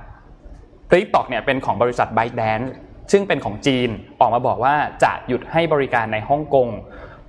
[0.91, 2.69] TikTok เนี่ยเป็นของบริษัท ByteDance
[3.13, 3.89] ซึ่งเป็นของจีน
[4.21, 6.69] ออกมาบอกว่าจะหยุดให้บริการในฮ่องกง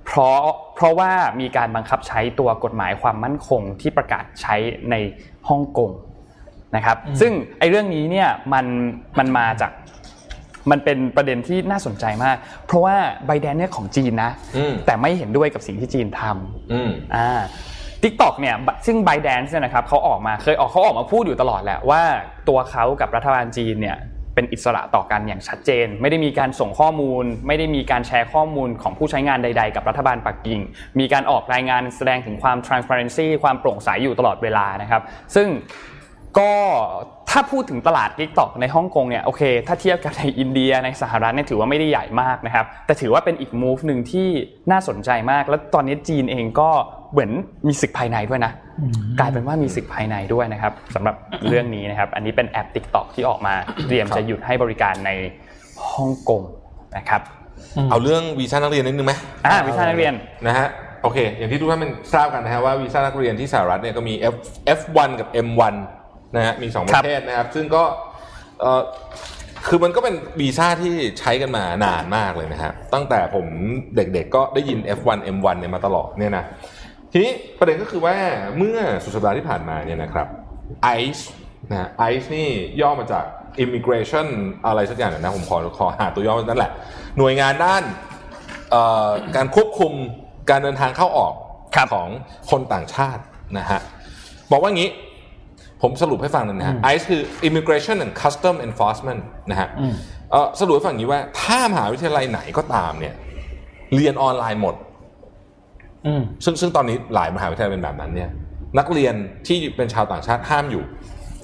[0.06, 0.40] เพราะ
[0.74, 4.56] เพราะว่ามีการบังคับใช้ตัวกฎหมายความมั่นคงที่ประกาศใช้
[4.90, 4.94] ใน
[5.48, 5.90] ฮ่องกง
[6.76, 8.66] นะครับ ซึ่งไอ้เรื่องนี้เนี่ยมัน
[9.18, 9.72] มันมาจาก
[10.70, 12.36] มันเป็นประเด็นที่น่าสนใจมาก
[12.66, 12.96] เพราะว่า
[13.26, 17.40] ไบแดนเนี่ยของจีนนะอืมแต่ไม่เห็นด้วยกับสิ่งที่จีนทำอืมอ่า
[18.02, 18.54] TikTok เนี่ย
[18.86, 22.02] ซึ่ง b y d a n c e เนี่ยนะครับเขาออกมาเคยออกเขาออกมาพูดอยู่ตลอดแหละว่า
[22.48, 23.96] ตัวเขากับรัฐบาลจีนเนี่ย
[24.34, 30.60] เป็นอิสระต่อกันอย่างชัดเจน ไม่ได้มีการส่งข้อมูล ไม่ได้มีการแชร์ข้อมูลของผู้ใช้งานใด ๆ กับรัฐบาลปักกิ่ง
[30.98, 35.02] มีการออกรายงานแสดงถึงความ transparency ความโปร่งใสอยู่ตลอดเวลานะครับ
[35.34, 35.48] ซึ่ง
[36.38, 36.52] ก็
[37.30, 44.28] ถ้าพูดถึงตลาด TikTok ในฮ่องกงเนี่ยโอเค ถ้าเทียบกับในอินเดียในสหรัฐเนี่ยถือว่าไม่ได้ใหญ่มากนะครับ แต่ถือว่าเป็นอีก move หนึ่งที่
[44.70, 46.70] น่าสนใจมาก แล้วตอนนี้จีนเองก็
[47.12, 47.30] เหมือน
[47.68, 48.52] มีศึกภายในด้วยนะ
[49.20, 51.16] กลายเป็นว่ามีศึกภายในด้วยนะครับสำหรับ
[51.48, 53.54] เรื่องนี้นะครับ อันนี้เป็นแอป TikTok ที่ออกมา
[53.86, 55.10] เตรียมจะหยุดให้บริการใน
[55.90, 56.42] ฮ่องกง
[56.96, 57.20] นะครับ
[57.90, 59.14] เอาเรื่องวีซ่านักเรียนนิดนึงไหม
[59.46, 60.14] อ่าวิชานักเรียน
[60.46, 60.68] นะฮะ
[61.02, 64.34] โอเค อย่างที่ทุกท่านเป็นทราบกันนะฮะว่าวีซ่านักเรียนที่สหรัฐเนี่ยก็มี F
[64.78, 65.74] F1 กับ M1
[66.36, 67.84] นะฮะมีสองประเภทนะครับ ซึ่งก็
[68.60, 68.82] เออ
[69.68, 73.46] คือมันก็เป็นวีซ่าที่ใช้กันมานานมากเลยนะครับตั้งแต่ผม
[73.96, 76.44] เด็กๆก็ได้ยิน F1 M1 เนี่ยมาตลอดเนี่ยนะ
[77.12, 78.16] ทีนี้ประเด็นก็คือว่า
[78.58, 80.28] เมื่อสุดสัปดาห์ที่ผ่านมาเนี่ยนะครับ
[81.00, 81.22] ICE
[81.70, 82.48] นะฮะ ICE นี่
[82.80, 83.24] ย่อมาจาก
[83.64, 84.26] Immigration
[84.66, 86.72] อะไรสักอย่างนะผมขอขอหาตัวย่อนั่นแหละ
[87.18, 87.82] หน่วยงานด้าน
[88.70, 89.92] เอ่อการควบคุม
[90.50, 91.34] การเดินทางเข้าออก
[91.76, 92.08] ครับของ
[92.50, 93.22] คนต่างชาติ
[93.58, 93.80] นะฮะ
[94.52, 94.90] บอกว่างี้
[95.84, 99.20] ผมสรุปให้ฟังหน่อยนะฮะ ICE คือ Immigration and Custom Enforcement
[99.50, 99.68] นะฮะ
[100.30, 103.14] เอ่อสรุปให้ฟังอย่างนี้ว่า ถ้ามหาวิทยาลัยไหนก็ตามเนี่ย
[103.94, 104.74] เรียนออนไลน์หมด
[106.06, 108.30] อืมซึ่งซึ่งตอนนี้หลายมหาวิทยาลัยเป็นแบบนั้นเนี่ย
[108.78, 109.14] นักเรียน
[109.46, 110.82] ที่เป็นชาวต่างชาติห้ามอยู่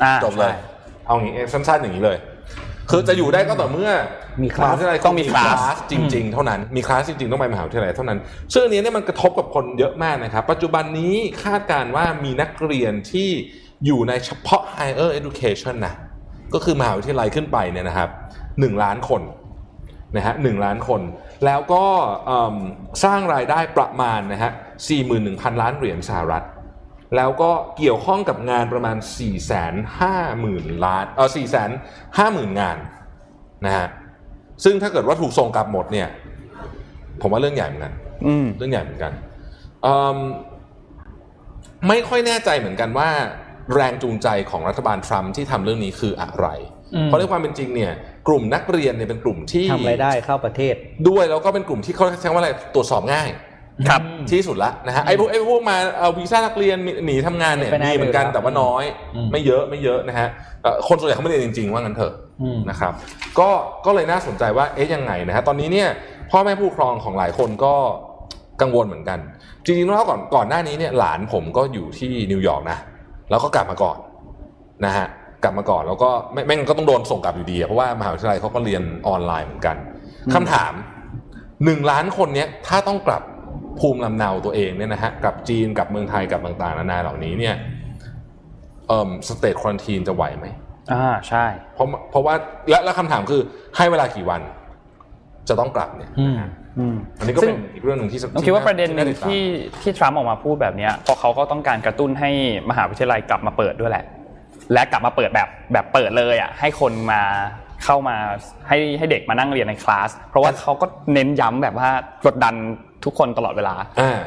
[0.02, 0.58] อ่าจบเลยใช่
[1.06, 2.18] เอางี้สั้นๆอย่างนี้เลย
[2.90, 3.90] คือจะอยู่ได้ก็ต่อเมื่อ
[4.42, 8.18] มีคลาสหวิทยาลัยต้องมีคลาสจริง ๆ เท่านั้นมีคลาสจริงๆต้องไปมหาวิทยาลัยเท่านั้น
[8.52, 11.14] ซึ่งอันนี้เนี่ยมันกระทบกับคนเยอะมากนะครับ ปัจจุบันนี้
[11.44, 13.30] คาดการณ์ว่ามีนักเรียนที่
[13.86, 15.94] อยู่ในเฉพาะ higher education นะ
[16.54, 18.10] ก็คือมหาวิทยาลัยขึ้นไปเนี่ยนะครับ
[18.60, 19.22] หนึ่งล้านคน
[20.16, 21.00] นะฮะหนึ่งล้านคน
[21.44, 21.84] แล้วก็
[22.26, 22.56] เอิ่ม
[23.04, 24.52] สร้างรายได้ประมาณนะฮะ
[25.06, 26.44] 41,000 ล้านเหรียญสหรัฐ
[27.16, 29.72] แล้วก็เกี่ยวข้องกับงานประมาณ 4 5 0
[30.42, 31.68] 0 0 0 ล้านเออ4 5 0
[32.18, 32.76] 0 0 0 งาน
[33.66, 33.86] นะฮะ
[34.64, 36.08] ซึ่งถ้าเกิดว่าถูกส่งกลับหมดเนี่ย
[37.20, 37.94] ผมว่าเรื่องใหญ่เหมือนกัน
[38.26, 39.12] อืมเรื่องใหญ่เหมือนกัน
[39.82, 40.16] เอิ่ม
[41.88, 43.10] ไม่ค่อยแน่ใจเหมือนกันว่า
[43.74, 46.46] แรงจูงใจของรัฐบาลทรัมป์ที่ทำเรื่องนี้คืออะไร
[46.94, 47.92] อืมเพราะในความเป็นจริงเนี่ย
[48.28, 50.74] กลุ่มนักเรียนเนี่ยเป็นกลุ่มที่ทำรายได้เข้าประเทศ
[51.08, 53.28] ด้วยแล้วก็เป็นกลุ่มที่เขาใช้คำว่าอะไรตรวจสอบง่าย
[53.88, 54.00] ครับ
[54.30, 60.28] ที่สุดละนะฮะไอ้พวกไอ้พวกมาเอาวีซ่านักเรียนหนีทำงานเนี่ยเป็นไปได้มีเหมือนกันเลยครับแต่ว่าน้อยอืมไม่เยอะไม่เยอะนะฮะ
[60.62, 62.12] เอ่อคนส่วนใหญ่เขาไม่เรียนจริง ๆ ว่างั้นเถอะ
[62.42, 62.92] อืมนะครับ
[63.38, 63.50] ก็
[63.86, 65.88] ก็เลยน่าสนใจว่าเอ๊ะยังไงนะฮะตอนนี้เนี่ย
[66.30, 67.74] พ่อแม่ผู้ปกครองของหลายคนก็
[68.60, 69.18] กังวลเหมือนกัน
[69.64, 72.78] จริงๆแล้วก่อนก่อนหน้านี้เนี่ยหลานผมก็อยู่ที่นิวยอร์กนะ
[73.30, 73.98] แล้วก็กลับมาก่อน
[74.84, 75.06] นะฮะ
[75.42, 79.76] กลับมาก่อนแล้วก็ไม่ไม่งั้นก็ต้องโดนส่งกลับอยู่ดีอะเพราะว่ามหาวิทยาลัยเขาก็เรียนออนไลน์เหมือนกัน
[80.34, 80.72] คำถาม
[81.64, 83.22] หนึ่งล้านคนเนี้ยถ้าต้องกลับ
[83.80, 87.54] ภูมิลำเนาตัวเองเนี่ยนะฮะกลับจีนกลับเมืองไทยกลับต่างๆนานาเหล่านี้เนี่ย
[88.88, 90.46] เอ่อสเตทควอนตีนจะไหวไหม
[90.92, 92.34] อ่าใช่เพราะเพราะว่า
[92.70, 93.42] และและคำถามคือ
[93.76, 94.40] ให้เวลากี่วัน
[95.48, 96.10] จะต้องกลับเนี่ย
[96.80, 99.42] อืมอืมอันนี้ก็ซึ่เป็งนอีกเรื่องหนึ่งที่ผมคิดว่าประเด็นหนึ่งาติดตามที่
[99.82, 102.30] ที่ทรัมป์ออกมาพูดแบบเนี้ยเพราะเขาก็ต้องการกระตุ้นให้
[102.70, 104.04] มหาวิทยาลัยกลับมาเปิดด้วยแหละ
[104.72, 107.22] และกลับมาเปิดแบบแบบเปิดเลยอะให้คนมา
[107.84, 108.16] เข้ามา
[108.68, 111.88] ให้ให้เด็กมานั่งเรียนในคลาส เพราะว่าเขาก็เน้นย้ำแบบว่า
[112.26, 112.54] กดดัน
[113.04, 114.18] ทุกคนตลอดเวลาอ่า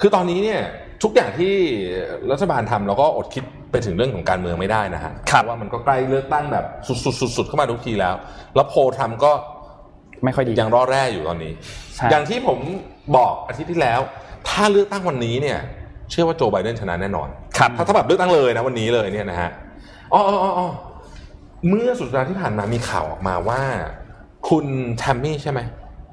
[0.00, 0.60] คือตอนนี้เนี่ย
[1.02, 1.54] ทุกอย่างที่
[2.30, 8.14] รัฐบาลทำเราก็อดคิดไปถึงเรื่องของการเมืองไม่ได้นะฮะครับเพราะว่ามันก็ใกล้เลือกตั้งแบบสุดๆๆๆเข้ามาทุกทีแล้ว
[8.54, 9.32] แล้วโพลทำก็
[10.24, 11.52] ไม่ค่อยดี ยังรอแร่อยู่ตอนนี้
[11.96, 12.58] ใช่อย่างที่ผม
[13.16, 14.00] บอกอาทิตย์ที่แล้ว
[14.48, 15.58] ถ้าเลือกตั้งวันนี้เนี่ย
[16.10, 19.50] เชื่อว่าโจไบเดนชนะแน่นอนครับถ้าถ้าแบบเลือกตั้งเลยนะวันนี้เลยเนี่ยนะฮะ
[20.12, 20.68] อ๋ออ๋ออ๋ออ๋อ
[21.68, 23.62] เมื่อสุดสัปดาห์ที่ผ่านมามีข่าวออกมาว่า
[24.48, 24.66] คุณ
[24.98, 25.60] แทมมี่ใช่ไหม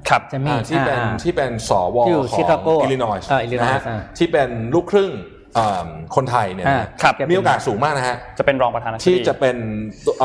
[0.08, 1.98] ครับจะมีอ่าที่เป็นอ่าที่เป็นสว.
[2.06, 5.10] ที่อยู่ของชิคาโกอิลลินอยส์อ่า Illinois นะฮะอ่าที่เป็นลูกครึ่ง
[5.58, 9.56] อ่าคนไทยเนี่ยนะฮะอ่าครับมีโอกาสสูงมากนะฮะจะเป็นรองประธานาธิบดีที่จะเป็น
[10.20, 10.22] เ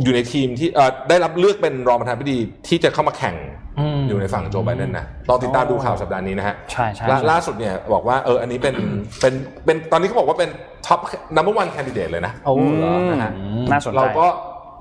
[0.00, 2.38] อ่อเอ่ออยู่ในทีมที่เอ่อได้รับเลือกเป็นรองประธานาธิบดี
[2.68, 3.36] ที่จะเข้ามาแข่ง
[3.78, 8.74] อืมอยู่ในฝั่งโจไบเดนนะลองติดตามดูข่าวสัปดาห์นี้นะฮะใช่ใช่ล่าล่าสุดเนี่ยบอกว่าเอออันนี้เป็น
[9.20, 9.32] เป็น
[9.64, 10.50] เป็นตอนนี้เขาบอกว่าเป็น
[10.86, 10.98] top
[11.36, 13.32] number one candidate เลยนะโอ้เหรอนะฮะ
[13.70, 14.26] น่าสนใจเราก็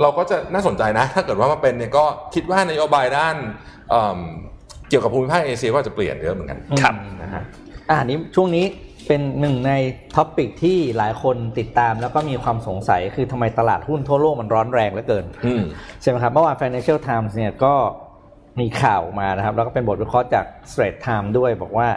[0.02, 3.36] เราก็จะน่าสนใจนะ ถ้าเกิดว่ามาเป็นเนี่ยก็คิดว่านโยบายด้าน
[3.90, 4.20] เอิ่ม
[4.90, 7.44] เกี่ยวกับภูมิภาคเอเชียก็จะเปลี่ยนเยอะเหมือนกันครับนะฮะ
[7.90, 8.66] อ่านี้ช่วงนี้
[9.10, 9.74] เป็นหนึ่งใน
[10.16, 15.64] topic ที่หลายคนติดตามแล้วก็มีความสงสัยคือทำไมตลาดหุ้นทั่วโลกมันร้อนแรงเหลือเกินอืม
[16.02, 17.74] ใช่ไหมครับเมื่อวาน Financial Times เนี่ยก็
[18.60, 21.88] มีข่าวมานะครับ แล้วก็เป็นบทวิเคราะห์จาก Straits Times ด้วยบอกว่า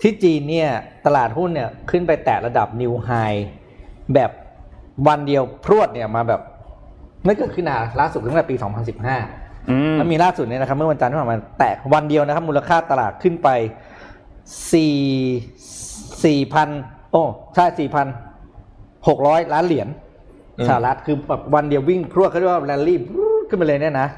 [0.00, 0.70] ที่จีนเนี่ย
[1.06, 3.38] ตลาดหุ้นเนี่ยขึ้นไปแตะระดับ New High
[4.14, 4.30] แบบ
[5.08, 6.40] วันเดียวพรวดเนี่ยมาแบบ
[7.24, 8.56] ไม่เกิดขึ้นนานล่าสุดตั้งแต่ปี
[9.12, 13.48] 2015อืมแล้วมีล่าสุดเนี่ยนะครับ เมื่อวันจันทร์ที่ผ่านมาแตะวันเดียวนะครับ มูลค่าตลาดขึ้นไป
[14.72, 16.68] 4 สี่พัน
[17.12, 17.22] โอ้
[17.54, 18.06] ใช่สี่พัน
[19.08, 19.88] หกร้อยล้านเหรียญ
[20.68, 22.98] สหรัฐคือแบบวันเดียววิ่งพรวดเขาเรียกว่าแรลลี่
[23.48, 24.08] ขึ้นไปเลยเนี่ยนะ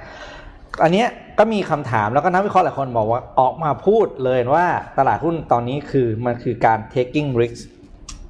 [0.83, 4.67] อันเนี้ยก็มีคำถามแล้วก็นักวิเคราะห์หลายคนบอกว่าออกมาพูดเลยว่า
[4.99, 7.61] ตลาดหุ้นตอนนี้คือมันคือการ taking risk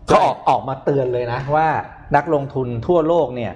[0.07, 1.69] เขาออกออกมาเตือนเลยนะว่า
[2.17, 3.53] นักลงทุนทั่วโลกเนี่ย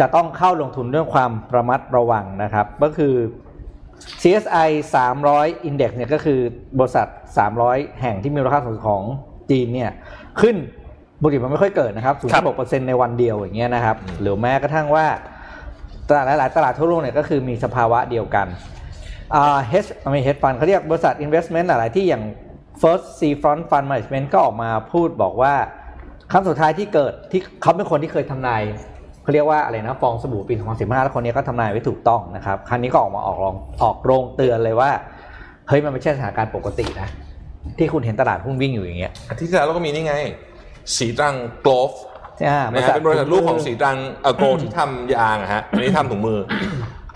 [0.00, 3.14] จะต้องเข้าลงทุนด้วยความระมัดระวังนะครับ ก็คือ
[4.22, 4.68] CSI
[5.18, 6.40] 300 Index เนี่ยก็คือ
[6.78, 7.06] บริษัท
[7.54, 9.02] 300 แห่งที่มีมูลค่าสูงสุดของ
[9.50, 9.90] จีนเนี่ย
[10.40, 10.56] ขึ้น
[11.20, 15.06] ปกติมันไม่ค่อยเกิดนะครับครับ0.6%ในวันเดียวอย่างเงี้ยนะครับ หรือแม้กระทั่งว่า
[16.08, 18.46] ตลาดหลาย ๆ ตลาดทั่วโลกเนี่ยก็คือมีสภาวะเดียวกัน
[19.34, 22.22] อ่า hedge ไม่ hedge fund เขาเรียกบริษัท investment หลาย ๆ ที่อย่าง
[22.82, 25.54] first sea front fund management ก็ออกมาพูดบอกว่า
[26.32, 28.62] ครั้งสุดท้ายที่เกิดที่เขาเป็นคนที่เคยทำนาย
[29.22, 34.90] เขาเรียกว่าอะไรนะฟองสบู่ปี2015แล้วคนนี้ก็ทำนายไว้ถูกต้องนะครับ ครั้งนี้ก็ออกมาออกรองออกโรงเตือนเลยว่า
[35.68, 37.08] เฮ้ยมันไม่ใช่สถานการณ์ปกตินะ
[37.78, 40.14] ที่คุณเห็นตลาดหุ้นวิ่งอยู่อย่างเงี้ยอาทิตย์ที่แล้วเราก็มีนี่ไง
[40.96, 41.92] สีตรังโกลฟ
[42.48, 46.38] อ่านะฮะเป็นบริษัทลูกของสีตรังเออโกลที่ทำยางอะฮะอันนี้ทำถุงมือ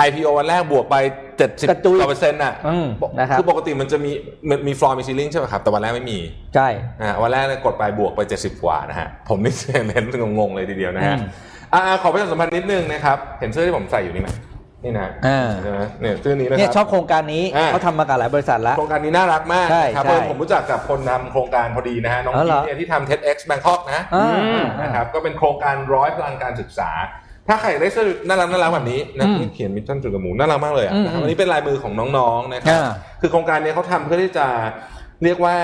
[0.07, 0.97] IPO วันแรกบวกไป
[1.35, 2.87] 70กระจุยกว่าเปอร์เซ็นต์น่ะอืม
[3.19, 4.11] นะครับคือปกติมันจะมี
[4.49, 6.19] มันมีฟลอร์มี ceiling ใช่ไหมครับ แต่วันแรกไม่มี
[6.55, 6.69] ใช่
[7.01, 9.53] นะฮะวันแรกเนี่ยกดไปบวกไป 70 กว่านะฮะ ผมนี่
[9.95, 10.05] เห็น
[10.39, 11.27] งงๆเลยทีเดียวนะฮะอืม
[11.73, 14.31] อ่าขอประชาสัมพันธ์นิดนึงนะครับ เห็นเสื้อที่ผมใส่อยู่นี่ไหม
[14.85, 26.91] นี่นะอ่าใช่ไหมเนี่ยเสื้อนี้นะเนี่ยครับชอบโครงการนี้อ่าเขาทำมากับหลายบริษัทแล้ว โครงการนี้น่ารักมากใช่ครับใช่เพราะผมรู้จักกับคนนำโครงการพอดีนะฮะน้องพีอ๋อเหรอเนี่ยที่ทำ TEDx Bangkok นะอ่าอืมนะครับก็เป็นโครงการร้อยพลังการศึกษา
[27.49, 34.47] ถ้าใครได้เสื้อน่ารักน่ารักแบบนี้นะอืมที่เขียน mission จุดกระหมูน่ารักมากเลยอะอืมนะครับอันนี้เป็นลายมือของน้องๆนะครับอ่าคือโครงการนี้เขาทำเพื่อที่จะ
[35.25, 35.55] เรียกว่า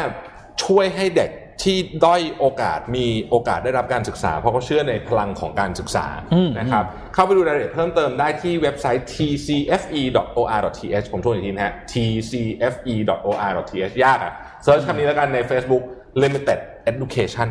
[0.64, 1.30] ช่วยให้เด็ก
[1.62, 6.84] ที่ด้อยโอกาสมีโอกาสได้รับการศึกษา เพราะเขาเชื่อในพลังของการศึกษาอืมนะครับ
[7.14, 14.32] เข้าไปดูรายละเอียดเพิ่มเติมได้ที่เว็บไซต์ tcfe.or.th ผมทวนอีกทีนะฮะ tcfe.or.th ยากอะ
[14.64, 15.82] search คำนี้แล้วกันใน Facebook
[16.22, 16.58] limited
[16.90, 17.48] education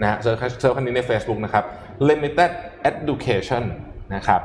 [0.00, 1.64] นะฮะ search search คำนี้ใน Facebook นะครับ
[2.08, 2.50] limited
[2.90, 3.64] education
[4.14, 4.40] นะครับ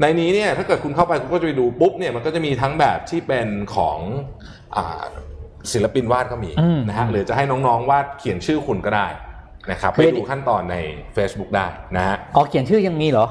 [0.00, 3.98] ในนี้เนี่ยถ้าเกิดคุณเข้าไปคุณก็จะไปดูปุ๊บเนี่ยมันก็จะมีทั้งแบบที่เป็นของ
[4.76, 5.02] อา
[5.72, 9.06] ศิลปินวาดก็มีอืมนะฮะหรือจะให้น้องๆวาดเขียนชื่อคุณก็ได้
[9.70, 10.76] นะครับเฮ้ยไปดูขั้นตอนใน
[11.16, 13.28] Facebook ได้นะฮะอ๋อเขียนชื่อยังมีเหรอ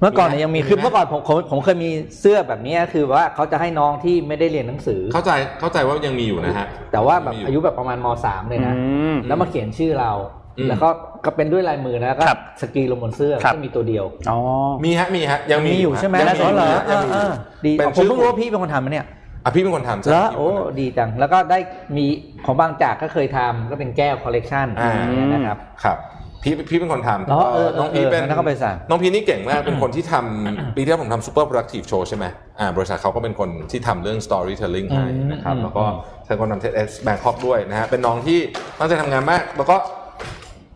[0.00, 1.90] เมื่อก่อนเนี่ยยังมีมีไหมคือเมื่อก่อนผมผมผมเคยมี
[2.20, 8.84] เสื้อแบบนี้คือว่าเขาจะให้น้องที่ไม่ได้เรียนหนังสือ เข้าใจเข้าใจว่ายังมีอยู่นะฮะแต่ว่าแบบมีอายุแบบประมาณมสามเลยนะอื
[9.14, 10.12] มแล้วมาเขียนชื่อเรา
[10.58, 10.88] อืมแล้วก็
[11.24, 14.38] ก็เป็นด้วยลายมือนะแล้วก็ครับสกรีนลงบนเสื้อครับก็มีตัวเดียวอ๋อ
[14.84, 17.32] มีฮะมีฮะยังมีมีอยู่ใช่ไหมยังแล้วมีเหรอฮะยังมีเออเออ
[17.64, 19.06] ดีเป็นผมชื่อเพิ่งรู้ว่าพี่เป็นคนทำนะเนี่ย
[19.44, 21.58] อะพี่เป็นคนทำใช่แล้วพี่โอ้เป็นคนทำดีจัง แล้วก็ได้
[21.96, 22.04] มี
[22.44, 24.92] ของบางจากก็เคยทำก็เป็นแก้วคอลเลกชันอ่า
[25.32, 25.98] นะครับครับ
[26.42, 32.24] พี่พี่เป็นคนทำอ๋อเออเออน้องพีเป็นเอองั้นก็ไปสั่งน้องพีนี่เก่งมาก เป็นคนที่ทำปีที่แล้วผมทำ super productive show ใช่ไหม
[32.60, 35.84] อ่าบริษัทเขาก็เป็นคนที่ทำเรื่อง storytelling ให้นะครับอืมแล้วก็
[36.24, 38.38] ใช้คนทำ TEDx Bangkok ด้วยนะฮะ เป็นน้องที่
[38.78, 39.76] ตั้งใจทำงานมาก แล้วก็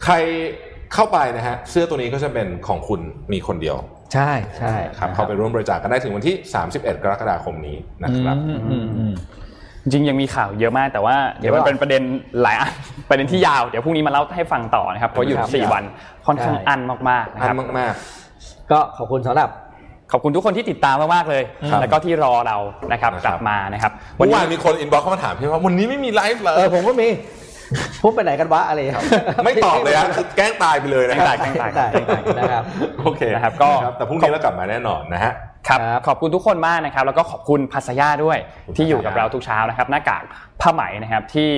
[0.04, 0.14] ใคร
[0.94, 3.00] เข้าไปนะฮะ เสื้อตัวนี้ก็จะเป็นของคุณ
[3.32, 3.76] มีคนเดียว
[4.14, 6.34] ใช่ใช่ครับเข้าไปร่วมบริจาคกันได้ถึงวันที่
[6.70, 9.12] 31 กรกฎาคมนี้นะครับอืมอืมอืม
[9.82, 12.02] จริงๆยังมีข่าวเยอะมากแต่ว่าเดี๋ยวมันเยอะอะเป็นประเด็น
[12.42, 12.72] หลายอัน
[13.08, 15.84] ประเด็นที่ยาวเดี๋ยวพรุ่งนี้มาเล่าให้ฟังต่อนะครับเพราะหยุดครับสี่วัน
[16.26, 16.80] ค่อนข้างใช่อัน
[17.10, 17.94] มากๆนะครับอันมาก
[18.70, 19.48] ก็ขอบคุณสำหรับ
[20.12, 22.56] ขอบคุณทุกคนที่ติดตามมากๆเลยครับแล้วก็ที่รอเรา
[22.92, 27.08] นะครับนะครับกลับมานะครับๆเมื่อวานมีคน inbox เข้ามาถามพี่ว่าวันนี้ไม่มีไลฟ์เหรอเออผมก็มี
[28.02, 29.04] พูดไปไหนกันวะอะไรครับ
[29.44, 32.64] ไม่ตอบเลยฮะคือแกล้งตายไปเลยนะแกล้งตายแกล้งตายแกล้งตายนะครับ
[33.02, 35.32] โอเคนะครับก็ครับแต่พรุ่งนี้เรากลับมาแน่นอนนะฮะ
[35.68, 40.22] ครับครับขอบคุณทุกคนมากนะครับ แล้วก็ขอบคุณพัสยาด้วยขอบคุณที่อยู่กับพัสยาเราทุกเช้านะครับ หน้ากาก
[40.60, 41.50] ผ้าไหมนะครับที่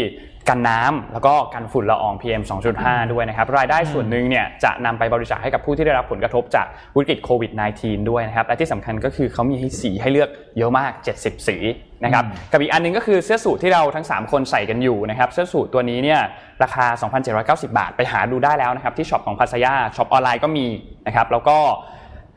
[0.49, 2.43] กันน้ำแล้วก็กันฝุ่นละออง PM
[2.77, 11.57] 2.5 ด้วยนะครับ รายได้ส่วนหนึ่งเนี่ยจะนำไปบริจาคให้กับผู้ที่ได้รับผลกระทบจากวิกฤตโควิด -19 ด้วยนะครับ และที่สำคัญก็คือเขามีให้สีให้เลือกเยอะมาก 70 สี
[12.05, 16.21] นะครับกับอีกอันหนึงก็คือเสื้อสูทที่เราทั้ง 3 คนใส่กันอยู่นะครับเสื้อสูทตัวนี้เนี่ย
[16.63, 16.87] ราคา
[17.27, 20.67] 2,790 บาท ไปหาดูได้แล้วนะครับที่ shop ของพัสยา shop ออนไลน์ก็มี
[21.07, 21.59] นะครับแล้วก็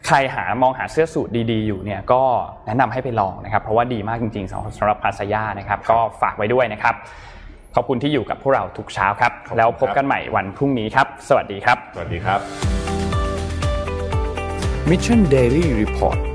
[0.08, 2.22] ใครหามองหาเสื้อสูทดีๆ อยู่เนี่ยก็
[2.66, 6.96] แนะนำให้ไปลองนะครับเพราะว่าดีมากจริงๆสำหรับสำหรับพัสยานะครับก็ฝากไว้ด้วยนะครับ
[7.76, 12.40] ขอบคุณที่อยู่กับพวกเราทุกเช้าครับขอบคุณแล้วพบครับกันใหม่วันพรุ่งนี้ครับ สวัสดีครับ สวัสดีครับ
[14.90, 16.31] Mission Daily Report